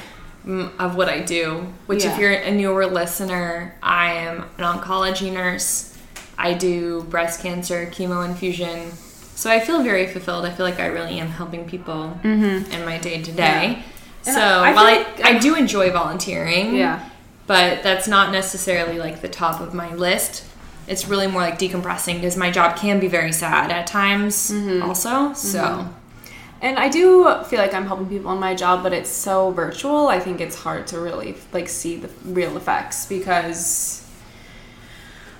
Yeah. 0.46 0.70
of 0.80 0.96
what 0.96 1.08
I 1.08 1.20
do. 1.20 1.68
Which, 1.86 2.04
Yeah. 2.04 2.14
if 2.14 2.20
you're 2.20 2.32
a 2.32 2.52
newer 2.52 2.88
listener, 2.88 3.76
I 3.84 4.14
am 4.14 4.46
an 4.58 4.64
oncology 4.64 5.32
nurse. 5.32 5.94
I 6.38 6.54
do 6.54 7.06
breast 7.10 7.44
cancer 7.44 7.88
chemo 7.92 8.26
infusion, 8.26 8.92
so 9.36 9.52
I 9.52 9.60
feel 9.60 9.84
very 9.84 10.08
fulfilled. 10.08 10.46
I 10.46 10.50
feel 10.50 10.66
like 10.66 10.80
I 10.80 10.88
really 10.88 11.20
am 11.20 11.28
helping 11.28 11.66
people 11.66 12.18
mm-hmm. 12.24 12.72
in 12.72 12.86
my 12.86 12.98
day 12.98 13.22
to 13.22 13.32
day. 13.32 13.84
So 14.24 14.32
I- 14.40 14.70
I 14.70 14.74
while 14.74 14.86
I, 14.86 14.92
like- 14.96 15.24
I 15.24 15.38
do 15.38 15.54
enjoy 15.56 15.92
volunteering, 15.92 16.76
Yeah. 16.76 17.00
but 17.46 17.84
that's 17.84 18.08
not 18.08 18.32
necessarily 18.32 18.98
like 18.98 19.22
the 19.22 19.30
top 19.30 19.62
of 19.62 19.76
my 19.76 19.94
list. 19.94 20.44
It's 20.88 21.08
really 21.08 21.28
more 21.28 21.42
like 21.42 21.58
decompressing 21.60 22.16
because 22.16 22.36
my 22.38 22.52
job 22.52 22.76
can 22.78 23.00
be 23.00 23.08
very 23.08 23.32
sad 23.32 23.72
at 23.72 23.88
times, 23.88 24.52
Mm-hmm. 24.52 24.84
also. 24.84 25.34
So. 25.34 25.88
And 26.62 26.78
I 26.78 26.90
do 26.90 27.34
feel 27.46 27.60
like 27.60 27.74
I'm 27.74 27.88
helping 27.88 28.08
people 28.08 28.32
in 28.34 28.40
my 28.40 28.54
job, 28.54 28.84
but 28.84 28.94
it's 28.94 29.10
so 29.10 29.50
virtual. 29.52 30.10
I 30.10 30.20
think 30.20 30.40
it's 30.40 30.56
hard 30.56 30.86
to 30.88 31.00
really 31.00 31.36
like 31.54 31.68
see 31.68 31.98
the 31.98 32.10
real 32.24 32.56
effects 32.56 33.06
because 33.08 34.08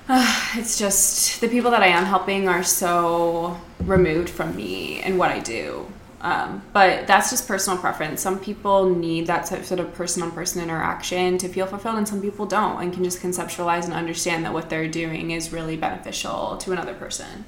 uh, 0.10 0.52
it's 0.56 0.80
just 0.80 1.40
the 1.42 1.48
people 1.48 1.70
that 1.72 1.84
I 1.84 1.88
am 1.88 2.06
helping 2.06 2.48
are 2.48 2.64
so 2.64 3.58
removed 3.82 4.30
from 4.30 4.56
me 4.56 5.00
and 5.02 5.20
what 5.20 5.30
I 5.32 5.40
do. 5.40 5.92
Um, 6.24 6.62
but 6.72 7.08
that's 7.08 7.32
just 7.32 7.48
personal 7.48 7.80
preference. 7.80 8.22
Some 8.22 8.40
people 8.40 8.94
need 8.94 9.26
that 9.26 9.48
sort 9.48 9.80
of 9.80 9.92
person-on-person 9.96 10.62
interaction 10.62 11.40
to 11.40 11.48
feel 11.48 11.66
fulfilled, 11.66 11.98
and 11.98 12.08
some 12.08 12.22
people 12.22 12.46
don't, 12.46 12.80
and 12.80 12.94
can 12.94 13.04
just 13.04 13.20
conceptualize 13.22 13.86
and 13.86 13.94
understand 13.94 14.46
that 14.46 14.54
what 14.54 14.70
they're 14.70 14.88
doing 14.88 15.32
is 15.32 15.52
really 15.52 15.78
beneficial 15.78 16.58
to 16.58 16.72
another 16.72 16.94
person. 16.94 17.46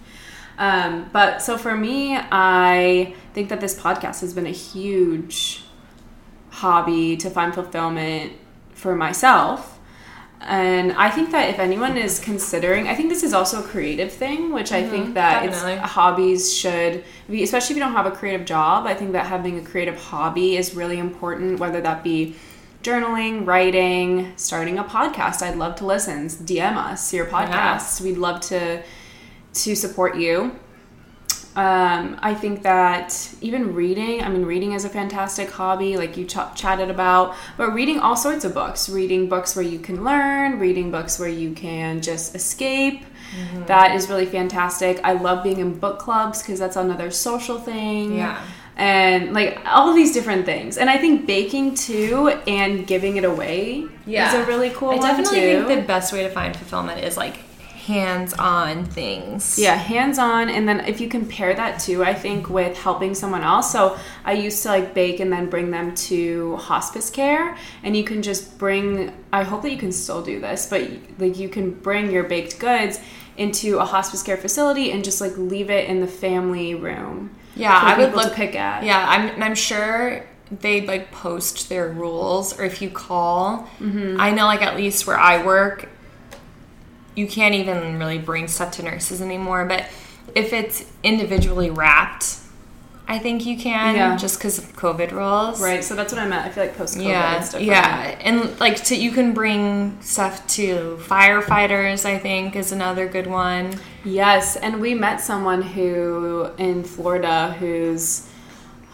Um, 0.58 1.10
but 1.14 1.44
so 1.44 1.58
for 1.58 1.76
me, 1.76 2.18
I 2.18 3.16
think 3.34 3.50
that 3.50 3.62
this 3.62 3.80
podcast 3.80 4.22
has 4.22 4.34
been 4.34 4.48
a 4.48 4.52
huge 4.52 5.64
hobby 6.50 7.16
to 7.18 7.30
find 7.30 7.54
fulfillment 7.54 8.34
for 8.74 8.96
myself. 8.96 9.73
And 10.46 10.92
I 10.94 11.10
think 11.10 11.32
that 11.32 11.50
if 11.50 11.60
anyone 11.60 11.98
is 11.98 12.20
considering, 12.20 12.88
I 12.88 12.96
think 12.96 13.10
this 13.10 13.24
is 13.24 13.34
also 13.34 13.64
a 13.64 13.68
creative 13.68 14.12
thing, 14.12 14.52
which 14.52 14.72
I 14.72 14.84
think 14.84 15.06
mm-hmm. 15.06 15.14
that 15.14 15.46
it's 15.46 15.64
hobbies 15.90 16.54
should, 16.54 17.04
be, 17.30 17.44
especially 17.44 17.74
if 17.74 17.78
you 17.78 17.84
don't 17.84 17.94
have 17.94 18.06
a 18.06 18.12
creative 18.12 18.46
job. 18.46 18.86
I 18.86 18.94
think 18.94 19.14
that 19.14 19.26
having 19.28 19.58
a 19.58 19.62
creative 19.62 19.98
hobby 19.98 20.58
is 20.58 20.76
really 20.76 21.00
important, 21.00 21.60
whether 21.60 21.80
that 21.82 22.04
be 22.04 22.36
journaling, 22.82 23.48
writing, 23.48 24.34
starting 24.36 24.78
a 24.78 24.84
podcast. 24.84 25.42
I'd 25.42 25.58
love 25.58 25.76
to 25.78 25.86
listen. 25.86 26.28
DM 26.28 26.76
us 26.76 27.14
your 27.14 27.26
podcasts. 27.26 28.02
We'd 28.02 28.18
love 28.18 28.42
to 28.42 28.84
to 29.54 29.76
support 29.76 30.18
you. 30.18 30.60
Um, 31.56 32.18
I 32.20 32.34
think 32.34 32.64
that 32.64 33.32
even 33.42 33.76
reading, 33.76 34.24
I 34.24 34.30
mean, 34.30 34.44
reading 34.44 34.72
is 34.72 34.86
a 34.86 34.90
fantastic 34.90 35.52
hobby, 35.52 35.98
like 35.98 36.18
you 36.18 36.26
ch- 36.26 36.56
chatted 36.56 36.90
about, 36.90 37.36
but 37.58 37.74
reading 37.74 38.00
all 38.00 38.16
sorts 38.16 38.44
of 38.44 38.56
books, 38.56 38.90
reading 38.90 39.30
books 39.30 39.56
where 39.56 39.66
you 39.66 39.78
can 39.78 40.04
learn, 40.04 40.58
reading 40.58 40.90
books 40.90 41.20
where 41.20 41.30
you 41.30 41.54
can 41.54 42.02
just 42.02 42.36
escape. 42.36 43.06
That 43.66 43.96
is 43.96 44.10
really 44.10 44.26
fantastic. 44.26 45.00
I 45.04 45.14
love 45.14 45.44
being 45.44 45.60
in 45.60 45.80
book 45.80 46.00
clubs 46.00 46.42
because 46.42 46.60
that's 46.60 46.76
another 46.76 47.10
social 47.12 47.60
thing. 47.60 48.16
Yeah. 48.16 48.42
And 48.76 49.34
like 49.34 49.60
all 49.66 49.90
of 49.90 49.96
these 49.96 50.14
different 50.14 50.46
things. 50.46 50.78
And 50.78 50.90
I 50.90 50.98
think 50.98 51.26
baking 51.28 51.76
too 51.76 52.30
and 52.48 52.86
giving 52.88 53.18
it 53.18 53.24
away 53.24 53.86
is 54.28 54.34
a 54.34 54.46
really 54.46 54.72
cool 54.72 54.92
I 54.92 54.98
definitely 54.98 55.40
think 55.40 55.68
the 55.68 55.88
best 55.88 56.14
way 56.14 56.24
to 56.24 56.30
find 56.30 56.56
fulfillment 56.56 57.04
is 57.04 57.18
like 57.18 57.38
hands-on 57.86 58.86
things. 58.86 59.60
Yeah, 59.60 59.76
hands 59.76 60.18
on. 60.18 60.50
And 60.50 60.68
then 60.68 60.82
if 60.82 61.02
you 61.02 61.10
compare 61.10 61.54
that 61.54 61.80
too, 61.80 62.04
I 62.04 62.14
think 62.14 62.50
with 62.50 62.78
helping 62.78 63.14
someone 63.14 63.42
else. 63.42 63.72
So 63.72 63.98
I 64.24 64.34
used 64.34 64.64
to 64.64 64.70
like 64.70 64.94
bake 64.94 65.20
and 65.20 65.32
then 65.32 65.50
bring 65.50 65.70
them 65.70 65.94
to 65.96 66.56
hospice 66.58 67.10
care. 67.10 67.58
And 67.84 67.96
you 67.98 68.06
can 68.06 68.22
just 68.22 68.58
bring, 68.58 69.12
I 69.34 69.44
hope 69.44 69.64
that 69.64 69.72
you 69.72 69.78
can 69.78 69.92
still 69.92 70.22
do 70.22 70.40
this, 70.40 70.66
but 70.66 70.90
like 71.20 71.38
you 71.38 71.50
can 71.50 71.72
bring 71.72 72.10
your 72.10 72.24
baked 72.24 72.58
goods 72.60 73.02
into 73.36 73.80
a 73.80 73.86
hospice 73.86 74.24
care 74.24 74.38
facility 74.38 74.92
and 74.92 75.04
just 75.04 75.20
like 75.20 75.38
leave 75.38 75.70
it 75.70 75.90
in 75.90 76.00
the 76.00 76.08
family 76.08 76.76
room. 76.76 77.36
Yeah, 77.56 77.78
I 77.78 77.98
would 78.00 78.16
look 78.16 78.34
pick 78.34 78.56
at. 78.56 78.84
Yeah, 78.84 79.06
I'm 79.08 79.44
I'm 79.44 79.56
sure 79.56 80.26
they 80.52 80.86
like 80.86 81.12
post 81.12 81.70
their 81.70 81.90
rules 81.90 82.58
or 82.58 82.64
if 82.64 82.82
you 82.82 82.90
call. 82.90 83.68
Mm-hmm. 83.80 84.20
I 84.20 84.32
know 84.32 84.46
like 84.46 84.62
at 84.62 84.78
least 84.78 85.06
where 85.06 85.20
I 85.20 85.44
work 85.44 85.90
you 87.16 87.28
can't 87.28 87.56
even 87.56 88.00
really 88.00 88.18
bring 88.18 88.48
stuff 88.48 88.72
to 88.74 88.84
nurses 88.84 89.22
anymore. 89.22 89.66
But 89.66 89.88
if 90.36 90.54
it's 90.54 90.86
individually 91.04 91.70
wrapped, 91.70 92.38
I 93.08 93.20
think 93.20 93.46
you 93.46 93.58
can 93.58 93.96
Yeah. 93.96 94.16
just 94.16 94.40
because 94.40 94.58
of 94.58 94.76
COVID 94.76 95.12
rules. 95.12 95.62
Right. 95.62 95.84
So 95.84 95.94
that's 95.94 96.14
what 96.14 96.22
I 96.22 96.28
meant. 96.28 96.46
I 96.46 96.50
feel 96.50 96.64
like 96.64 96.78
post 96.78 96.98
COVID. 96.98 97.04
Yeah, 97.06 97.58
yeah, 97.60 98.16
and 98.22 98.58
like 98.60 98.82
to 98.86 98.96
you 98.96 99.12
can 99.12 99.34
bring 99.34 99.98
stuff 100.02 100.46
to 100.56 100.98
firefighters. 101.02 102.06
I 102.06 102.18
think 102.18 102.56
is 102.56 102.72
another 102.72 103.08
good 103.08 103.28
one. 103.28 103.76
Yes, 104.06 104.56
and 104.56 104.80
we 104.80 104.94
met 104.94 105.20
someone 105.22 105.62
who 105.62 106.50
in 106.58 106.84
Florida 106.84 107.56
whose 107.60 108.28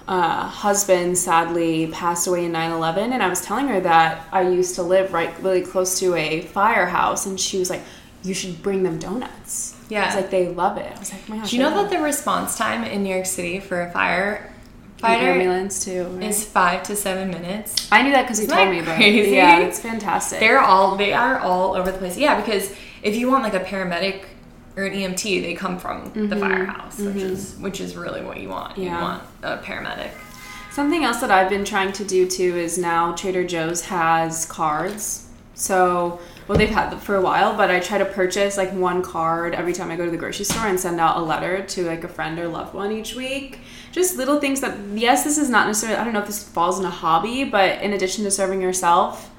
uh, 0.07 0.47
husband 0.47 1.15
sadly 1.15 1.85
passed 1.93 2.25
away 2.25 2.45
in 2.45 2.51
9-11 2.51 3.11
and 3.13 3.21
i 3.21 3.29
was 3.29 3.41
telling 3.41 3.67
her 3.67 3.79
that 3.79 4.27
i 4.31 4.41
used 4.41 4.73
to 4.73 4.81
live 4.81 5.13
right 5.13 5.39
really 5.43 5.61
close 5.61 5.99
to 5.99 6.15
a 6.15 6.41
firehouse 6.41 7.27
and 7.27 7.39
she 7.39 7.59
was 7.59 7.69
like 7.69 7.83
you 8.23 8.33
should 8.33 8.61
bring 8.61 8.83
them 8.83 8.97
donuts 8.99 9.75
Yeah. 9.89 10.07
it's 10.07 10.15
like 10.15 10.29
they 10.29 10.49
love 10.49 10.77
it 10.77 10.91
i 10.95 10.99
was 10.99 11.11
like 11.13 11.27
my 11.29 11.37
gosh 11.37 11.49
Do 11.51 11.57
you 11.57 11.63
know 11.63 11.81
that 11.81 11.89
the 11.89 11.99
response 11.99 12.57
time 12.57 12.83
in 12.83 13.03
New 13.03 13.13
York 13.13 13.25
City 13.25 13.59
for 13.59 13.81
a 13.81 13.91
fire 13.91 14.51
fighter 14.97 15.27
ambulance 15.31 15.85
too 15.85 16.03
right? 16.03 16.23
is 16.29 16.43
five 16.45 16.83
to 16.83 16.95
seven 16.95 17.29
minutes? 17.29 17.87
i 17.91 18.01
knew 18.01 18.11
that 18.11 18.23
because 18.23 18.37
he 18.39 18.43
Isn't 18.45 18.57
told 18.57 18.69
me 18.69 18.79
about 18.79 19.01
it 19.01 19.29
yeah 19.29 19.59
it's 19.59 19.79
fantastic 19.79 20.39
They're 20.41 20.59
all 20.59 20.95
they 20.97 21.13
are 21.13 21.39
all 21.39 21.75
over 21.75 21.91
the 21.91 21.97
place. 21.97 22.17
Yeah, 22.17 22.39
because 22.41 22.75
if 23.01 23.15
you 23.15 23.29
want 23.31 23.43
like 23.43 23.53
a 23.53 23.61
paramedic 23.61 24.25
or 24.75 24.83
an 24.83 24.93
EMT, 24.93 25.41
they 25.41 25.53
come 25.55 25.77
from 25.79 26.11
the 26.29 26.35
firehouse, 26.35 26.99
which 26.99 27.15
is 27.15 27.55
which 27.59 27.79
is 27.81 27.95
really 27.95 28.21
what 28.21 28.37
you 28.41 28.49
want. 28.49 28.77
You 28.77 28.89
Mm-hmm. 28.89 29.01
Want 29.01 29.23
a 29.43 29.57
paramedic. 29.57 30.11
Something 30.71 31.03
else 31.05 31.19
that 31.21 31.31
I've 31.31 31.49
been 31.49 31.63
trying 31.65 31.91
to 31.93 32.03
do 32.03 32.27
too 32.27 32.55
is 32.57 32.77
now 32.77 33.13
Trader 33.13 33.45
Joe's 33.45 33.85
has 33.85 34.45
cards. 34.45 35.28
So, 35.59 36.21
well, 36.47 36.57
they've 36.57 36.69
had 36.69 36.89
them 36.89 36.99
for 36.99 37.15
a 37.15 37.21
while, 37.21 37.55
but 37.55 37.69
I 37.69 37.81
try 37.81 37.97
to 37.97 38.05
purchase 38.05 38.55
like 38.55 38.71
one 38.71 39.03
card 39.03 39.53
every 39.53 39.73
time 39.73 39.91
I 39.91 39.97
go 39.97 40.05
to 40.05 40.11
the 40.11 40.17
grocery 40.17 40.45
store 40.45 40.67
and 40.67 40.79
send 40.79 41.01
out 41.01 41.17
a 41.17 41.19
letter 41.19 41.61
to 41.61 41.85
like 41.85 42.05
a 42.05 42.07
friend 42.07 42.39
or 42.39 42.47
loved 42.47 42.73
one 42.73 42.93
each 42.93 43.13
week. 43.13 43.59
Just 43.91 44.15
little 44.15 44.39
things 44.39 44.61
that, 44.61 44.77
yes, 44.93 45.25
this 45.25 45.37
is 45.37 45.49
not 45.49 45.67
necessarily, 45.67 45.99
I 45.99 46.05
don't 46.05 46.13
know 46.13 46.21
if 46.21 46.27
this 46.27 46.41
falls 46.41 46.79
in 46.79 46.85
a 46.85 46.89
hobby, 46.89 47.43
but 47.43 47.81
in 47.81 47.91
addition 47.91 48.23
to 48.23 48.31
serving 48.31 48.61
yourself, 48.61 49.29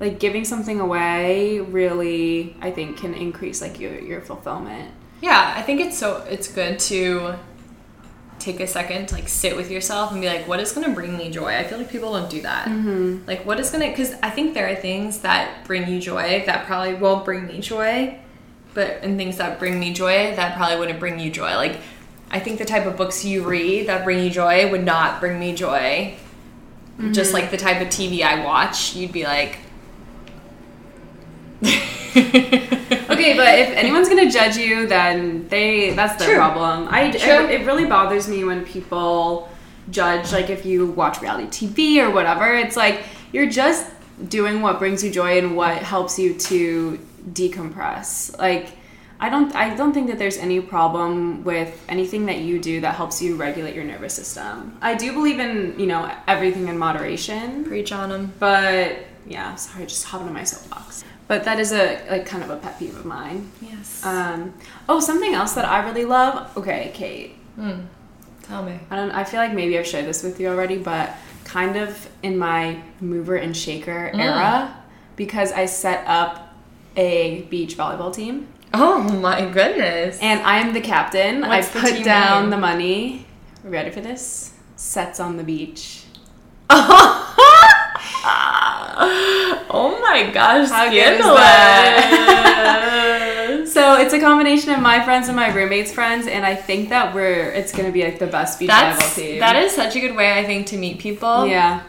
like 0.00 0.20
giving 0.20 0.44
something 0.44 0.80
away 0.80 1.60
really, 1.60 2.56
I 2.60 2.70
think, 2.70 2.98
can 2.98 3.14
increase 3.14 3.62
like 3.62 3.80
your, 3.80 3.98
your 3.98 4.20
fulfillment. 4.20 4.92
Yeah, 5.22 5.54
I 5.56 5.62
think 5.62 5.80
it's 5.80 5.98
so 5.98 6.26
it's 6.28 6.48
good 6.52 6.78
to 6.80 7.36
take 8.40 8.60
a 8.60 8.66
second 8.66 9.08
to 9.08 9.14
like 9.14 9.28
sit 9.28 9.56
with 9.56 9.70
yourself 9.70 10.12
and 10.12 10.20
be 10.20 10.26
like, 10.26 10.48
what 10.48 10.60
is 10.60 10.72
going 10.72 10.86
to 10.86 10.92
bring 10.92 11.16
me 11.16 11.30
joy? 11.30 11.54
I 11.54 11.64
feel 11.64 11.78
like 11.78 11.90
people 11.90 12.12
don't 12.14 12.30
do 12.30 12.42
that. 12.42 12.66
Mm-hmm. 12.66 13.26
Like, 13.26 13.44
what 13.44 13.60
is 13.60 13.70
going 13.70 13.84
to? 13.84 13.90
Because 13.90 14.14
I 14.22 14.30
think 14.30 14.54
there 14.54 14.68
are 14.68 14.76
things 14.76 15.20
that 15.20 15.64
bring 15.64 15.88
you 15.88 16.00
joy 16.00 16.42
that 16.46 16.66
probably 16.66 16.94
won't 16.94 17.24
bring 17.24 17.46
me 17.46 17.60
joy, 17.60 18.18
but 18.74 19.02
and 19.02 19.16
things 19.16 19.36
that 19.38 19.58
bring 19.58 19.78
me 19.78 19.92
joy 19.92 20.34
that 20.36 20.56
probably 20.56 20.78
wouldn't 20.78 20.98
bring 20.98 21.20
you 21.20 21.30
joy. 21.30 21.54
Like, 21.54 21.78
I 22.30 22.40
think 22.40 22.58
the 22.58 22.64
type 22.64 22.86
of 22.86 22.96
books 22.96 23.24
you 23.24 23.42
read 23.44 23.88
that 23.88 24.04
bring 24.04 24.24
you 24.24 24.30
joy 24.30 24.70
would 24.70 24.84
not 24.84 25.20
bring 25.20 25.38
me 25.38 25.54
joy. 25.54 26.16
Just 27.12 27.32
like 27.32 27.50
the 27.50 27.56
type 27.56 27.80
of 27.80 27.88
TV 27.88 28.22
I 28.22 28.44
watch, 28.44 28.94
you'd 28.94 29.12
be 29.12 29.24
like. 29.24 29.58
Okay, 33.10 33.36
but 33.36 33.58
if 33.58 33.68
anyone's 33.76 34.08
gonna 34.08 34.30
judge 34.30 34.56
you, 34.56 34.86
then 34.86 35.46
they 35.48 35.90
that's 35.90 36.16
their 36.16 36.28
True. 36.28 36.36
problem. 36.36 36.88
I, 36.90 37.10
True. 37.10 37.44
it, 37.46 37.60
it 37.60 37.66
really 37.66 37.84
bothers 37.84 38.28
me 38.28 38.44
when 38.44 38.64
people 38.64 39.48
judge, 39.90 40.32
like 40.32 40.48
if 40.48 40.64
you 40.64 40.86
watch 40.86 41.20
reality 41.20 41.46
TV 41.68 42.02
or 42.02 42.10
whatever. 42.10 42.54
It's 42.54 42.76
like 42.76 43.02
you're 43.32 43.50
just 43.50 43.90
doing 44.28 44.62
what 44.62 44.78
brings 44.78 45.04
you 45.04 45.10
joy 45.10 45.38
and 45.38 45.56
what 45.56 45.78
helps 45.82 46.18
you 46.18 46.34
to 46.34 46.98
decompress. 47.32 48.38
Like 48.38 48.68
I 49.18 49.28
don't 49.28 49.54
I 49.54 49.74
don't 49.74 49.92
think 49.92 50.08
that 50.08 50.18
there's 50.18 50.38
any 50.38 50.60
problem 50.60 51.44
with 51.44 51.84
anything 51.88 52.26
that 52.26 52.38
you 52.38 52.58
do 52.58 52.80
that 52.80 52.94
helps 52.94 53.20
you 53.20 53.36
regulate 53.36 53.74
your 53.74 53.84
nervous 53.84 54.14
system. 54.14 54.78
I 54.80 54.94
do 54.94 55.12
believe 55.12 55.40
in 55.40 55.78
you 55.78 55.86
know 55.86 56.10
everything 56.26 56.68
in 56.68 56.78
moderation. 56.78 57.64
Preach 57.64 57.92
on 57.92 58.08
them. 58.08 58.32
But 58.38 58.98
yeah, 59.26 59.54
sorry, 59.56 59.86
just 59.86 60.04
hopping 60.04 60.28
on 60.28 60.32
my 60.32 60.44
soapbox. 60.44 61.04
But 61.30 61.44
that 61.44 61.60
is 61.60 61.70
a 61.70 62.04
like 62.10 62.26
kind 62.26 62.42
of 62.42 62.50
a 62.50 62.56
pet 62.56 62.76
peeve 62.80 62.96
of 62.96 63.04
mine. 63.04 63.52
Yes. 63.62 64.04
Um, 64.04 64.52
oh, 64.88 64.98
something 64.98 65.32
else 65.32 65.52
that 65.52 65.64
I 65.64 65.86
really 65.86 66.04
love. 66.04 66.56
Okay, 66.56 66.90
Cate. 66.92 67.36
Tell 68.42 68.64
me. 68.64 68.80
I 68.90 68.96
don't. 68.96 69.12
I 69.12 69.22
feel 69.22 69.38
like 69.38 69.54
maybe 69.54 69.78
I've 69.78 69.86
shared 69.86 70.06
this 70.06 70.24
with 70.24 70.40
you 70.40 70.48
already, 70.48 70.76
but 70.76 71.14
kind 71.44 71.76
of 71.76 72.08
in 72.24 72.36
my 72.36 72.82
mover 73.00 73.36
and 73.36 73.56
shaker 73.56 74.10
era, 74.12 74.76
because 75.14 75.52
I 75.52 75.66
set 75.66 76.04
up 76.08 76.52
a 76.96 77.42
beach 77.42 77.76
volleyball 77.76 78.12
team, 78.12 78.48
Oh 78.74 79.00
my 79.00 79.48
goodness. 79.52 80.18
and 80.20 80.40
I 80.40 80.58
am 80.58 80.72
the 80.74 80.80
captain. 80.80 81.42
What's 81.42 81.68
I 81.68 81.72
the 81.74 81.80
put 81.80 81.94
team 81.94 82.02
down 82.02 82.42
name? 82.42 82.50
the 82.50 82.56
money. 82.58 83.26
Ready 83.62 83.90
for 83.90 84.00
this? 84.00 84.52
Sets 84.74 85.20
on 85.20 85.36
the 85.36 85.44
beach. 85.44 86.02
oh 86.70 87.29
Oh 89.72 89.98
my 90.00 90.30
gosh, 90.30 90.68
How 90.68 90.88
scandalous. 90.88 91.40
So 93.70 93.94
it's 94.00 94.12
a 94.12 94.18
combination 94.18 94.72
of 94.72 94.80
my 94.80 95.04
friends 95.04 95.28
and 95.28 95.36
my 95.36 95.54
roommates' 95.54 95.92
friends, 95.92 96.26
and 96.26 96.44
I 96.44 96.56
think 96.56 96.88
that 96.88 97.14
we're 97.14 97.50
it's 97.50 97.70
gonna 97.72 97.92
be 97.92 98.02
like 98.02 98.18
the 98.18 98.26
best 98.26 98.58
beach 98.58 98.68
volleyball 98.68 98.98
That's 98.98 99.14
team. 99.14 99.38
that 99.38 99.54
is 99.56 99.72
such 99.72 99.94
a 99.94 100.00
good 100.00 100.16
way 100.16 100.38
I 100.38 100.44
think 100.44 100.66
to 100.68 100.76
meet 100.76 100.98
people. 100.98 101.46
Yeah. 101.46 101.82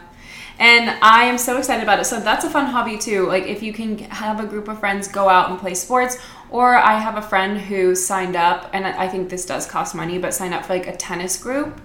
And 0.58 0.90
I 1.02 1.24
am 1.24 1.38
so 1.38 1.58
excited 1.58 1.82
about 1.82 1.98
it. 1.98 2.04
So 2.04 2.20
that's 2.20 2.44
a 2.44 2.50
fun 2.50 2.66
hobby 2.66 2.98
too. 2.98 3.26
Like 3.26 3.44
if 3.44 3.62
you 3.62 3.72
can 3.72 3.98
have 3.98 4.38
a 4.38 4.46
group 4.46 4.68
of 4.68 4.78
friends 4.78 5.08
go 5.08 5.28
out 5.28 5.50
and 5.50 5.58
play 5.58 5.74
sports, 5.74 6.18
or 6.50 6.76
I 6.76 6.98
have 6.98 7.16
a 7.16 7.22
friend 7.22 7.58
who 7.58 7.96
signed 7.96 8.36
up, 8.36 8.70
and 8.72 8.86
I 8.86 9.04
I 9.04 9.08
think 9.08 9.28
this 9.28 9.44
does 9.44 9.66
cost 9.66 9.94
money, 9.94 10.18
but 10.18 10.32
signed 10.32 10.54
up 10.54 10.64
for 10.64 10.74
like 10.74 10.86
a 10.86 10.96
tennis 10.96 11.36
group. 11.42 11.80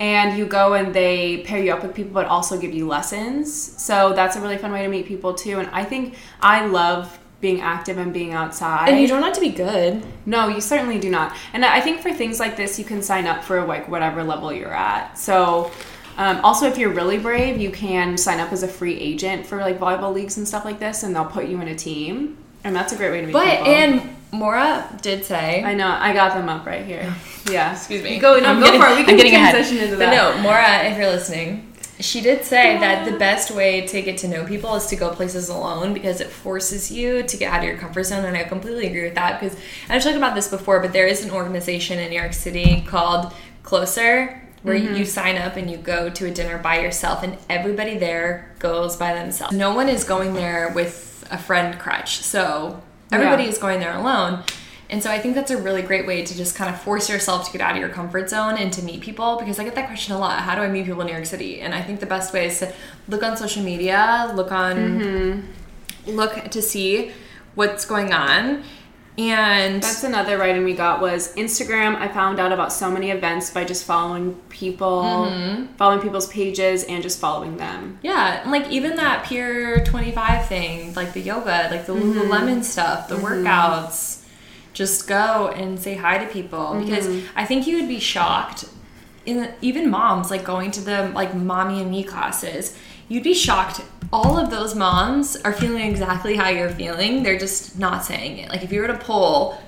And 0.00 0.36
you 0.36 0.46
go 0.46 0.74
and 0.74 0.92
they 0.94 1.38
pair 1.44 1.62
you 1.62 1.72
up 1.72 1.82
with 1.82 1.94
people, 1.94 2.12
but 2.12 2.26
also 2.26 2.58
give 2.58 2.74
you 2.74 2.86
lessons. 2.86 3.52
So 3.80 4.12
that's 4.12 4.36
a 4.36 4.40
really 4.40 4.58
fun 4.58 4.72
way 4.72 4.82
to 4.82 4.88
meet 4.88 5.06
people 5.06 5.34
too. 5.34 5.60
And 5.60 5.68
I 5.70 5.84
think 5.84 6.16
I 6.40 6.66
love 6.66 7.18
being 7.40 7.60
active 7.60 7.98
and 7.98 8.12
being 8.12 8.32
outside. 8.32 8.88
And 8.88 9.00
you 9.00 9.06
don't 9.06 9.22
have 9.22 9.34
to 9.34 9.40
be 9.40 9.50
good. 9.50 10.02
No, 10.26 10.48
you 10.48 10.60
certainly 10.60 10.98
do 10.98 11.10
not. 11.10 11.36
And 11.52 11.64
I 11.64 11.80
think 11.80 12.00
for 12.00 12.12
things 12.12 12.40
like 12.40 12.56
this, 12.56 12.78
you 12.78 12.84
can 12.84 13.02
sign 13.02 13.26
up 13.26 13.44
for 13.44 13.64
like 13.66 13.88
whatever 13.88 14.24
level 14.24 14.52
you're 14.52 14.74
at. 14.74 15.18
So, 15.18 15.70
um, 16.16 16.40
also 16.44 16.66
if 16.66 16.78
you're 16.78 16.92
really 16.92 17.18
brave, 17.18 17.60
you 17.60 17.70
can 17.70 18.16
sign 18.16 18.40
up 18.40 18.52
as 18.52 18.62
a 18.62 18.68
free 18.68 18.98
agent 18.98 19.44
for 19.46 19.58
like 19.58 19.78
volleyball 19.78 20.12
leagues 20.14 20.38
and 20.38 20.48
stuff 20.48 20.64
like 20.64 20.78
this, 20.80 21.02
and 21.02 21.14
they'll 21.14 21.24
put 21.24 21.46
you 21.46 21.60
in 21.60 21.68
a 21.68 21.74
team. 21.74 22.38
And 22.64 22.74
that's 22.74 22.92
a 22.92 22.96
great 22.96 23.10
way 23.10 23.20
to 23.20 23.26
meet 23.26 23.32
But 23.32 23.58
people. 23.58 23.66
and 23.74 24.16
Maura 24.34 24.88
did 25.02 25.24
say 25.24 25.62
I 25.62 25.74
know 25.74 25.88
I 25.88 26.12
got 26.12 26.34
them 26.34 26.48
up 26.48 26.66
right 26.66 26.84
here. 26.84 27.14
Yeah, 27.50 27.72
Excuse 27.72 28.02
me. 28.02 28.18
Go, 28.18 28.38
no, 28.40 28.46
I'm 28.46 28.58
go 28.58 28.64
getting- 28.64 28.80
for 28.80 28.86
it. 28.86 28.92
We 28.94 29.00
I'm 29.00 29.04
can 29.04 29.16
getting 29.18 29.34
ahead. 29.34 29.52
transition 29.54 29.84
into 29.84 29.96
But 29.98 30.06
that. 30.10 30.36
no, 30.36 30.42
Maura, 30.42 30.84
if 30.90 30.96
you're 30.96 31.08
listening, 31.08 31.70
she 32.00 32.22
did 32.22 32.42
say 32.42 32.78
that 32.78 33.04
the 33.04 33.18
best 33.18 33.50
way 33.50 33.86
to 33.86 34.00
get 34.00 34.16
to 34.18 34.28
know 34.28 34.46
people 34.46 34.74
is 34.76 34.86
to 34.86 34.96
go 34.96 35.10
places 35.10 35.50
alone 35.50 35.92
because 35.92 36.22
it 36.22 36.28
forces 36.28 36.90
you 36.90 37.22
to 37.22 37.36
get 37.36 37.52
out 37.52 37.58
of 37.58 37.64
your 37.64 37.76
comfort 37.76 38.04
zone. 38.04 38.24
And 38.24 38.34
I 38.34 38.44
completely 38.44 38.86
agree 38.86 39.02
with 39.04 39.14
that 39.16 39.38
because 39.40 39.58
I've 39.90 40.02
talked 40.02 40.16
about 40.16 40.34
this 40.34 40.48
before, 40.48 40.80
but 40.80 40.94
there 40.94 41.06
is 41.06 41.22
an 41.22 41.30
organization 41.32 41.98
in 41.98 42.08
New 42.08 42.18
York 42.18 42.32
City 42.32 42.82
called 42.86 43.34
Closer 43.62 44.40
where 44.62 44.76
Mm-hmm. 44.78 44.94
you 44.94 45.04
sign 45.04 45.36
up 45.36 45.56
and 45.56 45.70
you 45.70 45.76
go 45.76 46.08
to 46.08 46.24
a 46.26 46.30
dinner 46.30 46.56
by 46.56 46.78
yourself 46.80 47.22
and 47.22 47.36
everybody 47.50 47.98
there 47.98 48.50
goes 48.58 48.96
by 48.96 49.12
themselves. 49.12 49.54
No 49.54 49.74
one 49.74 49.90
is 49.90 50.04
going 50.04 50.32
there 50.32 50.72
with 50.74 51.26
a 51.30 51.36
friend 51.36 51.78
crutch. 51.78 52.16
So 52.22 52.82
everybody 53.14 53.44
Yeah. 53.44 53.50
is 53.50 53.58
going 53.58 53.80
there 53.80 53.94
alone. 53.94 54.42
And 54.90 55.02
so 55.02 55.10
I 55.10 55.18
think 55.18 55.34
that's 55.34 55.50
a 55.50 55.56
really 55.56 55.80
great 55.82 56.06
way 56.06 56.22
to 56.22 56.36
just 56.36 56.54
kind 56.54 56.72
of 56.72 56.78
force 56.80 57.08
yourself 57.08 57.46
to 57.46 57.52
get 57.52 57.60
out 57.62 57.72
of 57.72 57.78
your 57.80 57.88
comfort 57.88 58.28
zone 58.28 58.56
and 58.58 58.70
to 58.74 58.82
meet 58.82 59.00
people 59.00 59.36
because 59.38 59.58
I 59.58 59.64
get 59.64 59.74
that 59.76 59.86
question 59.88 60.14
a 60.14 60.18
lot. 60.18 60.40
How 60.42 60.54
do 60.54 60.60
I 60.60 60.68
meet 60.68 60.84
people 60.84 61.00
in 61.00 61.06
New 61.06 61.12
York 61.14 61.26
City? 61.26 61.60
And 61.60 61.74
I 61.74 61.80
think 61.82 62.00
the 62.00 62.06
best 62.06 62.32
way 62.34 62.46
is 62.46 62.58
to 62.60 62.72
look 63.08 63.22
on 63.22 63.36
social 63.36 63.62
media, 63.62 64.30
look 64.34 64.52
on 64.52 64.76
Mm-hmm. 64.76 66.10
look 66.14 66.50
to 66.50 66.60
see 66.60 67.12
what's 67.54 67.84
going 67.86 68.12
on. 68.12 68.62
And 69.16 69.80
That's 69.80 70.02
another 70.02 70.38
writing 70.38 70.64
we 70.64 70.74
got 70.74 71.00
was 71.00 71.32
Instagram. 71.36 71.94
I 71.94 72.08
found 72.08 72.40
out 72.40 72.50
about 72.50 72.72
so 72.72 72.90
many 72.90 73.10
events 73.12 73.48
by 73.50 73.64
just 73.64 73.84
following 73.84 74.34
people, 74.48 75.02
Mm-hmm. 75.30 75.74
following 75.76 76.00
people's 76.00 76.26
pages, 76.26 76.82
and 76.84 77.00
just 77.02 77.20
following 77.20 77.56
them. 77.56 77.98
Yeah, 78.02 78.42
and 78.42 78.50
like 78.50 78.68
even 78.70 78.96
that 78.96 79.24
Pier 79.24 79.84
25 79.84 80.46
thing, 80.48 80.94
like 80.94 81.12
the 81.12 81.20
yoga, 81.20 81.68
like 81.70 81.86
the 81.86 81.92
Mm-hmm. 81.94 82.18
Lululemon 82.32 82.64
stuff, 82.64 83.08
the 83.08 83.14
workouts, 83.16 84.24
just 84.72 85.06
go 85.06 85.48
and 85.54 85.78
say 85.78 85.94
hi 85.94 86.18
to 86.18 86.26
people 86.32 86.80
because 86.84 87.06
Mm-hmm. 87.06 87.26
I 87.38 87.44
think 87.44 87.68
you 87.68 87.76
would 87.78 87.88
be 87.88 88.00
shocked. 88.00 88.64
In 89.26 89.54
even 89.62 89.88
moms 89.88 90.30
like 90.30 90.44
going 90.44 90.70
to 90.72 90.82
the 90.82 91.08
like 91.14 91.34
mommy 91.34 91.80
and 91.80 91.90
me 91.90 92.02
classes, 92.04 92.76
you'd 93.08 93.24
be 93.24 93.34
shocked. 93.34 93.80
All 94.12 94.38
of 94.38 94.50
those 94.50 94.74
moms 94.74 95.36
are 95.36 95.52
feeling 95.52 95.90
exactly 95.90 96.36
how 96.36 96.48
you're 96.48 96.70
feeling. 96.70 97.22
They're 97.22 97.38
just 97.38 97.78
not 97.78 98.04
saying 98.04 98.38
it. 98.38 98.48
Like 98.48 98.62
if 98.62 98.72
you 98.72 98.80
were 98.80 98.86
to 98.86 98.98
poll, 98.98 99.58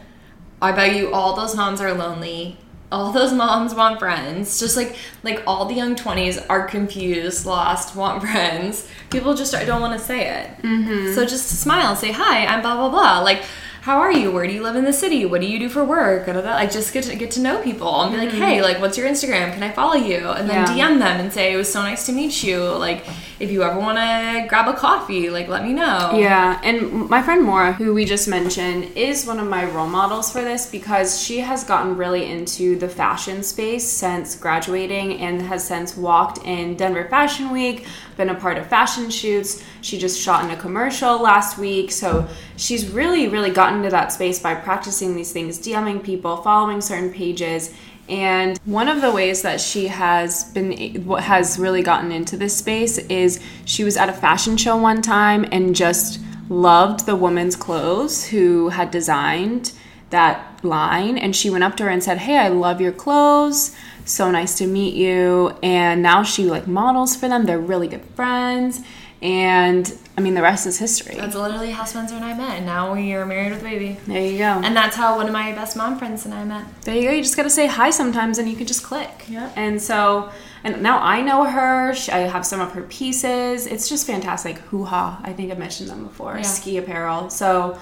I 0.63 0.73
bet 0.73 0.95
you 0.95 1.13
all 1.13 1.35
those 1.35 1.57
moms 1.57 1.81
are 1.81 1.93
lonely. 1.93 2.59
All 2.93 3.13
those 3.13 3.33
moms 3.45 3.75
want 3.75 3.99
friends. 3.99 4.61
Just 4.61 4.77
like 4.77 4.97
like 5.23 5.43
all 5.47 5.65
the 5.67 5.75
young 5.75 5.97
twenties 5.97 6.39
are 6.39 6.67
confused, 6.67 7.47
lost, 7.47 7.97
want 7.97 8.23
friends. 8.23 8.89
People 9.11 9.35
just 9.35 9.53
don't 9.53 9.81
want 9.81 9.99
to 9.99 10.05
say 10.05 10.29
it. 10.29 10.51
Mm-hmm. 10.63 11.15
So 11.15 11.25
just 11.27 11.61
smile, 11.61 11.97
say 11.97 12.13
hi. 12.13 12.47
I'm 12.47 12.63
blah 12.63 12.77
blah 12.77 12.91
blah. 12.91 13.21
Like 13.21 13.43
how 13.87 13.99
are 14.01 14.11
you? 14.11 14.33
Where 14.33 14.49
do 14.49 14.53
you 14.53 14.65
live 14.65 14.75
in 14.75 14.85
the 14.85 14.93
city? 14.93 15.25
What 15.25 15.41
do 15.41 15.47
you 15.47 15.61
do 15.61 15.69
for 15.69 15.85
work? 15.85 16.27
Da. 16.27 16.67
Just 16.67 16.93
get 16.93 17.05
to 17.05 17.15
get 17.15 17.31
to 17.33 17.41
know 17.41 17.63
people 17.63 18.03
and 18.03 18.11
be 18.13 18.19
like, 18.19 18.31
hey, 18.31 18.61
like 18.61 18.81
what's 18.81 18.99
your 18.99 19.07
Instagram? 19.09 19.53
Can 19.55 19.63
I 19.63 19.71
follow 19.71 19.95
you? 19.95 20.29
And 20.31 20.51
then 20.51 20.57
Mm-hmm. 20.67 20.77
Yeah. 20.77 20.89
DM 20.91 20.99
them 20.99 21.21
and 21.21 21.33
say 21.33 21.53
it 21.53 21.57
was 21.57 21.71
so 21.73 21.83
nice 21.83 22.05
to 22.07 22.13
meet 22.13 22.43
you. 22.43 22.59
Like 22.87 23.05
if 23.39 23.53
you 23.53 23.63
ever 23.63 23.79
want 23.79 23.99
to 23.99 24.47
grab 24.49 24.67
a 24.67 24.77
coffee, 24.77 25.31
like 25.31 25.47
let 25.47 25.63
me 25.63 25.73
know. 25.73 26.13
Yeah, 26.19 26.61
and 26.65 27.09
my 27.09 27.23
friend 27.23 27.45
Maura, 27.45 27.73
who 27.75 27.95
we 27.95 28.05
just 28.07 28.27
mentioned, 28.27 28.85
is 28.97 29.25
one 29.25 29.39
of 29.39 29.47
my 29.47 29.65
role 29.67 29.87
models 29.87 30.33
for 30.33 30.43
this 30.43 30.67
because 30.69 31.21
she 31.23 31.39
has 31.41 31.63
gotten 31.63 31.97
really 31.97 32.25
into 32.29 32.77
the 32.77 32.89
fashion 32.89 33.43
space 33.45 33.87
since 33.89 34.35
graduating 34.35 35.19
and 35.21 35.41
has 35.43 35.63
since 35.65 35.97
walked 35.97 36.39
in 36.45 36.75
Denver 36.77 37.07
Fashion 37.09 37.51
Week, 37.53 37.87
been 38.17 38.31
a 38.31 38.35
part 38.35 38.59
of 38.59 38.67
fashion 38.67 39.11
shoots. 39.11 39.63
She 39.83 39.99
just 39.99 40.21
shot 40.21 40.45
in 40.45 40.51
a 40.51 40.57
commercial 40.57 41.21
last 41.21 41.59
week. 41.59 41.91
So 41.91 42.29
she's 42.57 42.89
really, 42.89 43.29
really 43.29 43.51
gotten 43.51 43.79
into 43.79 43.91
that 43.91 44.13
space 44.13 44.39
by 44.39 44.55
practicing 44.55 45.15
these 45.15 45.33
things, 45.33 45.59
DMing 45.59 46.03
people, 46.03 46.39
following 46.39 46.81
certain 46.81 47.13
pages. 47.13 47.75
And 48.09 48.59
one 48.65 48.89
of 48.89 49.01
the 49.01 49.11
ways 49.11 49.43
that 49.43 49.61
she 49.61 49.89
has 49.89 50.45
been 50.53 51.05
what 51.05 51.25
has 51.25 51.59
really 51.59 51.83
gotten 51.83 52.13
into 52.13 52.37
this 52.37 52.57
space 52.57 52.99
is 52.99 53.41
she 53.65 53.83
was 53.83 53.97
at 53.97 54.09
a 54.09 54.13
fashion 54.13 54.57
show 54.57 54.77
one 54.77 55.03
time 55.03 55.45
and 55.51 55.75
just 55.75 56.21
loved 56.49 57.07
the 57.07 57.17
woman's 57.17 57.57
clothes 57.57 58.25
who 58.25 58.69
had 58.69 58.93
designed 58.93 59.73
that 60.11 60.56
line 60.67 61.17
and 61.17 61.35
she 61.35 61.51
went 61.51 61.65
up 61.65 61.77
to 61.77 61.85
her 61.85 61.91
and 61.91 62.03
said, 62.03 62.19
"Hey, 62.19 62.37
I 62.37 62.49
love 62.49 62.81
your 62.81 62.93
clothes. 62.93 63.75
So 64.05 64.31
nice 64.31 64.57
to 64.59 64.67
meet 64.67 64.95
you." 64.95 65.57
And 65.63 66.03
now 66.03 66.23
she 66.23 66.45
like 66.45 66.67
models 66.67 67.17
for 67.17 67.29
them. 67.29 67.47
They're 67.47 67.59
really 67.59 67.89
good 67.89 68.05
friends. 68.15 68.83
And 69.23 69.93
I 70.19 70.21
mean, 70.21 70.35
the 70.35 70.43
rest 70.43 70.67
is 70.67 70.79
history. 70.79 71.17
That's 71.17 71.35
literally 71.35 71.71
how 71.71 71.85
Spencer 71.85 72.15
and 72.17 72.25
I 72.25 72.35
met. 72.35 72.59
And 72.59 72.67
now 72.67 72.93
we 72.95 73.15
are 73.15 73.25
married 73.25 73.53
with 73.53 73.61
a 73.61 73.65
baby. 73.65 73.97
There 74.07 74.21
you 74.21 74.39
go. 74.39 74.45
And 74.45 74.77
that's 74.77 74.95
how 74.95 75.17
one 75.17 75.27
of 75.27 75.33
my 75.33 75.53
best 75.53 75.77
mom 75.77 75.99
friends 75.99 76.25
and 76.27 76.35
I 76.35 76.45
met. 76.45 76.83
There 76.83 76.95
you 76.95 77.03
go. 77.03 77.11
You 77.11 77.23
just 77.23 77.37
gotta 77.37 77.51
say 77.51 77.67
hi 77.67 77.91
sometimes, 77.91 78.39
and 78.39 78.49
you 78.49 78.57
can 78.57 78.67
just 78.67 78.83
click. 78.83 79.25
Yeah. 79.29 79.51
And 79.57 79.81
so, 79.81 80.31
and 80.65 80.83
now 80.83 80.99
I 80.99 81.23
know 81.23 81.45
her. 81.45 81.95
I 82.13 82.19
have 82.19 82.45
some 82.45 82.61
of 82.61 82.73
her 82.73 82.83
pieces. 82.83 83.67
It's 83.67 83.89
just 83.89 84.07
fantastic. 84.07 84.59
Hoo 84.59 84.85
ha! 84.85 85.21
I 85.25 85.33
think 85.33 85.51
I've 85.51 85.59
mentioned 85.59 85.89
them 85.89 86.05
before. 86.05 86.37
Yeah. 86.37 86.43
Ski 86.43 86.77
apparel. 86.77 87.31
So, 87.31 87.79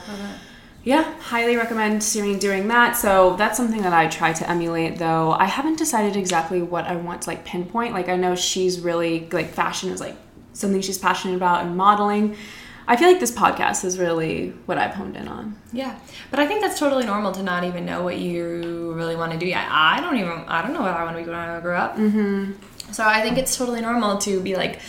yeah, 0.84 1.18
highly 1.18 1.56
recommend 1.56 2.02
doing 2.12 2.38
doing 2.38 2.68
that. 2.68 2.92
So 2.92 3.36
that's 3.36 3.56
something 3.56 3.82
that 3.82 3.94
I 3.94 4.06
try 4.06 4.34
to 4.34 4.48
emulate. 4.48 4.98
Though 4.98 5.32
I 5.32 5.46
haven't 5.46 5.78
decided 5.78 6.14
exactly 6.14 6.60
what 6.60 6.84
I 6.84 6.96
want 6.96 7.22
to 7.22 7.30
like 7.30 7.44
pinpoint. 7.44 7.94
Like 7.94 8.08
I 8.08 8.16
know 8.16 8.36
she's 8.36 8.80
really 8.80 9.26
like 9.32 9.48
fashion 9.48 9.90
is 9.90 10.00
like 10.00 10.16
something 10.52 10.82
she's 10.82 10.98
passionate 10.98 11.36
about, 11.36 11.64
and 11.64 11.76
modeling. 11.76 12.36
I 12.86 12.96
feel 12.96 13.08
like 13.08 13.18
this 13.18 13.32
podcast 13.32 13.82
is 13.86 13.98
really 13.98 14.50
what 14.66 14.76
I've 14.76 14.94
honed 14.94 15.16
in 15.16 15.26
on. 15.26 15.56
Yeah, 15.72 15.98
but 16.30 16.38
I 16.38 16.46
think 16.46 16.60
that's 16.60 16.78
totally 16.78 17.06
normal 17.06 17.32
to 17.32 17.42
not 17.42 17.64
even 17.64 17.86
know 17.86 18.02
what 18.02 18.18
you 18.18 18.92
really 18.94 19.16
want 19.16 19.32
to 19.32 19.38
do. 19.38 19.46
yet. 19.46 19.66
I 19.70 20.00
don't 20.02 20.16
even 20.18 20.44
I 20.46 20.60
don't 20.60 20.74
know 20.74 20.82
what 20.82 20.90
I 20.90 21.02
want 21.04 21.16
to 21.16 21.24
be 21.24 21.30
when 21.30 21.38
I 21.38 21.60
grow 21.60 21.78
up. 21.78 21.96
Mm-hmm. 21.96 22.52
So 22.92 23.04
I 23.04 23.22
think 23.22 23.38
it's 23.38 23.56
totally 23.56 23.80
normal 23.80 24.18
to 24.18 24.40
be 24.40 24.54
like, 24.54 24.80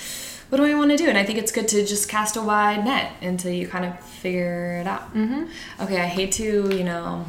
what 0.49 0.57
do 0.57 0.63
I 0.65 0.73
want 0.75 0.91
to 0.91 0.97
do? 0.97 1.07
And 1.07 1.17
I 1.17 1.23
think 1.23 1.39
it's 1.39 1.51
good 1.51 1.67
to 1.69 1.85
just 1.85 2.07
cast 2.09 2.35
a 2.35 2.41
wide 2.41 2.85
net 2.85 3.11
until 3.21 3.51
you 3.51 3.67
kind 3.67 3.85
of 3.85 3.99
figure 3.99 4.77
it 4.81 4.87
out. 4.87 5.13
Mm-hmm. 5.13 5.45
Okay, 5.83 5.99
I 6.01 6.05
hate 6.05 6.31
to 6.33 6.75
you 6.75 6.83
know 6.83 7.25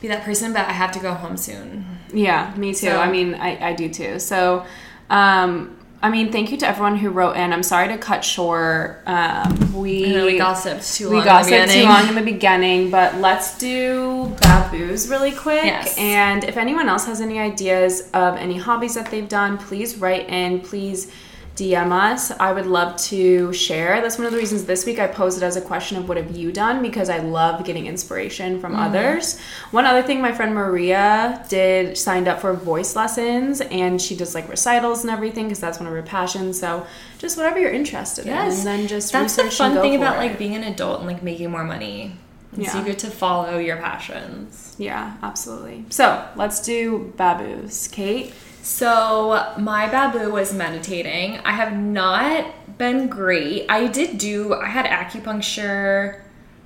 be 0.00 0.08
that 0.08 0.22
person, 0.24 0.52
but 0.52 0.66
I 0.68 0.72
have 0.72 0.92
to 0.92 1.00
go 1.00 1.14
home 1.14 1.36
soon. 1.36 1.84
Yeah, 2.12 2.54
me 2.56 2.68
too. 2.68 2.86
So- 2.86 2.98
I 3.00 3.10
mean, 3.10 3.34
I, 3.34 3.70
I 3.70 3.72
do 3.72 3.88
too. 3.88 4.18
So, 4.20 4.64
um, 5.10 5.76
I 6.00 6.10
mean, 6.10 6.30
thank 6.30 6.52
you 6.52 6.56
to 6.58 6.66
everyone 6.68 6.96
who 6.96 7.10
wrote 7.10 7.36
in. 7.36 7.52
I'm 7.52 7.64
sorry 7.64 7.88
to 7.88 7.98
cut 7.98 8.24
short. 8.24 9.02
Um, 9.06 9.74
we 9.74 10.12
know 10.12 10.26
we 10.26 10.38
gossiped 10.38 10.94
too 10.94 11.06
long. 11.06 11.12
we 11.14 11.18
in 11.18 11.24
the 11.24 11.30
gossiped 11.30 11.50
too 11.50 11.66
beginning. 11.66 11.88
long 11.88 12.08
in 12.08 12.14
the 12.14 12.22
beginning, 12.22 12.90
but 12.92 13.16
let's 13.16 13.58
do 13.58 14.32
baboos 14.40 15.08
really 15.08 15.32
quick. 15.32 15.64
Yes. 15.64 15.98
And 15.98 16.44
if 16.44 16.56
anyone 16.56 16.88
else 16.88 17.04
has 17.06 17.20
any 17.20 17.40
ideas 17.40 18.08
of 18.14 18.36
any 18.36 18.56
hobbies 18.56 18.94
that 18.94 19.10
they've 19.10 19.28
done, 19.28 19.58
please 19.58 19.96
write 19.96 20.28
in. 20.28 20.60
Please 20.60 21.10
DM 21.58 21.90
us. 21.90 22.30
I 22.30 22.52
would 22.52 22.66
love 22.66 22.96
to 23.08 23.52
share. 23.52 24.00
That's 24.00 24.16
one 24.16 24.26
of 24.26 24.32
the 24.32 24.38
reasons 24.38 24.64
this 24.64 24.86
week 24.86 25.00
I 25.00 25.08
posed 25.08 25.42
it 25.42 25.44
as 25.44 25.56
a 25.56 25.60
question 25.60 25.96
of 25.98 26.08
what 26.08 26.16
have 26.16 26.36
you 26.36 26.52
done 26.52 26.82
because 26.82 27.10
I 27.10 27.18
love 27.18 27.64
getting 27.64 27.86
inspiration 27.86 28.60
from 28.60 28.72
mm-hmm. 28.72 28.82
others. 28.82 29.40
One 29.72 29.84
other 29.84 30.02
thing, 30.02 30.20
my 30.22 30.32
friend 30.32 30.54
Maria 30.54 31.44
did 31.48 31.98
signed 31.98 32.28
up 32.28 32.40
for 32.40 32.52
voice 32.52 32.94
lessons 32.94 33.60
and 33.60 34.00
she 34.00 34.14
does 34.14 34.36
like 34.36 34.48
recitals 34.48 35.02
and 35.02 35.10
everything 35.10 35.46
because 35.46 35.58
that's 35.58 35.80
one 35.80 35.88
of 35.88 35.92
her 35.92 36.02
passions. 36.02 36.60
So 36.60 36.86
just 37.18 37.36
whatever 37.36 37.58
you're 37.58 37.72
interested 37.72 38.26
Yes. 38.26 38.52
in, 38.52 38.58
and 38.58 38.80
then 38.80 38.88
just 38.88 39.12
That's 39.12 39.34
the 39.34 39.50
fun 39.50 39.80
thing 39.80 39.96
about 39.96 40.16
it. 40.16 40.18
like 40.18 40.38
being 40.38 40.54
an 40.54 40.62
adult 40.62 41.00
and 41.00 41.08
like 41.08 41.24
making 41.24 41.50
more 41.50 41.64
money. 41.64 42.14
Yeah. 42.56 42.78
you 42.78 42.84
get 42.84 43.00
to 43.00 43.10
follow 43.10 43.58
your 43.58 43.76
passions. 43.76 44.74
Yeah, 44.78 45.16
absolutely. 45.22 45.84
So 45.90 46.26
let's 46.34 46.60
do 46.60 47.12
baboos. 47.16 47.88
Cate? 47.88 48.32
So 48.62 49.54
my 49.58 49.88
babu 49.88 50.30
was 50.30 50.52
meditating. 50.52 51.38
I 51.38 51.52
have 51.52 51.76
not 51.76 52.78
been 52.78 53.08
great. 53.08 53.66
I 53.68 53.86
did 53.86 54.18
do 54.18 54.54
I 54.54 54.66
had 54.66 54.86
acupuncture 54.86 56.20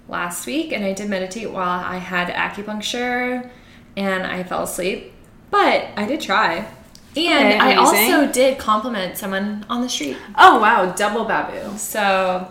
last 0.09 0.47
week 0.47 0.73
and 0.73 0.85
I 0.85 0.93
did 0.93 1.09
meditate 1.09 1.51
while 1.51 1.81
I 1.81 1.99
had 1.99 2.29
acupuncture 2.29 3.49
and 3.97 4.27
I 4.27 4.43
fell 4.43 4.65
asleep. 4.65 5.13
But 5.51 5.89
I 5.97 6.07
did 6.07 6.21
try. 6.21 6.67
And 7.15 7.55
Okay, 7.55 7.59
I 7.59 7.75
also 7.75 8.33
did 8.33 8.59
compliment 8.59 9.19
someone 9.19 9.67
on 9.69 9.83
the 9.83 9.89
street. 9.89 10.17
Oh 10.37 10.61
wow, 10.61 10.93
double 10.93 11.25
babu. 11.25 11.77
So 11.77 12.51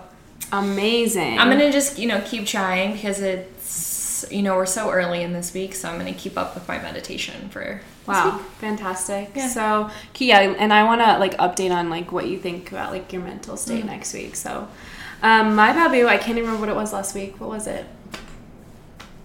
Amazing. 0.52 1.40
I'm 1.40 1.50
gonna 1.50 1.72
just 1.72 1.98
you 1.98 2.08
know 2.08 2.22
keep 2.26 2.46
trying 2.46 2.94
because 2.94 3.22
it's 3.22 4.26
you 4.30 4.42
know 4.44 4.56
we're 4.56 4.66
so 4.66 4.92
early 4.92 5.24
in 5.24 5.34
this 5.34 5.54
week, 5.54 5.74
so 5.74 5.90
I'm 5.90 5.98
gonna 5.98 6.14
keep 6.14 6.38
up 6.38 6.54
with 6.56 6.68
my 6.68 6.78
meditation 6.80 7.50
for 7.50 7.82
Wow, 8.12 8.38
fantastic. 8.60 9.32
Yeah. 9.36 9.48
So, 9.48 9.90
yeah, 10.18 10.40
and 10.40 10.72
I 10.74 10.84
want 10.84 11.02
to 11.02 11.18
like 11.18 11.38
update 11.38 11.72
on 11.72 11.90
like 11.90 12.12
what 12.12 12.28
you 12.28 12.38
think 12.38 12.72
about 12.72 12.92
like 12.92 13.12
your 13.14 13.22
mental 13.24 13.58
state 13.58 13.86
next 13.86 14.14
week. 14.14 14.36
So, 14.36 14.68
um, 15.24 15.56
my 15.56 15.74
babu, 15.74 16.08
I 16.08 16.18
can't 16.18 16.38
even 16.38 16.46
remember 16.50 16.62
what 16.68 16.70
it 16.70 16.76
was 16.76 16.94
last 16.94 17.16
week. 17.16 17.40
What 17.40 17.50
was 17.50 17.68
it? 17.68 17.86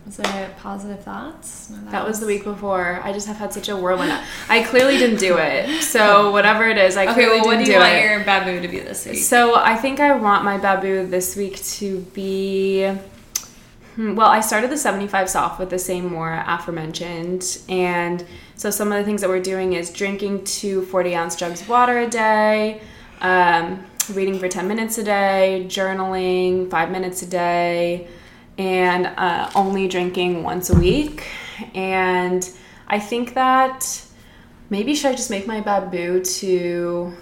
Was 0.04 0.20
it 0.20 0.56
positive 0.58 1.02
thoughts? 1.02 1.68
No, 1.70 1.90
That 1.90 2.06
was 2.06 2.20
the 2.20 2.26
week 2.26 2.44
before. 2.44 3.00
I 3.02 3.12
just 3.12 3.26
have 3.26 3.38
had 3.38 3.52
such 3.52 3.68
a 3.68 3.76
whirlwind. 3.76 4.12
I 4.48 4.62
clearly 4.62 4.98
didn't 4.98 5.18
do 5.18 5.36
it. 5.36 5.82
So 5.82 6.30
whatever 6.36 6.68
it 6.68 6.78
is, 6.78 6.96
I 6.96 7.06
Okay, 7.06 7.14
clearly 7.14 7.38
well, 7.40 7.46
what 7.46 7.50
didn't 7.54 7.66
do 7.66 7.72
you 7.72 7.78
do 7.78 7.82
want 7.82 7.94
it. 7.94 8.04
your 8.04 8.24
babu 8.24 8.60
to 8.60 8.68
be 8.68 8.78
this 8.78 9.04
week? 9.04 9.18
So 9.18 9.56
I 9.56 9.74
think 9.74 9.98
I 9.98 10.14
want 10.14 10.44
my 10.44 10.58
babu 10.58 11.06
this 11.08 11.34
week 11.34 11.56
to 11.80 12.02
be. 12.14 12.86
hmm, 13.96 14.14
Well, 14.14 14.28
I 14.28 14.38
started 14.42 14.70
the 14.70 14.76
75 14.76 15.28
soft 15.28 15.58
with 15.58 15.70
the 15.70 15.78
same 15.78 16.06
more 16.12 16.40
aforementioned. 16.46 17.58
And 17.68 18.24
so 18.56 18.70
some 18.70 18.90
of 18.90 18.98
the 18.98 19.04
things 19.04 19.20
that 19.20 19.28
we're 19.28 19.40
doing 19.40 19.74
is 19.74 19.90
drinking 19.90 20.44
two 20.44 20.82
40 20.86 21.14
ounce 21.14 21.36
jugs 21.36 21.60
of 21.60 21.68
water 21.68 21.98
a 21.98 22.08
day, 22.08 22.80
um, 23.20 23.84
reading 24.12 24.38
for 24.38 24.48
10 24.48 24.66
minutes 24.66 24.96
a 24.96 25.04
day, 25.04 25.66
journaling 25.68 26.70
five 26.70 26.90
minutes 26.90 27.20
a 27.22 27.26
day, 27.26 28.08
and 28.56 29.06
uh, 29.06 29.50
only 29.54 29.88
drinking 29.88 30.42
once 30.42 30.70
a 30.70 30.74
week. 30.74 31.26
And 31.74 32.48
I 32.88 32.98
think 32.98 33.34
that 33.34 34.02
maybe 34.70 34.94
should 34.94 35.12
I 35.12 35.14
just 35.14 35.30
make 35.30 35.46
my 35.46 35.60
babu 35.60 36.24
to 36.24 37.12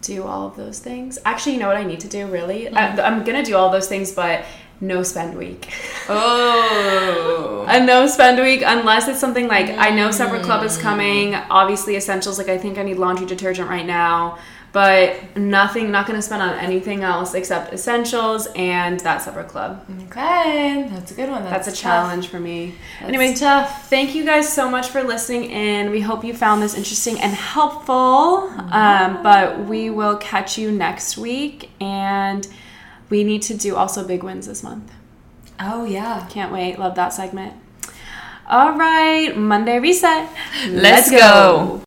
do 0.00 0.22
all 0.22 0.46
of 0.46 0.56
those 0.56 0.78
things. 0.78 1.18
Actually, 1.26 1.52
you 1.52 1.58
know 1.58 1.68
what 1.68 1.76
I 1.76 1.84
need 1.84 2.00
to 2.00 2.08
do 2.08 2.26
really? 2.28 2.68
I, 2.68 3.06
I'm 3.06 3.24
gonna 3.24 3.44
do 3.44 3.56
all 3.56 3.70
those 3.70 3.88
things, 3.88 4.12
but 4.12 4.44
no 4.80 5.02
spend 5.02 5.36
week. 5.36 5.68
oh. 6.08 7.66
a 7.68 7.84
no 7.84 8.06
spend 8.06 8.40
week 8.40 8.62
unless 8.64 9.08
it's 9.08 9.18
something 9.18 9.48
like 9.48 9.70
I 9.70 9.90
know 9.90 10.10
Supper 10.10 10.40
Club 10.40 10.64
is 10.64 10.78
coming. 10.78 11.34
Obviously, 11.34 11.96
essentials 11.96 12.38
like 12.38 12.48
I 12.48 12.58
think 12.58 12.78
I 12.78 12.82
need 12.82 12.96
laundry 12.98 13.26
detergent 13.26 13.68
right 13.68 13.86
now, 13.86 14.38
but 14.72 15.36
nothing. 15.36 15.90
Not 15.90 16.06
gonna 16.06 16.22
spend 16.22 16.42
on 16.42 16.54
anything 16.58 17.02
else 17.02 17.34
except 17.34 17.72
essentials 17.72 18.46
and 18.54 19.00
that 19.00 19.22
Supper 19.22 19.42
Club. 19.42 19.84
Okay, 20.06 20.88
that's 20.92 21.10
a 21.10 21.14
good 21.14 21.28
one. 21.28 21.42
That's 21.44 21.66
a 21.66 21.72
tough. 21.72 21.80
challenge 21.80 22.28
for 22.28 22.38
me. 22.38 22.74
That's 23.00 23.08
anyway, 23.08 23.34
tough. 23.34 23.88
Thank 23.90 24.14
you 24.14 24.24
guys 24.24 24.52
so 24.52 24.70
much 24.70 24.88
for 24.88 25.02
listening 25.02 25.50
in. 25.50 25.90
We 25.90 26.00
hope 26.00 26.24
you 26.24 26.34
found 26.34 26.62
this 26.62 26.76
interesting 26.76 27.18
and 27.20 27.34
helpful. 27.34 28.48
Um, 28.70 29.22
but 29.24 29.66
we 29.66 29.90
will 29.90 30.16
catch 30.18 30.56
you 30.56 30.70
next 30.70 31.18
week, 31.18 31.70
and 31.80 32.46
we 33.10 33.24
need 33.24 33.42
to 33.42 33.54
do 33.54 33.76
also 33.76 34.06
big 34.06 34.22
wins 34.22 34.46
this 34.46 34.62
month. 34.62 34.92
Oh 35.60 35.84
yeah. 35.84 36.26
Can't 36.30 36.52
wait. 36.52 36.78
Love 36.78 36.94
that 36.96 37.12
segment. 37.12 37.54
All 38.50 38.78
right, 38.78 39.36
Monday 39.36 39.78
reset. 39.78 40.30
Let's 40.70 41.10
go. 41.10 41.82